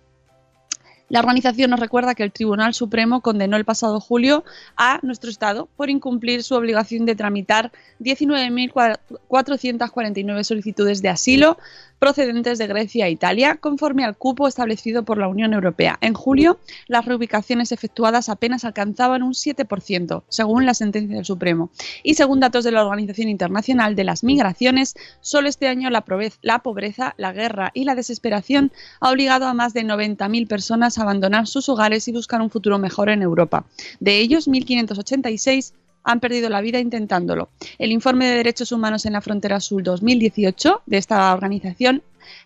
La 1.11 1.19
organización 1.19 1.69
nos 1.71 1.79
recuerda 1.81 2.15
que 2.15 2.23
el 2.23 2.31
Tribunal 2.31 2.73
Supremo 2.73 3.19
condenó 3.19 3.57
el 3.57 3.65
pasado 3.65 3.99
julio 3.99 4.45
a 4.77 5.01
nuestro 5.03 5.29
Estado 5.29 5.67
por 5.75 5.89
incumplir 5.89 6.41
su 6.41 6.55
obligación 6.55 7.05
de 7.05 7.17
tramitar 7.17 7.73
19.449 7.99 10.43
solicitudes 10.45 11.01
de 11.01 11.09
asilo 11.09 11.57
procedentes 12.01 12.57
de 12.57 12.65
Grecia 12.65 13.05
e 13.05 13.11
Italia, 13.11 13.57
conforme 13.57 14.03
al 14.03 14.17
cupo 14.17 14.47
establecido 14.47 15.03
por 15.03 15.19
la 15.19 15.27
Unión 15.27 15.53
Europea. 15.53 15.99
En 16.01 16.15
julio, 16.15 16.59
las 16.87 17.05
reubicaciones 17.05 17.71
efectuadas 17.71 18.27
apenas 18.27 18.65
alcanzaban 18.65 19.21
un 19.21 19.33
7%, 19.33 20.23
según 20.27 20.65
la 20.65 20.73
sentencia 20.73 21.15
del 21.15 21.25
Supremo. 21.25 21.69
Y 22.01 22.15
según 22.15 22.39
datos 22.39 22.63
de 22.63 22.71
la 22.71 22.83
Organización 22.83 23.29
Internacional 23.29 23.95
de 23.95 24.03
las 24.03 24.23
Migraciones, 24.23 24.95
solo 25.19 25.47
este 25.47 25.67
año 25.67 25.91
la, 25.91 26.01
pobreza, 26.01 27.13
la 27.17 27.33
guerra 27.33 27.69
y 27.75 27.83
la 27.83 27.93
desesperación 27.93 28.71
ha 28.99 29.11
obligado 29.11 29.45
a 29.45 29.53
más 29.53 29.75
de 29.75 29.83
90.000 29.83 30.47
personas 30.47 30.97
a 30.97 31.03
abandonar 31.03 31.45
sus 31.45 31.69
hogares 31.69 32.07
y 32.07 32.13
buscar 32.13 32.41
un 32.41 32.49
futuro 32.49 32.79
mejor 32.79 33.09
en 33.09 33.21
Europa. 33.21 33.65
De 33.99 34.17
ellos, 34.17 34.47
1.586 34.47 35.73
han 36.03 36.19
perdido 36.19 36.49
la 36.49 36.61
vida 36.61 36.79
intentándolo. 36.79 37.49
El 37.77 37.91
informe 37.91 38.27
de 38.27 38.37
derechos 38.37 38.71
humanos 38.71 39.05
en 39.05 39.13
la 39.13 39.21
frontera 39.21 39.59
sur 39.59 39.83
2018 39.83 40.83
de 40.85 40.97
esta 40.97 41.33
organización 41.33 42.03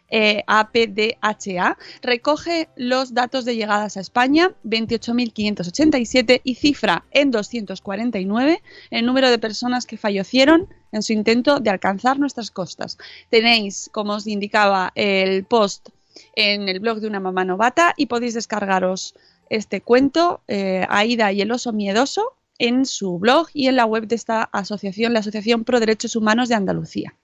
eh, 0.09 0.43
APDHA 0.45 1.77
recoge 2.01 2.69
los 2.75 3.13
datos 3.13 3.43
de 3.43 3.55
llegadas 3.55 3.97
a 3.97 4.01
España, 4.01 4.51
28.587, 4.63 6.41
y 6.43 6.55
cifra 6.55 7.05
en 7.11 7.31
249 7.31 8.61
el 8.91 9.05
número 9.05 9.29
de 9.29 9.39
personas 9.39 9.85
que 9.85 9.97
fallecieron 9.97 10.69
en 10.91 11.01
su 11.01 11.13
intento 11.13 11.59
de 11.59 11.69
alcanzar 11.69 12.19
nuestras 12.19 12.51
costas. 12.51 12.97
Tenéis, 13.29 13.89
como 13.91 14.13
os 14.13 14.27
indicaba, 14.27 14.91
el 14.95 15.43
post 15.43 15.89
en 16.35 16.69
el 16.69 16.79
blog 16.79 16.99
de 16.99 17.07
una 17.07 17.19
mamá 17.19 17.43
novata 17.43 17.93
y 17.97 18.05
podéis 18.05 18.35
descargaros 18.35 19.15
este 19.49 19.81
cuento, 19.81 20.41
eh, 20.47 20.85
Aida 20.89 21.31
y 21.31 21.41
el 21.41 21.51
oso 21.51 21.73
miedoso, 21.73 22.34
en 22.59 22.85
su 22.85 23.19
blog 23.19 23.47
y 23.53 23.67
en 23.67 23.75
la 23.75 23.85
web 23.85 24.07
de 24.07 24.15
esta 24.15 24.43
asociación, 24.43 25.13
la 25.13 25.19
Asociación 25.19 25.63
Pro 25.63 25.79
Derechos 25.79 26.15
Humanos 26.15 26.49
de 26.49 26.55
Andalucía. 26.55 27.15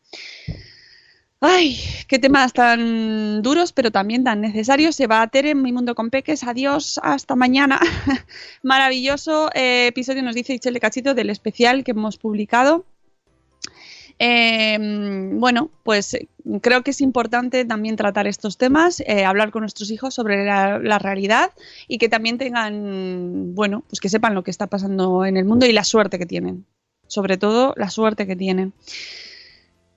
Ay, 1.44 1.80
qué 2.08 2.20
temas 2.20 2.54
tan 2.54 3.42
duros, 3.42 3.74
pero 3.74 3.90
también 3.92 4.24
tan 4.24 4.42
necesarios. 4.42 4.96
Se 4.96 5.08
va 5.08 5.24
a 5.24 5.28
Tere 5.28 5.52
en 5.52 5.62
Mi 5.64 5.72
Mundo 5.72 5.96
con 5.96 6.12
Peques. 6.12 6.44
Adiós, 6.44 7.00
hasta 7.02 7.36
mañana. 7.36 7.80
Maravilloso 8.62 9.50
eh, 9.56 9.88
episodio, 9.88 10.22
nos 10.22 10.36
dice 10.36 10.54
Ichel 10.54 10.76
de 10.76 10.80
Cachito, 10.80 11.16
del 11.16 11.32
especial 11.32 11.84
que 11.84 11.92
hemos 11.92 12.18
publicado. 12.18 12.86
Eh, 14.24 14.78
bueno, 15.34 15.72
pues 15.82 16.14
eh, 16.14 16.28
creo 16.62 16.84
que 16.84 16.92
es 16.92 17.02
importante 17.02 17.66
también 17.66 17.96
tratar 17.96 18.28
estos 18.28 18.56
temas, 18.56 19.02
eh, 19.08 19.26
hablar 19.26 19.50
con 19.50 19.62
nuestros 19.62 19.90
hijos 19.90 20.14
sobre 20.14 20.46
la, 20.46 20.78
la, 20.78 21.00
realidad 21.00 21.50
y 21.88 21.98
que 21.98 22.08
también 22.08 22.38
tengan, 22.38 23.56
bueno, 23.56 23.84
pues 23.90 24.00
que 24.00 24.10
sepan 24.10 24.36
lo 24.36 24.44
que 24.44 24.52
está 24.52 24.68
pasando 24.68 25.26
en 25.26 25.38
el 25.38 25.46
mundo 25.46 25.66
y 25.66 25.74
la 25.74 25.84
suerte 25.84 26.20
que 26.20 26.28
tienen. 26.28 26.68
Sobre 27.08 27.38
todo 27.38 27.74
la 27.78 27.90
suerte 27.90 28.28
que 28.28 28.36
tienen. 28.36 28.74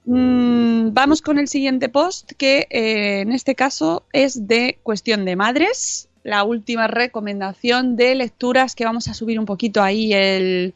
Mm, 0.07 0.95
vamos 0.95 1.21
con 1.21 1.39
el 1.39 1.49
siguiente 1.49 1.91
post 1.91 2.33
que 2.33 2.67
eh, 2.71 3.21
en 3.21 3.33
este 3.33 3.55
caso 3.55 4.05
es 4.15 4.47
de 4.47 4.79
cuestión 4.83 5.27
de 5.27 5.37
madres. 5.37 6.09
La 6.23 6.45
última 6.45 6.87
recomendación 6.87 7.97
de 7.97 8.15
lecturas 8.15 8.75
que 8.75 8.87
vamos 8.87 9.09
a 9.09 9.15
subir 9.15 9.39
un 9.39 9.45
poquito 9.45 9.83
ahí 9.83 10.15
el 10.15 10.73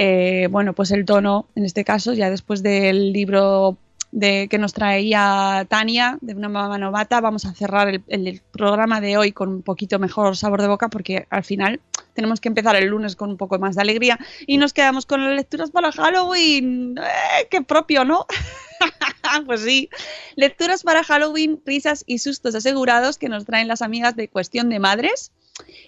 eh, 0.00 0.46
bueno, 0.48 0.74
pues 0.74 0.92
el 0.92 1.04
tono, 1.04 1.48
en 1.56 1.64
este 1.64 1.82
caso, 1.82 2.12
ya 2.12 2.30
después 2.30 2.62
del 2.62 3.12
libro 3.12 3.76
de, 4.12 4.46
que 4.48 4.56
nos 4.56 4.72
traía 4.72 5.66
Tania, 5.68 6.18
de 6.20 6.34
una 6.34 6.48
mamá 6.48 6.78
novata, 6.78 7.20
vamos 7.20 7.44
a 7.46 7.52
cerrar 7.52 7.88
el, 8.06 8.42
programa 8.52 9.00
de 9.00 9.16
hoy 9.16 9.32
con 9.32 9.48
un 9.48 9.62
poquito 9.62 9.98
mejor 9.98 10.36
sabor 10.36 10.62
de 10.62 10.68
boca 10.68 10.88
porque 10.88 11.26
al 11.30 11.42
final 11.42 11.80
tenemos 12.14 12.40
que 12.40 12.46
empezar 12.46 12.76
el 12.76 12.86
lunes 12.86 13.16
con 13.16 13.30
un 13.30 13.36
poco 13.36 13.58
más 13.58 13.74
de 13.74 13.82
alegría 13.82 14.20
y 14.46 14.58
nos 14.58 14.72
quedamos 14.72 15.04
con 15.04 15.24
las 15.24 15.34
lecturas 15.34 15.72
para 15.72 15.90
Halloween. 15.90 16.96
¡Eh, 16.96 17.48
¡Qué 17.50 17.62
propio, 17.62 18.04
¿no? 18.04 18.24
pues 19.46 19.62
sí, 19.62 19.90
lecturas 20.36 20.84
para 20.84 21.02
Halloween, 21.02 21.60
risas 21.66 22.04
y 22.06 22.18
sustos 22.18 22.54
asegurados 22.54 23.18
que 23.18 23.28
nos 23.28 23.44
traen 23.44 23.66
las 23.66 23.82
amigas 23.82 24.14
de 24.14 24.28
Cuestión 24.28 24.68
de 24.68 24.78
Madres 24.78 25.32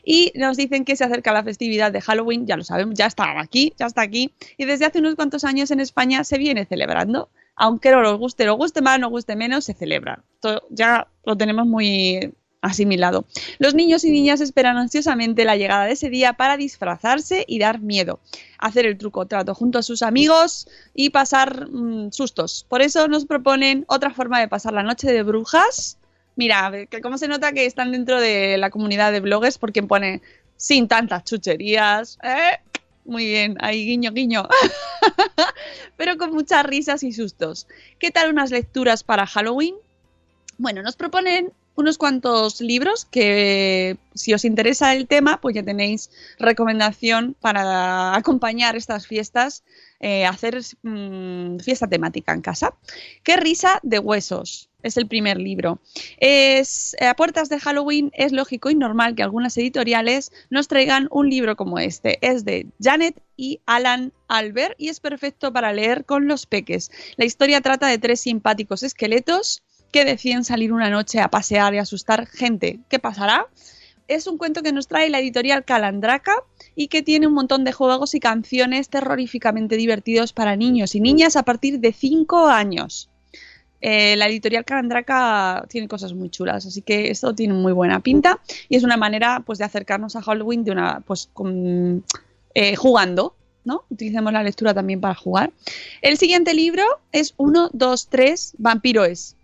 y 0.05 0.33
nos 0.35 0.57
dicen 0.57 0.85
que 0.85 0.97
se 0.97 1.05
acerca 1.05 1.33
la 1.33 1.45
festividad 1.45 1.93
de 1.93 2.01
Halloween, 2.01 2.47
ya 2.47 2.57
lo 2.57 2.64
sabemos, 2.64 2.95
ya 2.95 3.07
está 3.07 3.41
aquí, 3.41 3.73
ya 3.79 3.87
está 3.87 4.03
aquí, 4.03 4.33
y 4.57 4.64
desde 4.64 4.87
hace 4.87 4.99
unos 4.99 5.14
cuantos 5.14 5.45
años 5.45 5.71
en 5.71 5.81
España 5.81 6.25
se 6.25 6.39
viene 6.39 6.64
celebrando, 6.64 7.29
aunque 7.57 7.91
no 7.91 8.03
nos 8.03 8.18
guste, 8.18 8.47
nos 8.47 8.57
guste 8.57 8.81
más, 8.81 8.99
nos 8.99 9.11
guste 9.11 9.37
menos, 9.37 9.64
se 9.64 9.75
celebra. 9.75 10.25
Ya 10.71 11.07
lo 11.25 11.37
tenemos 11.37 11.66
muy 11.66 12.33
asimilado. 12.62 13.25
Los 13.59 13.75
niños 13.75 14.05
y 14.05 14.11
niñas 14.11 14.41
esperan 14.41 14.77
ansiosamente 14.77 15.45
la 15.45 15.57
llegada 15.57 15.87
de 15.87 15.93
ese 15.93 16.11
día 16.11 16.35
para 16.35 16.57
disfrazarse 16.57 17.45
y 17.47 17.59
dar 17.59 17.81
miedo, 17.81 18.21
hacer 18.59 18.87
el 18.87 18.99
truco 18.99 19.27
trato 19.27 19.55
junto 19.55 19.79
a 19.79 19.83
sus 19.83 20.03
amigos 20.03 20.68
y 20.95 21.11
pasar 21.11 21.68
mmm, 21.71 22.11
sustos. 22.11 22.66
Por 22.68 22.83
eso 22.83 23.09
nos 23.09 23.25
proponen 23.25 23.85
otra 23.89 24.11
forma 24.11 24.41
de 24.41 24.49
pasar 24.49 24.73
la 24.73 24.83
noche 24.83 25.12
de 25.12 25.23
brujas 25.23 25.99
Mira, 26.37 26.72
cómo 27.03 27.18
se 27.18 27.28
nota 27.28 27.53
que 27.53 27.66
están 27.66 27.93
dentro 27.93 28.20
de 28.20 28.57
la 28.57 28.70
comunidad 28.70 29.12
de 29.12 29.20
bloggers 29.20 29.59
porque 29.59 29.83
pone 29.83 30.22
sin 30.57 30.89
tantas 30.89 31.24
chucherías. 31.24 32.18
¿eh? 32.22 32.59
Muy 33.05 33.26
bien, 33.26 33.57
ahí 33.61 33.85
guiño, 33.85 34.12
guiño. 34.12 34.47
Pero 35.97 36.16
con 36.16 36.33
muchas 36.33 36.64
risas 36.64 37.03
y 37.03 37.12
sustos. 37.12 37.66
¿Qué 37.99 38.11
tal 38.11 38.31
unas 38.31 38.51
lecturas 38.51 39.03
para 39.03 39.26
Halloween? 39.26 39.74
Bueno, 40.59 40.83
nos 40.83 40.97
proponen 40.97 41.53
unos 41.74 41.99
cuantos 41.99 42.61
libros 42.61 43.07
que 43.07 43.97
si 44.14 44.35
os 44.35 44.45
interesa 44.45 44.95
el 44.95 45.07
tema, 45.09 45.41
pues 45.41 45.55
ya 45.55 45.62
tenéis 45.62 46.11
recomendación 46.39 47.35
para 47.41 48.14
acompañar 48.14 48.76
estas 48.76 49.07
fiestas, 49.07 49.64
eh, 49.99 50.26
hacer 50.26 50.61
mmm, 50.83 51.59
fiesta 51.59 51.89
temática 51.89 52.33
en 52.33 52.43
casa. 52.43 52.74
Qué 53.24 53.37
risa 53.37 53.81
de 53.83 53.99
huesos 53.99 54.70
es 54.83 54.97
el 54.97 55.07
primer 55.07 55.39
libro. 55.39 55.81
Es, 56.18 56.97
a 57.01 57.14
puertas 57.14 57.49
de 57.49 57.61
Halloween 57.61 58.11
es 58.14 58.33
lógico 58.33 58.70
y 58.70 58.74
normal 58.74 59.14
que 59.14 59.22
algunas 59.22 59.57
editoriales 59.57 60.33
nos 60.51 60.68
traigan 60.68 61.09
un 61.11 61.28
libro 61.28 61.57
como 61.57 61.78
este. 61.78 62.18
Es 62.20 62.45
de 62.45 62.66
Janet 62.81 63.20
y 63.37 63.61
Alan 63.66 64.12
Albert 64.28 64.74
y 64.78 64.89
es 64.89 65.01
perfecto 65.01 65.53
para 65.53 65.72
leer 65.72 66.05
con 66.05 66.28
los 66.28 66.47
peques. 66.47 66.91
La 67.16 67.24
historia 67.24 67.61
trata 67.61 67.87
de 67.87 67.99
tres 67.99 68.20
simpáticos 68.20 68.83
esqueletos 68.83 69.62
que 69.91 70.05
deciden 70.05 70.45
salir 70.45 70.72
una 70.72 70.91
noche 70.91 71.20
a 71.20 71.28
pasear 71.28 71.74
y 71.74 71.78
asustar 71.78 72.26
gente. 72.26 72.81
¿Qué 72.89 72.99
pasará? 72.99 73.47
Es 74.09 74.26
un 74.26 74.39
cuento 74.39 74.62
que 74.62 74.72
nos 74.72 74.89
trae 74.89 75.11
la 75.11 75.20
editorial 75.20 75.64
Calandraca 75.64 76.35
y 76.74 76.89
que 76.89 77.03
tiene 77.03 77.26
un 77.26 77.35
montón 77.35 77.64
de 77.64 77.72
juegos 77.72 78.14
y 78.14 78.20
canciones 78.20 78.89
terroríficamente 78.89 79.76
divertidos 79.76 80.33
para 80.33 80.57
niños 80.57 80.95
y 80.95 81.01
niñas 81.01 81.37
a 81.37 81.45
partir 81.45 81.78
de 81.78 81.93
5 81.93 82.49
años. 82.49 83.10
Eh, 83.81 84.16
la 84.16 84.28
editorial 84.28 84.64
Calandraca 84.64 85.64
tiene 85.68 85.89
cosas 85.89 86.12
muy 86.12 86.28
chulas, 86.31 86.66
así 86.66 86.83
que 86.83 87.11
esto 87.11 87.35
tiene 87.35 87.55
muy 87.55 87.72
buena 87.72 88.01
pinta 88.01 88.41
y 88.68 88.76
es 88.76 88.85
una 88.85 88.97
manera 88.97 89.43
pues 89.45 89.59
de 89.59 89.64
acercarnos 89.64 90.16
a 90.16 90.22
Halloween 90.22 90.64
de 90.64 90.72
una 90.72 91.01
pues 91.01 91.31
eh, 92.55 92.76
jugando, 92.76 93.35
¿no? 93.64 93.85
Utilicemos 93.89 94.33
la 94.33 94.43
lectura 94.43 94.74
también 94.74 95.01
para 95.01 95.14
jugar. 95.14 95.53
El 96.03 96.18
siguiente 96.18 96.55
libro 96.55 96.83
es 97.12 97.35
1, 97.37 97.70
2, 97.72 98.09
3, 98.09 98.55
Vampiro 98.59 99.05
es. 99.05 99.37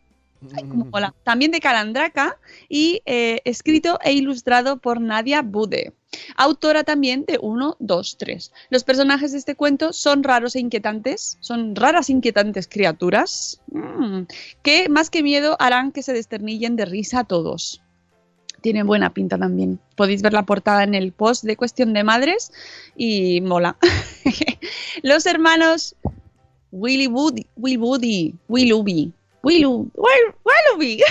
Ay, 0.55 0.65
mola. 0.65 1.15
También 1.25 1.51
de 1.51 1.61
Calandraca 1.61 2.39
y 2.69 3.03
eh, 3.07 3.41
escrito 3.45 3.99
e 4.03 4.13
ilustrado 4.13 4.79
por 4.79 5.01
Nadia 5.01 5.43
Bude. 5.43 5.93
Autora 6.37 6.85
también 6.85 7.25
de 7.27 7.39
1, 7.41 7.77
2, 7.79 8.17
3. 8.19 8.53
Los 8.71 8.85
personajes 8.85 9.33
de 9.33 9.39
este 9.39 9.55
cuento 9.55 9.93
son 9.93 10.23
raros 10.23 10.57
e 10.57 10.61
inquietantes, 10.61 11.37
son 11.41 11.75
raras 11.75 12.09
e 12.09 12.13
inquietantes 12.13 12.69
criaturas 12.69 13.61
mm, 13.73 14.23
que 14.63 14.89
más 14.89 15.11
que 15.11 15.23
miedo 15.23 15.57
harán 15.59 15.93
que 15.93 16.03
se 16.03 16.13
desternillen 16.13 16.77
de 16.77 16.85
risa 16.85 17.21
a 17.21 17.25
todos. 17.25 17.83
Tiene 18.63 18.83
buena 18.83 19.13
pinta 19.13 19.39
también. 19.39 19.79
Podéis 19.97 20.23
ver 20.23 20.33
la 20.33 20.47
portada 20.47 20.83
en 20.83 20.95
el 20.95 21.13
post 21.13 21.45
de 21.45 21.57
Cuestión 21.57 21.93
de 21.93 22.05
Madres 22.05 22.53
y 22.97 23.41
mola. 23.43 23.77
Los 25.03 25.27
hermanos 25.27 25.95
Willy 26.73 27.07
Woody, 27.07 27.47
Will 27.57 27.79
Woody, 27.79 28.35
Willoughby, 28.49 28.93
Willu, 28.93 29.13
Will- 29.47 29.93
Willoughby, 29.95 31.03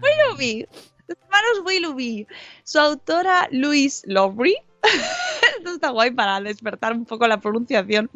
Willoughby, 0.00 0.66
los 1.06 1.18
hermanos 1.20 1.64
Willoughby. 1.66 2.26
Su 2.64 2.78
autora 2.78 3.46
Louise 3.50 4.02
Lowry. 4.06 4.56
Esto 5.58 5.74
está 5.74 5.90
guay 5.90 6.10
para 6.10 6.40
despertar 6.40 6.92
un 6.92 7.04
poco 7.04 7.26
la 7.26 7.40
pronunciación. 7.40 8.10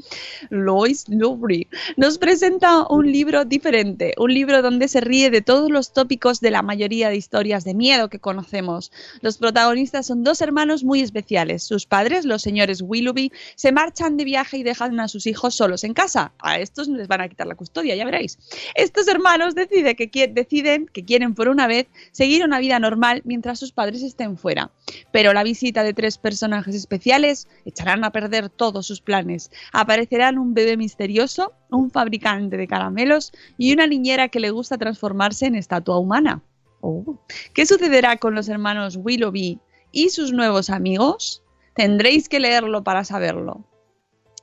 Louise 0.50 1.06
Lowry 1.08 1.68
nos 1.96 2.18
presenta 2.18 2.86
un 2.88 3.10
libro 3.10 3.44
diferente, 3.44 4.14
un 4.18 4.32
libro 4.32 4.62
donde 4.62 4.88
se 4.88 5.00
ríe 5.00 5.30
de 5.30 5.40
todos 5.40 5.70
los 5.70 5.92
tópicos 5.92 6.40
de 6.40 6.50
la 6.50 6.62
mayoría 6.62 7.08
de 7.08 7.16
historias 7.16 7.64
de 7.64 7.74
miedo 7.74 8.08
que 8.08 8.18
conocemos. 8.18 8.92
Los 9.20 9.38
protagonistas 9.38 10.06
son 10.06 10.24
dos 10.24 10.40
hermanos 10.40 10.84
muy 10.84 11.00
especiales. 11.00 11.62
Sus 11.62 11.86
padres, 11.86 12.24
los 12.24 12.42
señores 12.42 12.82
Willoughby, 12.82 13.32
se 13.54 13.72
marchan 13.72 14.16
de 14.16 14.24
viaje 14.24 14.58
y 14.58 14.62
dejan 14.62 14.98
a 15.00 15.08
sus 15.08 15.26
hijos 15.26 15.54
solos 15.54 15.84
en 15.84 15.94
casa. 15.94 16.32
A 16.38 16.58
estos 16.58 16.88
les 16.88 17.08
van 17.08 17.20
a 17.20 17.28
quitar 17.28 17.46
la 17.46 17.54
custodia, 17.54 17.94
ya 17.94 18.04
veréis. 18.04 18.38
Estos 18.74 19.08
hermanos 19.08 19.54
decide 19.54 19.94
que 19.94 20.28
deciden 20.28 20.86
que 20.92 21.04
quieren 21.04 21.34
por 21.34 21.48
una 21.48 21.66
vez 21.66 21.86
seguir 22.12 22.44
una 22.44 22.58
vida 22.58 22.78
normal 22.78 23.22
mientras 23.24 23.58
sus 23.58 23.72
padres 23.72 24.02
estén 24.02 24.36
fuera. 24.36 24.70
Pero 25.12 25.32
la 25.32 25.42
visita 25.42 25.82
de 25.82 25.94
tres 25.94 26.18
personajes 26.18 26.74
especiales 26.74 27.29
echarán 27.64 28.04
a 28.04 28.12
perder 28.12 28.48
todos 28.48 28.86
sus 28.86 29.00
planes. 29.00 29.50
Aparecerán 29.72 30.38
un 30.38 30.54
bebé 30.54 30.76
misterioso, 30.76 31.52
un 31.70 31.90
fabricante 31.90 32.56
de 32.56 32.66
caramelos 32.66 33.32
y 33.58 33.72
una 33.72 33.86
niñera 33.86 34.28
que 34.28 34.40
le 34.40 34.50
gusta 34.50 34.78
transformarse 34.78 35.46
en 35.46 35.54
estatua 35.54 35.98
humana. 35.98 36.42
Oh. 36.80 37.18
¿Qué 37.54 37.66
sucederá 37.66 38.16
con 38.16 38.34
los 38.34 38.48
hermanos 38.48 38.96
Willoughby 38.96 39.60
y 39.92 40.08
sus 40.10 40.32
nuevos 40.32 40.70
amigos? 40.70 41.42
Tendréis 41.74 42.28
que 42.28 42.40
leerlo 42.40 42.82
para 42.82 43.04
saberlo. 43.04 43.64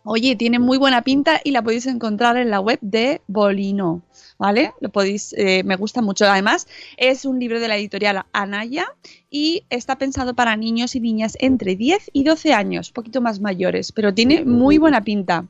Oye, 0.09 0.37
tiene 0.37 0.57
muy 0.57 0.77
buena 0.77 1.01
pinta 1.01 1.41
y 1.43 1.51
la 1.51 1.61
podéis 1.61 1.85
encontrar 1.85 2.37
en 2.37 2.49
la 2.49 2.61
web 2.61 2.79
de 2.79 3.19
Bolino, 3.27 4.03
¿vale? 4.39 4.71
Lo 4.79 4.87
podéis, 4.87 5.33
eh, 5.33 5.63
me 5.65 5.75
gusta 5.75 6.01
mucho. 6.01 6.23
Además, 6.23 6.65
es 6.95 7.25
un 7.25 7.41
libro 7.41 7.59
de 7.59 7.67
la 7.67 7.75
editorial 7.75 8.23
Anaya 8.31 8.85
y 9.29 9.65
está 9.69 9.97
pensado 9.97 10.33
para 10.33 10.55
niños 10.55 10.95
y 10.95 11.01
niñas 11.01 11.35
entre 11.41 11.75
10 11.75 12.11
y 12.13 12.23
12 12.23 12.53
años, 12.53 12.87
un 12.87 12.93
poquito 12.93 13.19
más 13.19 13.41
mayores, 13.41 13.91
pero 13.91 14.13
tiene 14.13 14.45
muy 14.45 14.77
buena 14.77 15.03
pinta. 15.03 15.45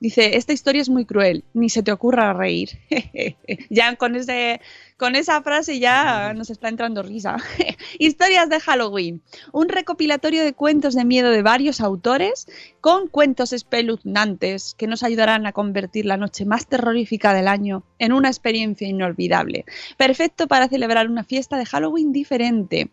Dice, 0.00 0.36
esta 0.36 0.52
historia 0.52 0.82
es 0.82 0.90
muy 0.90 1.06
cruel, 1.06 1.42
ni 1.54 1.70
se 1.70 1.82
te 1.82 1.90
ocurra 1.90 2.34
reír. 2.34 2.78
ya 3.70 3.96
con, 3.96 4.16
ese, 4.16 4.60
con 4.96 5.16
esa 5.16 5.42
frase 5.42 5.78
ya 5.78 6.32
nos 6.34 6.50
está 6.50 6.68
entrando 6.68 7.02
risa. 7.02 7.36
Historias 7.98 8.48
de 8.48 8.60
Halloween, 8.60 9.22
un 9.52 9.68
recopilatorio 9.68 10.44
de 10.44 10.52
cuentos 10.52 10.94
de 10.94 11.04
miedo 11.04 11.30
de 11.30 11.42
varios 11.42 11.80
autores 11.80 12.46
con 12.80 13.08
cuentos 13.08 13.52
espeluznantes 13.52 14.74
que 14.76 14.86
nos 14.86 15.02
ayudarán 15.02 15.46
a 15.46 15.52
convertir 15.52 16.06
la 16.06 16.16
noche 16.16 16.44
más 16.44 16.66
terrorífica 16.66 17.34
del 17.34 17.48
año 17.48 17.84
en 17.98 18.12
una 18.12 18.28
experiencia 18.28 18.86
inolvidable. 18.86 19.64
Perfecto 19.96 20.46
para 20.46 20.68
celebrar 20.68 21.08
una 21.10 21.24
fiesta 21.24 21.58
de 21.58 21.66
Halloween 21.66 22.12
diferente. 22.12 22.90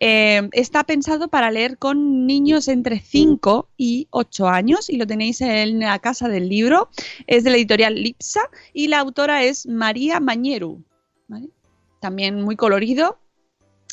Eh, 0.00 0.48
está 0.52 0.84
pensado 0.84 1.28
para 1.28 1.50
leer 1.50 1.78
con 1.78 2.26
niños 2.26 2.66
entre 2.68 3.00
5 3.00 3.68
y 3.76 4.08
8 4.10 4.48
años 4.48 4.90
y 4.90 4.96
lo 4.96 5.06
tenéis 5.06 5.40
en 5.40 5.80
la 5.80 5.98
casa 5.98 6.28
del 6.28 6.48
libro. 6.48 6.88
Es 7.26 7.44
de 7.44 7.50
la 7.50 7.56
editorial 7.56 7.94
Lipsa 7.94 8.42
y 8.72 8.88
la 8.88 8.98
autora 8.98 9.44
es 9.44 9.66
María 9.66 10.20
Mañeru. 10.20 10.84
¿Vale? 11.28 11.48
También 12.00 12.42
muy 12.42 12.56
colorido 12.56 13.18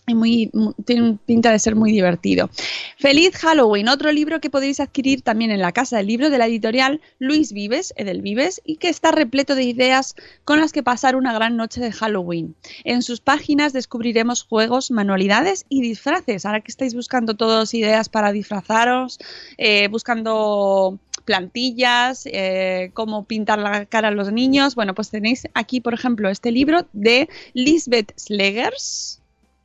y 0.08 0.16
muy, 0.16 0.50
mu- 0.54 0.74
tiene 0.86 1.20
pinta 1.28 1.52
de 1.52 1.60
ser 1.60 1.76
muy 1.76 1.92
divertido. 1.92 2.50
Feliz 2.98 3.36
Halloween, 3.36 3.90
otro 3.90 4.12
libro 4.12 4.42
que 4.42 4.50
podéis 4.50 4.80
adquirir 4.80 5.22
también 5.22 5.52
en 5.52 5.62
la 5.62 5.72
casa 5.72 5.98
del 5.98 6.08
libro 6.08 6.32
de 6.32 6.40
la 6.40 6.48
editorial 6.48 7.00
Luis 7.20 7.54
Vives, 7.54 7.94
Edel 7.96 8.24
Vives, 8.24 8.60
y 8.66 8.78
que 8.78 8.90
está 8.90 9.12
repleto 9.12 9.54
de 9.54 9.64
ideas 9.64 10.16
con 10.46 10.60
las 10.60 10.72
que 10.72 10.82
pasar 10.82 11.16
una 11.16 11.32
gran 11.32 11.58
noche 11.58 11.80
de 11.80 11.92
Halloween. 11.92 12.56
En 12.86 13.04
sus 13.04 13.22
páginas 13.22 13.72
descubriremos 13.72 14.42
juegos, 14.42 14.90
manualidades 14.90 15.66
y 15.70 15.82
disfraces. 15.82 16.44
Ahora 16.44 16.62
que 16.62 16.72
estáis 16.72 16.96
buscando 16.96 17.36
todos 17.36 17.76
ideas 17.76 18.10
para 18.10 18.32
disfrazaros, 18.32 19.20
eh, 19.60 19.90
buscando 19.90 20.98
plantillas, 21.30 22.24
eh, 22.26 22.90
cómo 22.96 23.26
pintar 23.26 23.60
la 23.60 23.86
cara 23.86 24.08
a 24.08 24.12
los 24.12 24.32
niños, 24.32 24.74
bueno, 24.74 24.96
pues 24.96 25.12
tenéis 25.12 25.48
aquí, 25.54 25.80
por 25.80 25.94
ejemplo, 25.94 26.28
este 26.28 26.52
libro 26.52 26.88
de 26.92 27.30
Lisbeth 27.54 28.14
Slegers. 28.18 29.18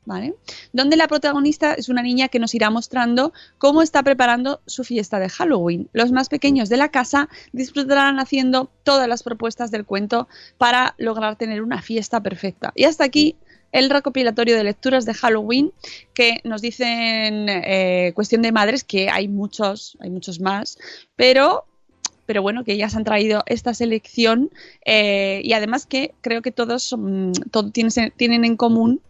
¿Vale? 0.07 0.35
Donde 0.75 0.99
la 0.99 1.09
protagonista 1.09 1.73
es 1.73 1.89
una 1.89 2.03
niña 2.03 2.29
que 2.29 2.39
nos 2.39 2.55
irá 2.55 2.69
mostrando 2.69 3.33
cómo 3.57 3.81
está 3.81 4.03
preparando 4.03 4.61
su 4.67 4.85
fiesta 4.85 5.19
de 5.19 5.31
Halloween. 5.31 5.89
Los 5.95 6.13
más 6.13 6.29
pequeños 6.29 6.69
de 6.69 6.77
la 6.77 6.91
casa 6.91 7.31
disfrutarán 7.53 8.21
haciendo 8.21 8.71
todas 8.83 9.09
las 9.09 9.23
propuestas 9.23 9.71
del 9.71 9.87
cuento 9.87 10.29
para 10.59 10.95
lograr 10.99 11.37
tener 11.37 11.63
una 11.63 11.81
fiesta 11.81 12.21
perfecta. 12.23 12.75
Y 12.77 12.85
hasta 12.85 13.05
aquí 13.05 13.37
el 13.75 13.91
recopilatorio 13.91 14.57
de 14.57 14.65
lecturas 14.65 15.05
de 15.05 15.13
Halloween 15.15 15.73
que 16.15 16.39
nos 16.45 16.63
dicen 16.63 17.49
eh, 17.49 18.13
cuestión 18.15 18.41
de 18.41 18.53
madres 18.53 18.85
que 18.85 19.11
hay 19.11 19.29
muchos, 19.29 19.99
hay 20.01 20.11
muchos 20.11 20.41
más, 20.41 20.79
pero 21.17 21.67
pero 22.27 22.41
bueno, 22.41 22.65
que 22.65 22.79
ya 22.79 22.89
se 22.89 22.97
han 22.97 23.05
traído 23.05 23.43
esta 23.45 23.75
selección 23.75 24.51
eh, 24.87 25.43
y 25.45 25.53
además 25.53 25.85
que 25.85 26.15
creo 26.23 26.41
que 26.41 26.53
todos 26.53 26.83
son- 26.83 27.33
todo 27.51 27.71
tienen, 27.71 27.93
tienen 28.17 28.47
en 28.47 28.57
común 28.57 29.03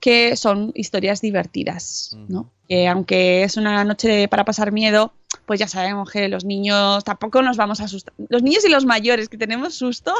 que 0.00 0.34
son 0.36 0.72
historias 0.74 1.20
divertidas, 1.20 2.16
¿no? 2.28 2.50
Que 2.68 2.88
aunque 2.88 3.42
es 3.42 3.58
una 3.58 3.84
noche 3.84 4.28
para 4.28 4.44
pasar 4.46 4.72
miedo, 4.72 5.12
pues 5.46 5.60
ya 5.60 5.68
sabemos 5.68 6.10
que 6.10 6.28
los 6.28 6.44
niños 6.46 7.04
tampoco 7.04 7.42
nos 7.42 7.58
vamos 7.58 7.80
a 7.80 7.84
asustar. 7.84 8.14
Los 8.30 8.42
niños 8.42 8.64
y 8.64 8.70
los 8.70 8.86
mayores 8.86 9.28
que 9.28 9.36
tenemos 9.36 9.74
susto, 9.74 10.14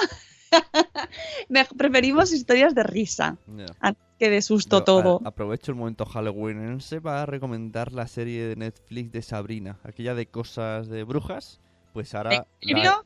preferimos 1.77 2.33
historias 2.33 2.75
de 2.75 2.83
risa 2.83 3.39
antes 3.81 4.03
que 4.19 4.31
de 4.31 4.43
susto 4.43 4.79
Yo, 4.79 4.85
todo. 4.85 5.21
a- 5.25 5.29
aprovecho 5.29 5.73
el 5.73 5.77
momento 5.77 6.05
halloweenense 6.07 7.01
para 7.01 7.27
recomendar 7.27 7.93
la 7.93 8.07
serie 8.07 8.47
de 8.47 8.57
Netflix 8.57 9.11
de 9.13 9.23
Sabrina, 9.23 9.79
aquella 9.83 10.15
de 10.15 10.27
cosas 10.27 10.89
de 10.89 11.03
brujas. 11.05 11.61
Pues 11.93 12.15
ahora. 12.15 12.47
¿En 12.61 12.83
la-? 12.83 13.03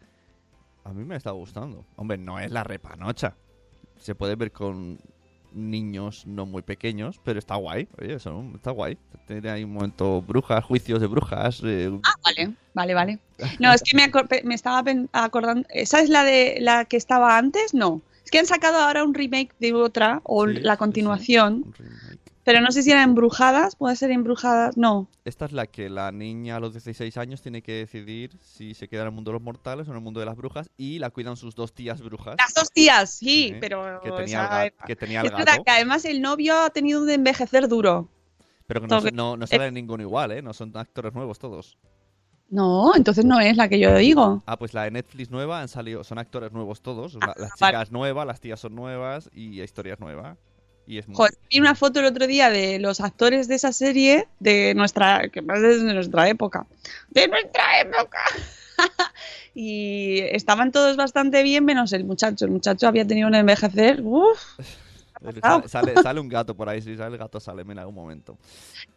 A 0.85 0.93
mí 0.93 1.05
me 1.05 1.17
está 1.17 1.31
gustando. 1.33 1.85
Hombre, 1.97 2.17
no 2.19 2.39
es 2.39 2.51
la 2.51 2.65
repanocha. 2.65 3.37
Se 3.99 4.15
puede 4.15 4.37
ver 4.37 4.53
con 4.53 4.99
niños 5.53 6.27
no 6.27 6.47
muy 6.47 6.63
pequeños, 6.63 7.21
pero 7.25 7.39
está 7.39 7.57
guay. 7.57 7.89
Oye, 8.01 8.15
eso 8.15 8.45
está 8.55 8.71
guay. 8.71 8.97
Tiene 9.27 9.51
ahí 9.51 9.65
un 9.65 9.73
momento 9.75 10.23
brujas, 10.23 10.65
juicios 10.65 11.01
de 11.01 11.07
brujas. 11.07 11.61
eh, 11.65 11.91
Ah, 12.03 12.15
vale, 12.25 12.55
vale, 12.75 12.95
vale. 12.95 13.19
No, 13.61 13.73
es 13.73 13.83
que 13.83 13.97
me, 13.97 14.55
estaba 14.55 14.85
acordando. 15.13 15.67
¿Esa 15.71 16.01
es 16.01 16.09
la 16.09 16.25
de 16.25 16.59
la 16.61 16.85
que 16.85 16.97
estaba 16.97 17.39
antes? 17.39 17.75
No. 17.75 18.03
Es 18.25 18.31
que 18.31 18.39
han 18.39 18.47
sacado 18.47 18.79
ahora 18.79 19.05
un 19.05 19.15
remake 19.15 19.55
de 19.59 19.73
otra, 19.73 20.21
o 20.25 20.47
Sí, 20.47 20.55
la 20.61 20.77
continuación. 20.77 21.75
Pero 22.49 22.63
no 22.63 22.73
sé 22.73 22.83
si 22.83 22.91
era 22.91 23.03
Embrujadas, 23.03 23.77
puede 23.77 23.95
ser 23.95 24.11
Embrujadas. 24.11 24.79
No. 24.79 25.11
Esta 25.27 25.45
es 25.45 25.53
la 25.53 25.67
que 25.67 25.91
la 25.91 26.13
niña 26.13 26.57
a 26.57 26.61
los 26.61 26.73
16 26.73 27.19
años 27.19 27.43
tiene 27.43 27.61
que 27.61 27.73
decidir 27.73 28.31
si 28.41 28.73
se 28.73 28.89
queda 28.89 29.03
en 29.03 29.09
el 29.09 29.13
mundo 29.13 29.31
de 29.31 29.35
los 29.35 29.43
mortales 29.43 29.87
o 29.87 29.91
en 29.91 29.99
el 29.99 30.03
mundo 30.03 30.19
de 30.19 30.25
las 30.25 30.35
brujas 30.35 30.71
y 30.79 30.99
la 30.99 31.11
cuidan 31.11 31.37
sus 31.37 31.55
dos 31.55 31.75
tías 31.75 32.01
brujas. 32.01 32.37
Las 32.39 32.55
dos 32.55 32.71
tías, 32.73 33.11
sí, 33.11 33.49
Sí, 33.51 33.57
pero. 33.61 34.01
que 34.03 34.11
o 34.11 34.15
tenía, 34.17 34.49
sea, 34.49 34.65
el, 34.65 34.73
ga- 34.73 34.87
que 34.87 34.97
tenía 34.97 35.21
el 35.21 35.27
es 35.27 35.33
verdad 35.33 35.59
que 35.63 35.71
además 35.71 36.07
el 36.07 36.23
novio 36.23 36.59
ha 36.59 36.71
tenido 36.71 37.03
un 37.03 37.11
envejecer 37.11 37.69
duro. 37.69 38.09
Pero 38.67 38.81
que 38.81 38.87
no, 38.87 39.01
no, 39.13 39.37
no 39.37 39.47
sale 39.47 39.71
ninguno 39.71 40.03
igual, 40.03 40.33
¿eh? 40.33 40.41
No 40.41 40.55
son 40.55 40.75
actores 40.75 41.13
nuevos 41.13 41.39
todos. 41.39 41.77
No, 42.49 42.95
entonces 42.97 43.27
no 43.27 43.41
es 43.41 43.59
la 43.59 43.69
que 43.69 43.79
yo 43.79 43.95
digo. 43.95 44.43
Ah, 44.47 44.59
pues 44.59 44.73
la 44.73 44.85
de 44.85 44.91
Netflix 44.91 45.31
nueva 45.31 45.61
han 45.61 45.69
salido, 45.69 46.03
son 46.03 46.19
actores 46.19 46.51
nuevos 46.51 46.81
todos. 46.81 47.13
La- 47.17 47.35
las 47.37 47.51
Ah, 47.53 47.55
vale. 47.61 47.73
chicas 47.77 47.93
nuevas, 47.93 48.27
las 48.27 48.41
tías 48.41 48.59
son 48.59 48.75
nuevas 48.75 49.29
y 49.35 49.59
la 49.59 49.65
historia 49.65 49.93
es 49.93 50.01
nueva. 50.01 50.39
Y. 50.89 51.03
Joder, 51.03 51.35
vi 51.51 51.61
una 51.61 51.75
foto 51.75 52.01
el 52.01 52.07
otro 52.07 52.27
día 52.27 52.49
de 52.49 52.79
los 52.79 53.01
actores 53.01 53.47
de 53.47 53.57
esa 53.57 53.73
serie 53.75 54.27
de 54.41 54.73
nuestra, 54.75 55.29
que 55.29 55.43
más 55.43 55.61
de 55.61 55.77
nuestra 55.93 56.29
época. 56.31 56.67
¡De 57.11 57.29
nuestra 57.29 57.81
época! 57.81 58.19
y 59.55 60.21
estaban 60.33 60.73
todos 60.73 60.97
bastante 60.97 61.43
bien, 61.43 61.67
menos 61.67 61.93
el 61.93 62.05
muchacho. 62.05 62.47
El 62.47 62.53
muchacho 62.53 62.89
había 62.89 63.07
tenido 63.07 63.29
un 63.29 63.35
envejecer. 63.35 64.01
Uf. 64.03 64.41
Sale, 65.67 65.95
sale 66.03 66.21
un 66.21 66.29
gato 66.29 66.55
por 66.57 66.69
ahí, 66.69 66.81
si 66.81 66.97
sale 66.97 67.13
el 67.13 67.19
gato 67.19 67.41
sale 67.41 67.63
en 67.63 67.79
algún 67.79 67.95
momento. 67.95 68.37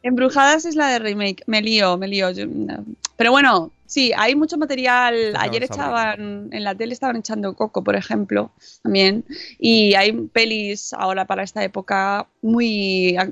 Embrujadas 0.03 0.65
es 0.65 0.76
la 0.76 0.88
de 0.88 0.99
remake. 0.99 1.43
Me 1.47 1.61
lío, 1.61 1.97
me 1.97 2.07
lío. 2.07 2.32
Yo- 2.32 2.45
no. 2.47 2.86
Pero 3.17 3.32
bueno, 3.32 3.72
sí, 3.86 4.11
hay 4.15 4.36
mucho 4.36 4.57
material. 4.57 5.15
Claro, 5.32 5.49
Ayer 5.49 5.63
echaban, 5.63 6.49
en 6.51 6.63
la 6.63 6.76
tele 6.76 6.93
estaban 6.93 7.17
echando 7.17 7.53
Coco, 7.55 7.84
por 7.84 7.95
ejemplo, 7.95 8.51
también. 8.84 9.26
Y 9.59 9.93
hay 9.95 10.11
pelis 10.11 10.93
ahora 10.93 11.26
para 11.26 11.43
esta 11.43 11.63
época 11.63 12.28
muy 12.41 13.15
ah, 13.17 13.28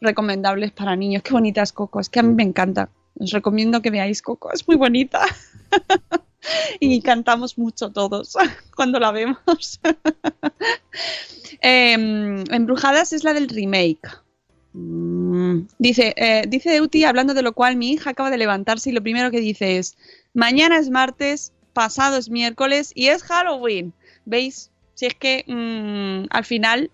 recomendables 0.00 0.72
para 0.72 0.96
niños. 0.96 1.22
Qué 1.22 1.32
bonita 1.32 1.62
es 1.62 1.72
Coco, 1.72 2.00
es 2.00 2.08
que 2.08 2.20
a 2.20 2.22
mí 2.22 2.34
me 2.34 2.42
encanta. 2.44 2.88
Os 3.18 3.32
recomiendo 3.32 3.82
que 3.82 3.90
veáis 3.90 4.22
Coco, 4.22 4.52
es 4.52 4.66
muy 4.68 4.76
bonita. 4.76 5.22
y 6.80 7.00
cantamos 7.02 7.58
mucho 7.58 7.90
todos 7.90 8.36
cuando 8.76 8.98
la 8.98 9.12
vemos. 9.12 9.80
Em, 11.60 12.44
Embrujadas 12.52 13.12
es 13.12 13.24
la 13.24 13.34
del 13.34 13.48
remake. 13.48 14.08
Mm, 14.72 15.62
Dice, 15.78 16.14
eh, 16.16 16.44
dice 16.46 16.76
Euti, 16.76 17.04
hablando 17.04 17.34
de 17.34 17.42
lo 17.42 17.52
cual 17.52 17.76
mi 17.76 17.90
hija 17.90 18.10
acaba 18.10 18.30
de 18.30 18.38
levantarse 18.38 18.90
y 18.90 18.92
lo 18.92 19.02
primero 19.02 19.30
que 19.30 19.40
dice 19.40 19.78
es, 19.78 19.96
mañana 20.34 20.78
es 20.78 20.90
martes, 20.90 21.52
pasado 21.72 22.16
es 22.16 22.30
miércoles 22.30 22.92
y 22.94 23.08
es 23.08 23.22
Halloween. 23.24 23.92
¿Veis? 24.24 24.70
Si 24.94 25.06
es 25.06 25.14
que 25.14 25.44
mm, 25.46 26.28
al 26.30 26.44
final 26.44 26.90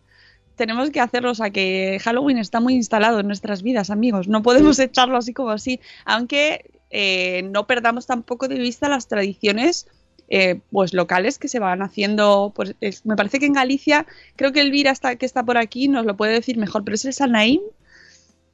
tenemos 0.57 0.91
que 0.91 1.01
hacerlo, 1.01 1.33
o 1.33 1.35
sea 1.35 1.51
que 1.51 1.99
Halloween 2.03 2.39
está 2.39 2.61
muy 2.61 2.75
instalado 2.75 3.21
en 3.21 3.27
nuestras 3.27 3.63
vidas, 3.63 3.91
amigos. 3.91 4.29
No 4.29 4.43
podemos 4.43 4.79
echarlo 4.79 5.17
así 5.17 5.33
como 5.33 5.51
así, 5.51 5.81
aunque 6.05 6.71
eh, 6.97 7.43
no 7.43 7.67
perdamos 7.67 8.07
tampoco 8.07 8.47
de 8.49 8.59
vista 8.59 8.89
las 8.89 9.09
tradiciones 9.09 9.87
eh, 10.29 10.61
pues 10.71 10.95
locales 10.95 11.39
que 11.39 11.49
se 11.49 11.59
van 11.59 11.83
haciendo. 11.83 12.53
Pues, 12.55 12.75
es- 12.81 13.05
me 13.05 13.17
parece 13.17 13.39
que 13.41 13.47
en 13.47 13.53
Galicia, 13.53 14.07
creo 14.37 14.53
que 14.53 14.61
Elvira 14.63 14.91
está, 14.91 15.17
que 15.17 15.27
está 15.27 15.43
por 15.45 15.59
aquí 15.59 15.89
nos 15.89 16.07
lo 16.07 16.17
puede 16.17 16.33
decir 16.33 16.57
mejor, 16.57 16.85
pero 16.85 16.95
es 16.95 17.05
el 17.05 17.13
Sanaim, 17.13 17.61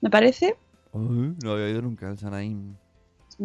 me 0.00 0.10
parece. 0.10 0.56
No 0.92 1.52
había 1.52 1.66
oído 1.66 1.82
nunca 1.82 2.08
el 2.08 2.18
Sanaim. 2.18 2.74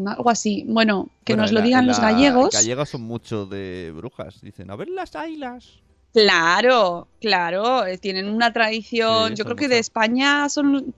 Algo 0.07 0.29
así. 0.29 0.65
Bueno, 0.67 1.09
que 1.23 1.33
Bueno, 1.33 1.43
nos 1.43 1.51
lo 1.51 1.61
digan 1.61 1.85
los 1.87 1.99
gallegos. 1.99 2.53
Gallegos 2.53 2.89
son 2.89 3.01
mucho 3.03 3.45
de 3.45 3.93
brujas. 3.95 4.41
Dicen, 4.41 4.71
a 4.71 4.75
ver 4.75 4.87
las 4.89 5.15
ailas. 5.15 5.79
Claro, 6.13 7.07
claro, 7.21 7.85
eh, 7.85 7.97
tienen 7.97 8.29
una 8.29 8.51
tradición. 8.53 9.29
Sí, 9.29 9.35
Yo 9.35 9.43
creo 9.43 9.55
que 9.57 9.67
de 9.67 9.79
España 9.79 10.47
son, 10.49 10.93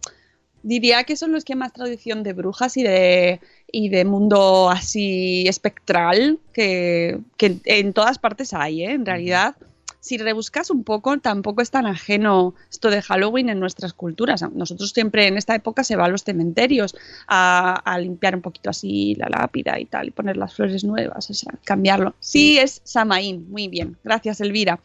diría 0.67 1.05
que 1.05 1.15
son 1.15 1.31
los 1.31 1.45
que 1.45 1.55
más 1.55 1.71
tradición 1.71 2.23
de 2.23 2.33
brujas 2.33 2.75
y 2.75 2.83
de 2.83 3.39
y 3.71 3.89
de 3.89 4.03
mundo 4.03 4.69
así 4.69 5.47
espectral 5.47 6.39
que, 6.53 7.19
que 7.37 7.57
en 7.65 7.93
todas 7.93 8.19
partes 8.19 8.53
hay, 8.53 8.83
¿eh? 8.83 8.91
En 8.91 9.05
realidad, 9.05 9.55
si 10.01 10.17
rebuscas 10.17 10.69
un 10.69 10.83
poco, 10.83 11.17
tampoco 11.19 11.61
es 11.61 11.71
tan 11.71 11.85
ajeno 11.85 12.53
esto 12.69 12.89
de 12.89 13.01
Halloween 13.01 13.49
en 13.49 13.59
nuestras 13.59 13.93
culturas. 13.93 14.43
Nosotros 14.53 14.91
siempre 14.91 15.27
en 15.27 15.37
esta 15.37 15.55
época 15.55 15.85
se 15.85 15.95
va 15.95 16.05
a 16.05 16.09
los 16.09 16.23
cementerios 16.23 16.95
a, 17.27 17.75
a 17.75 17.99
limpiar 17.99 18.35
un 18.35 18.41
poquito 18.41 18.69
así 18.69 19.15
la 19.15 19.27
lápida 19.29 19.79
y 19.79 19.85
tal, 19.85 20.07
y 20.07 20.11
poner 20.11 20.35
las 20.35 20.53
flores 20.53 20.83
nuevas, 20.83 21.29
o 21.29 21.33
sea, 21.33 21.53
cambiarlo. 21.63 22.13
Sí, 22.19 22.57
es 22.57 22.81
Samaín, 22.83 23.49
muy 23.49 23.69
bien, 23.69 23.97
gracias 24.03 24.41
Elvira. 24.41 24.81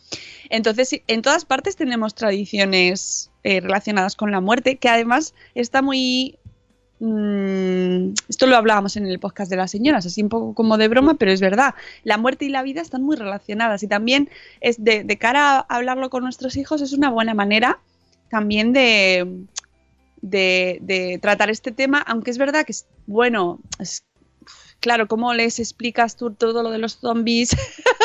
Entonces, 0.49 1.01
en 1.09 1.23
todas 1.23 1.45
partes 1.45 1.75
tenemos 1.75 2.15
tradiciones 2.15 3.32
eh, 3.45 3.61
relacionadas 3.61 4.17
con 4.17 4.31
la 4.31 4.41
muerte, 4.41 4.77
que 4.77 4.89
además 4.89 5.35
está 5.55 5.83
muy... 5.83 6.39
mm, 7.01 8.15
esto 8.29 8.47
lo 8.47 8.57
hablábamos 8.57 8.97
en 8.97 9.07
el 9.07 9.19
podcast 9.19 9.51
de 9.51 9.57
las 9.57 9.71
señoras, 9.71 10.07
así 10.07 10.23
un 10.23 10.29
poco 10.29 10.55
como 10.55 10.79
de 10.79 10.89
broma, 10.89 11.15
pero 11.15 11.33
es 11.33 11.41
verdad. 11.41 11.75
La 12.05 12.19
muerte 12.19 12.45
y 12.45 12.49
la 12.49 12.63
vida 12.63 12.81
están 12.81 13.03
muy 13.03 13.17
relacionadas 13.17 13.83
y 13.83 13.89
también 13.89 14.31
es 14.61 14.83
de, 14.83 15.05
de 15.05 15.19
cara 15.19 15.59
a 15.59 15.61
hablarlo 15.69 16.11
con 16.11 16.23
nuestros 16.23 16.57
hijos 16.57 16.81
es 16.81 16.93
una 16.93 17.11
buena 17.11 17.35
manera 17.35 17.81
también 18.33 18.73
de, 18.73 19.47
de, 20.23 21.19
tratar 21.21 21.51
este 21.51 21.71
tema, 21.71 21.99
aunque 21.99 22.31
es 22.31 22.39
verdad 22.39 22.65
que 22.65 22.73
es 22.73 22.87
bueno, 23.07 23.61
es, 23.79 24.05
claro, 24.81 25.07
¿cómo 25.07 25.35
les 25.35 25.59
explicas 25.59 26.17
tú 26.17 26.33
todo 26.33 26.63
lo 26.63 26.71
de 26.71 26.79
los 26.79 26.97
zombies? 26.97 27.51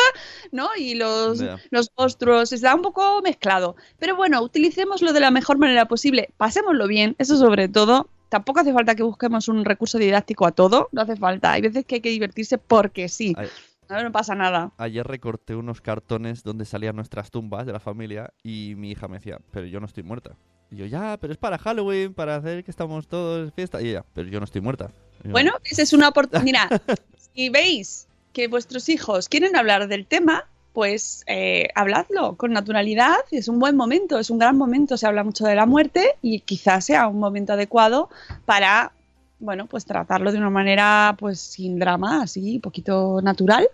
¿No? 0.52 0.68
Y 0.76 0.94
los, 0.94 1.38
Ya. 1.38 1.58
los 1.70 1.90
monstruos, 1.96 2.52
está 2.52 2.74
un 2.74 2.82
poco 2.82 3.20
mezclado. 3.22 3.76
Pero 3.98 4.16
bueno, 4.16 4.40
utilicémoslo 4.42 5.12
de 5.12 5.20
la 5.20 5.30
mejor 5.30 5.58
manera 5.58 5.86
posible, 5.86 6.30
pasémoslo 6.36 6.86
bien, 6.86 7.14
eso 7.18 7.36
sobre 7.36 7.68
todo. 7.68 8.08
Tampoco 8.28 8.60
hace 8.60 8.72
falta 8.74 8.94
que 8.94 9.02
busquemos 9.02 9.48
un 9.48 9.64
recurso 9.64 9.96
didáctico 9.98 10.46
a 10.46 10.52
todo, 10.52 10.88
no 10.92 11.00
hace 11.02 11.16
falta. 11.16 11.52
Hay 11.52 11.62
veces 11.62 11.84
que 11.86 11.96
hay 11.96 12.00
que 12.02 12.10
divertirse 12.10 12.58
porque 12.58 13.08
sí. 13.08 13.34
Ay. 13.36 13.48
No, 13.88 14.02
no 14.02 14.12
pasa 14.12 14.34
nada. 14.34 14.70
Ayer 14.76 15.06
recorté 15.06 15.54
unos 15.54 15.80
cartones 15.80 16.42
donde 16.42 16.66
salían 16.66 16.94
nuestras 16.94 17.30
tumbas 17.30 17.64
de 17.64 17.72
la 17.72 17.80
familia 17.80 18.34
y 18.42 18.74
mi 18.76 18.90
hija 18.90 19.08
me 19.08 19.16
decía, 19.16 19.38
pero 19.50 19.64
yo 19.66 19.80
no 19.80 19.86
estoy 19.86 20.02
muerta. 20.02 20.36
Y 20.70 20.76
yo, 20.76 20.84
ya, 20.84 21.16
pero 21.18 21.32
es 21.32 21.38
para 21.38 21.56
Halloween, 21.56 22.12
para 22.12 22.36
hacer 22.36 22.62
que 22.64 22.70
estamos 22.70 23.08
todos 23.08 23.46
de 23.46 23.52
fiesta. 23.52 23.80
Y 23.80 23.88
ella, 23.88 24.04
pero 24.12 24.28
yo 24.28 24.40
no 24.40 24.44
estoy 24.44 24.60
muerta. 24.60 24.90
Yo, 25.24 25.30
Bueno, 25.30 25.52
esa 25.64 25.80
es 25.80 25.94
una 25.94 26.08
oportunidad. 26.10 26.68
si 27.34 27.48
veis 27.48 28.07
que 28.32 28.48
vuestros 28.48 28.88
hijos 28.88 29.28
quieren 29.28 29.56
hablar 29.56 29.88
del 29.88 30.06
tema, 30.06 30.46
pues 30.78 31.24
eh, 31.26 31.70
habladlo 31.74 32.36
con 32.36 32.52
naturalidad. 32.52 33.16
Es 33.32 33.48
un 33.48 33.58
buen 33.58 33.74
momento, 33.74 34.16
es 34.18 34.30
un 34.30 34.38
gran 34.38 34.56
momento. 34.56 34.96
Se 34.96 35.08
habla 35.08 35.24
mucho 35.24 35.44
de 35.44 35.56
la 35.56 35.66
muerte 35.66 36.14
y 36.22 36.38
quizás 36.38 36.84
sea 36.84 37.08
un 37.08 37.18
momento 37.18 37.54
adecuado 37.54 38.10
para, 38.44 38.92
bueno, 39.40 39.66
pues 39.66 39.86
tratarlo 39.86 40.30
de 40.30 40.38
una 40.38 40.50
manera, 40.50 41.16
pues 41.18 41.40
sin 41.40 41.80
drama, 41.80 42.22
así, 42.22 42.56
un 42.56 42.60
poquito 42.60 43.20
natural. 43.22 43.68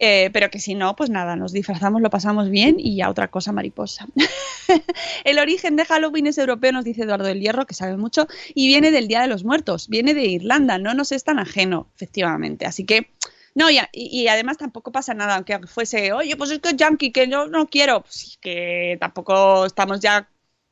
Eh, 0.00 0.30
pero 0.32 0.50
que 0.50 0.58
si 0.58 0.74
no, 0.74 0.96
pues 0.96 1.10
nada, 1.10 1.36
nos 1.36 1.52
disfrazamos, 1.52 2.02
lo 2.02 2.10
pasamos 2.10 2.50
bien 2.50 2.74
y 2.78 3.02
a 3.02 3.10
otra 3.10 3.28
cosa 3.28 3.52
mariposa. 3.52 4.08
El 5.24 5.38
origen 5.38 5.76
de 5.76 5.84
Halloween 5.84 6.26
es 6.26 6.38
europeo, 6.38 6.72
nos 6.72 6.84
dice 6.84 7.02
Eduardo 7.02 7.26
del 7.26 7.40
Hierro, 7.40 7.66
que 7.66 7.74
sabe 7.74 7.96
mucho, 7.96 8.26
y 8.52 8.66
viene 8.66 8.90
del 8.90 9.06
Día 9.06 9.20
de 9.20 9.28
los 9.28 9.44
Muertos, 9.44 9.88
viene 9.88 10.12
de 10.12 10.24
Irlanda, 10.24 10.78
no 10.78 10.92
nos 10.92 11.12
es 11.12 11.22
tan 11.22 11.38
ajeno, 11.38 11.86
efectivamente. 11.94 12.66
Así 12.66 12.84
que, 12.84 13.10
no, 13.54 13.70
y, 13.70 13.78
y- 13.92 14.28
además 14.28 14.58
tampoco 14.58 14.92
pasa 14.92 15.14
nada, 15.14 15.36
aunque 15.36 15.58
fuese, 15.66 16.12
oye, 16.12 16.36
pues 16.36 16.50
es 16.50 16.58
que 16.60 16.70
es 16.70 16.76
yankee, 16.76 17.12
que 17.12 17.28
yo 17.28 17.46
no 17.48 17.66
quiero, 17.68 18.02
pues 18.02 18.38
que 18.40 18.96
tampoco 19.00 19.66
estamos 19.66 20.00
ya, 20.00 20.28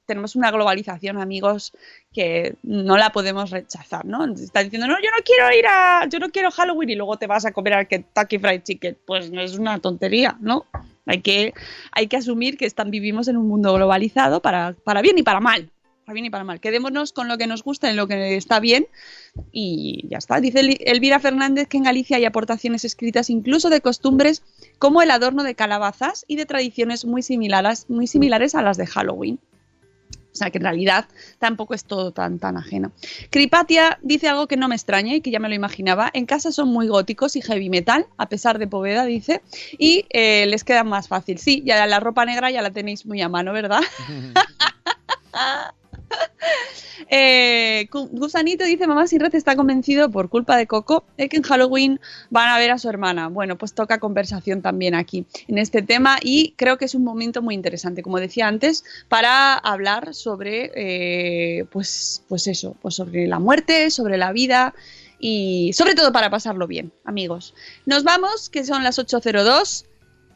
tenemos 0.07 0.35
una 0.35 0.51
globalización, 0.51 1.19
amigos, 1.19 1.73
que 2.13 2.57
no 2.63 2.97
la 2.97 3.11
podemos 3.13 3.51
rechazar, 3.51 4.05
¿no? 4.05 4.25
Está 4.35 4.65
diciendo, 4.65 4.89
no, 4.89 4.95
yo 4.97 5.11
no 5.17 5.23
quiero 5.25 5.53
ir 5.57 5.67
a, 5.69 6.07
yo 6.09 6.19
no 6.19 6.31
quiero 6.31 6.51
Halloween 6.51 6.91
y 6.91 6.95
luego 6.97 7.17
te 7.17 7.27
vas 7.29 7.45
a 7.45 7.53
comer 7.53 7.75
al 7.75 7.89
Kentucky 7.89 8.39
Fried 8.39 8.63
Chicken, 8.63 8.99
pues 9.07 9.31
no 9.31 9.41
es 9.41 9.57
una 9.57 9.79
tontería, 9.79 10.37
¿no? 10.41 10.67
Hay 11.07 11.23
que, 11.23 11.55
hay 11.93 12.07
que 12.09 12.17
asumir 12.17 12.57
que 12.57 12.67
están, 12.67 12.91
vivimos 12.91 13.29
en 13.29 13.37
un 13.37 13.47
mundo 13.49 13.73
globalizado 13.75 14.43
para, 14.43 14.75
para 14.85 15.03
bien 15.03 15.19
y 15.19 15.23
para 15.23 15.41
mal. 15.41 15.71
Para 16.11 16.15
bien 16.15 16.27
y 16.27 16.31
para 16.31 16.43
mal. 16.43 16.59
Quedémonos 16.59 17.13
con 17.13 17.29
lo 17.29 17.39
que 17.39 17.47
nos 17.47 17.63
gusta, 17.63 17.89
en 17.89 17.95
lo 17.95 18.09
que 18.09 18.35
está 18.37 18.59
bien 18.59 18.89
y 19.53 20.09
ya 20.09 20.19
está. 20.19 20.41
Dice 20.41 20.59
El- 20.59 20.77
Elvira 20.81 21.21
Fernández 21.21 21.69
que 21.69 21.77
en 21.77 21.85
Galicia 21.85 22.17
hay 22.17 22.25
aportaciones 22.25 22.85
escritas 22.85 23.31
incluso 23.31 23.71
de 23.71 23.81
costumbres 23.81 24.43
como 24.81 25.03
el 25.03 25.13
adorno 25.13 25.45
de 25.45 25.55
calabazas 25.55 26.25
y 26.27 26.35
de 26.35 26.47
tradiciones 26.47 27.05
muy 27.05 27.23
similares, 27.23 27.87
muy 27.89 28.09
similares 28.09 28.57
a 28.57 28.63
las 28.63 28.77
de 28.77 28.89
Halloween. 28.89 29.39
O 30.33 30.35
sea 30.35 30.51
que 30.51 30.59
en 30.59 30.65
realidad 30.65 31.07
tampoco 31.39 31.75
es 31.75 31.85
todo 31.85 32.11
tan, 32.11 32.41
tan 32.41 32.57
ajeno. 32.57 32.91
Cripatia 33.31 34.01
dice 34.03 34.27
algo 34.29 34.49
que 34.49 34.57
no 34.57 34.67
me 34.67 34.75
extraña 34.75 35.15
y 35.15 35.21
que 35.21 35.31
ya 35.31 35.39
me 35.39 35.49
lo 35.49 35.55
imaginaba. 35.55 36.11
En 36.13 36.27
casa 36.27 36.51
son 36.51 36.71
muy 36.71 36.89
góticos 36.89 37.37
y 37.37 37.41
heavy 37.41 37.71
metal, 37.71 38.07
a 38.17 38.29
pesar 38.29 38.59
de 38.59 38.67
Poveda, 38.67 39.05
dice, 39.05 39.43
y 39.79 40.07
eh, 40.11 40.47
les 40.47 40.65
queda 40.65 40.83
más 40.83 41.07
fácil. 41.07 41.39
Sí, 41.39 41.63
ya 41.65 41.87
la 41.87 42.01
ropa 42.01 42.25
negra 42.25 42.51
ya 42.51 42.63
la 42.63 42.73
tenéis 42.73 43.07
muy 43.07 43.23
a 43.23 43.29
mano, 43.29 43.53
¿verdad? 43.53 43.79
Eh, 47.13 47.89
Gu- 47.91 48.09
Gusanito 48.13 48.65
dice, 48.65 48.87
mamá 48.87 49.07
sin 49.07 49.21
red 49.21 49.35
está 49.35 49.57
convencido 49.57 50.11
por 50.11 50.29
culpa 50.29 50.57
de 50.57 50.67
Coco 50.67 51.05
de 51.17 51.29
que 51.29 51.39
en 51.39 51.43
Halloween 51.43 51.99
van 52.29 52.49
a 52.51 52.59
ver 52.59 52.71
a 52.71 52.79
su 52.79 52.89
hermana. 52.89 53.29
Bueno, 53.29 53.57
pues 53.57 53.73
toca 53.73 53.99
conversación 53.99 54.63
también 54.63 54.95
aquí 54.95 55.25
en 55.49 55.59
este 55.59 55.83
tema 55.83 56.19
y 56.23 56.53
creo 56.57 56.77
que 56.79 56.85
es 56.85 56.95
un 56.95 57.03
momento 57.03 57.43
muy 57.43 57.55
interesante, 57.55 58.03
como 58.03 58.21
decía 58.21 58.47
antes, 58.47 58.85
para 59.09 59.55
hablar 59.55 60.15
sobre, 60.15 60.71
eh, 60.75 61.65
pues, 61.73 62.23
pues 62.29 62.47
eso, 62.47 62.77
pues 62.83 62.95
sobre 62.97 63.27
la 63.27 63.39
muerte, 63.39 63.91
sobre 63.91 64.17
la 64.17 64.31
vida 64.33 64.75
y 65.19 65.73
sobre 65.73 65.95
todo 65.95 66.13
para 66.13 66.31
pasarlo 66.31 66.67
bien, 66.67 66.93
amigos. 67.05 67.55
Nos 67.87 68.05
vamos, 68.05 68.51
que 68.51 68.63
son 68.65 68.85
las 68.85 68.99
8.02. 68.99 69.87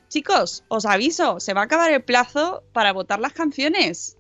Chicos, 0.09 0.64
os 0.68 0.87
aviso, 0.87 1.41
se 1.41 1.55
va 1.55 1.61
a 1.61 1.64
acabar 1.64 1.93
el 1.93 2.03
plazo 2.03 2.62
para 2.72 2.93
votar 2.93 3.20
las 3.20 3.33
canciones. 3.33 4.16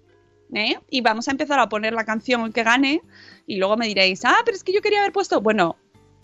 ¿Eh? 0.52 0.78
Y 0.90 1.00
vamos 1.00 1.28
a 1.28 1.30
empezar 1.30 1.58
a 1.58 1.68
poner 1.68 1.92
la 1.92 2.04
canción 2.04 2.52
que 2.52 2.62
gane 2.62 3.02
y 3.46 3.56
luego 3.56 3.76
me 3.76 3.86
diréis, 3.86 4.24
ah, 4.24 4.36
pero 4.44 4.56
es 4.56 4.64
que 4.64 4.72
yo 4.72 4.80
quería 4.80 5.00
haber 5.00 5.12
puesto, 5.12 5.40
bueno, 5.40 5.76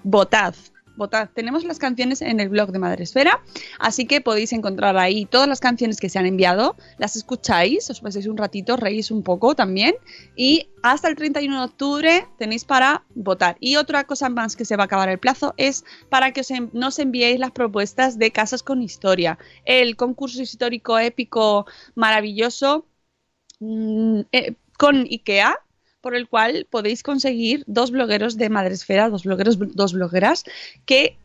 votad, 0.02 0.54
votad. 0.96 1.30
Tenemos 1.34 1.64
las 1.64 1.78
canciones 1.78 2.22
en 2.22 2.40
el 2.40 2.48
blog 2.48 2.72
de 2.72 2.78
Madresfera, 2.78 3.42
así 3.78 4.06
que 4.06 4.20
podéis 4.20 4.52
encontrar 4.52 4.96
ahí 4.96 5.26
todas 5.26 5.48
las 5.48 5.60
canciones 5.60 5.98
que 5.98 6.08
se 6.08 6.18
han 6.18 6.26
enviado, 6.26 6.76
las 6.98 7.16
escucháis, 7.16 7.88
os 7.90 8.00
pasáis 8.00 8.26
un 8.26 8.36
ratito, 8.36 8.76
reís 8.76 9.10
un 9.10 9.22
poco 9.22 9.54
también 9.54 9.94
y 10.36 10.68
hasta 10.82 11.08
el 11.08 11.16
31 11.16 11.58
de 11.58 11.64
octubre 11.64 12.26
tenéis 12.38 12.64
para 12.64 13.04
votar. 13.14 13.56
Y 13.60 13.76
otra 13.76 14.04
cosa 14.04 14.28
más 14.28 14.56
que 14.56 14.64
se 14.64 14.76
va 14.76 14.84
a 14.84 14.86
acabar 14.86 15.08
el 15.08 15.18
plazo 15.18 15.54
es 15.56 15.84
para 16.08 16.32
que 16.32 16.42
os 16.42 16.50
nos 16.72 16.98
enviéis 16.98 17.38
las 17.38 17.50
propuestas 17.50 18.18
de 18.18 18.30
Casas 18.30 18.62
con 18.62 18.82
Historia, 18.82 19.38
el 19.64 19.96
concurso 19.96 20.42
histórico 20.42 20.98
épico 20.98 21.66
maravilloso 21.94 22.86
mm, 23.60 24.20
eh, 24.32 24.54
con 24.78 25.02
IKEA, 25.02 25.58
por 26.00 26.14
el 26.16 26.28
cual 26.28 26.66
podéis 26.70 27.02
conseguir 27.02 27.64
dos 27.66 27.90
blogueros 27.90 28.36
de 28.38 28.48
Madresfera, 28.48 29.10
dos 29.10 29.24
blogueros, 29.24 29.58
dos 29.76 29.92
blogueras, 29.92 30.44
que 30.86 31.16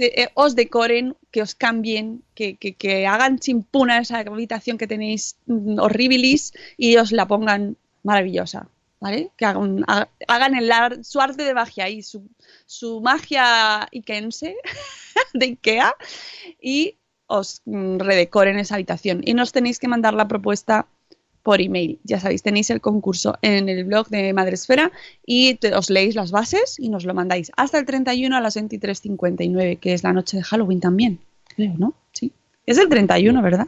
eh, 0.00 0.28
os 0.34 0.54
decoren, 0.54 1.16
que 1.30 1.42
os 1.42 1.54
cambien, 1.54 2.22
que, 2.34 2.56
que- 2.56 3.06
hagan 3.06 3.38
chimpuna 3.38 3.98
esa 3.98 4.20
habitación 4.20 4.78
que 4.78 4.86
tenéis 4.86 5.36
mm, 5.46 5.78
horribilis 5.80 6.52
y 6.76 6.96
os 6.96 7.12
la 7.12 7.26
pongan 7.26 7.76
maravillosa, 8.02 8.68
¿vale? 9.00 9.30
Que 9.36 9.44
hagan, 9.44 9.84
ha- 9.88 10.08
hagan 10.28 10.54
el 10.56 10.70
su 11.04 11.20
arte 11.20 11.42
de 11.42 11.54
magia 11.54 11.88
y 11.88 12.02
su, 12.02 12.28
su 12.66 13.00
magia 13.00 13.88
ikense 13.90 14.56
de 15.34 15.46
Ikea 15.46 15.94
y 16.60 16.96
os 17.26 17.62
mm, 17.64 17.98
redecoren 17.98 18.58
esa 18.58 18.74
habitación. 18.76 19.20
Y 19.24 19.34
nos 19.34 19.52
tenéis 19.52 19.78
que 19.78 19.88
mandar 19.88 20.14
la 20.14 20.28
propuesta 20.28 20.86
por 21.42 21.60
email. 21.60 21.98
Ya 22.04 22.20
sabéis, 22.20 22.42
tenéis 22.42 22.70
el 22.70 22.80
concurso 22.80 23.36
en 23.42 23.68
el 23.68 23.84
blog 23.84 24.08
de 24.08 24.32
Madresfera 24.32 24.92
y 25.26 25.54
te- 25.56 25.74
os 25.74 25.90
leéis 25.90 26.14
las 26.14 26.30
bases 26.30 26.76
y 26.78 26.88
nos 26.88 27.04
lo 27.04 27.14
mandáis 27.14 27.50
hasta 27.56 27.78
el 27.78 27.84
31 27.86 28.36
a 28.36 28.40
las 28.40 28.56
23.59, 28.56 29.78
que 29.78 29.92
es 29.92 30.02
la 30.04 30.12
noche 30.12 30.36
de 30.36 30.42
Halloween 30.44 30.80
también, 30.80 31.18
creo, 31.56 31.74
¿no? 31.78 31.94
Sí. 32.12 32.32
Es 32.66 32.78
el 32.78 32.88
31, 32.88 33.42
¿verdad? 33.42 33.66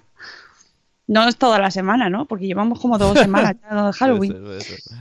No 1.06 1.28
es 1.28 1.36
toda 1.36 1.58
la 1.58 1.70
semana, 1.70 2.08
¿no? 2.08 2.26
Porque 2.26 2.46
llevamos 2.46 2.80
como 2.80 2.96
dos 2.96 3.18
semanas 3.18 3.56
de 3.60 3.92
Halloween. 3.98 4.32
Puede 4.32 4.60
ser, 4.60 4.78
puede 4.78 4.80
ser. 4.80 4.98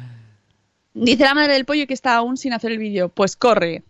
Dice 0.96 1.24
la 1.24 1.34
madre 1.34 1.54
del 1.54 1.66
pollo 1.66 1.88
que 1.88 1.94
está 1.94 2.16
aún 2.16 2.38
sin 2.38 2.54
hacer 2.54 2.72
el 2.72 2.78
vídeo. 2.78 3.10
Pues 3.10 3.36
corre, 3.36 3.84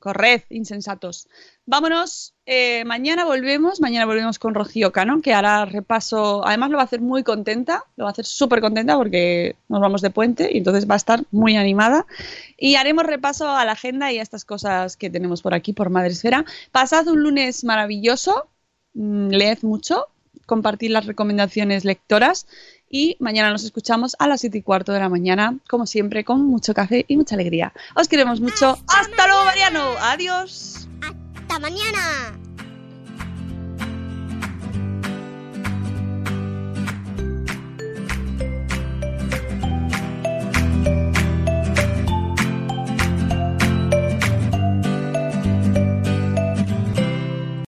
corred, 0.00 0.42
insensatos. 0.48 1.28
Vámonos, 1.66 2.34
eh, 2.46 2.84
mañana 2.84 3.24
volvemos, 3.24 3.80
mañana 3.80 4.06
volvemos 4.06 4.40
con 4.40 4.54
Rocío 4.54 4.90
Cano, 4.90 5.20
que 5.20 5.34
hará 5.34 5.66
repaso, 5.66 6.44
además 6.44 6.70
lo 6.70 6.78
va 6.78 6.82
a 6.82 6.86
hacer 6.86 7.00
muy 7.00 7.22
contenta, 7.22 7.84
lo 7.96 8.04
va 8.04 8.10
a 8.10 8.12
hacer 8.12 8.24
súper 8.24 8.60
contenta 8.60 8.96
porque 8.96 9.54
nos 9.68 9.80
vamos 9.80 10.00
de 10.00 10.10
puente 10.10 10.50
y 10.52 10.58
entonces 10.58 10.90
va 10.90 10.94
a 10.94 10.96
estar 10.96 11.22
muy 11.30 11.56
animada. 11.56 12.06
Y 12.56 12.74
haremos 12.74 13.04
repaso 13.04 13.48
a 13.48 13.64
la 13.64 13.72
agenda 13.72 14.10
y 14.10 14.18
a 14.18 14.22
estas 14.22 14.44
cosas 14.44 14.96
que 14.96 15.10
tenemos 15.10 15.42
por 15.42 15.54
aquí, 15.54 15.72
por 15.72 15.90
Madresfera. 15.90 16.44
Pasad 16.72 17.06
un 17.06 17.22
lunes 17.22 17.62
maravilloso, 17.62 18.48
mm, 18.94 19.28
leed 19.28 19.58
mucho, 19.62 20.08
compartid 20.46 20.90
las 20.90 21.06
recomendaciones 21.06 21.84
lectoras 21.84 22.46
y 22.90 23.16
mañana 23.20 23.50
nos 23.50 23.64
escuchamos 23.64 24.16
a 24.18 24.26
las 24.26 24.40
7 24.40 24.58
y 24.58 24.62
cuarto 24.62 24.92
de 24.92 24.98
la 24.98 25.08
mañana, 25.08 25.56
como 25.68 25.86
siempre, 25.86 26.24
con 26.24 26.44
mucho 26.44 26.74
café 26.74 27.04
y 27.08 27.16
mucha 27.16 27.36
alegría. 27.36 27.72
Os 27.94 28.08
queremos 28.08 28.40
mucho. 28.40 28.78
¡Hasta 28.88 29.26
luego, 29.26 29.44
Mariano! 29.44 29.94
¡Adiós! 30.00 30.88
Hasta 31.00 31.58
mañana. 31.60 32.39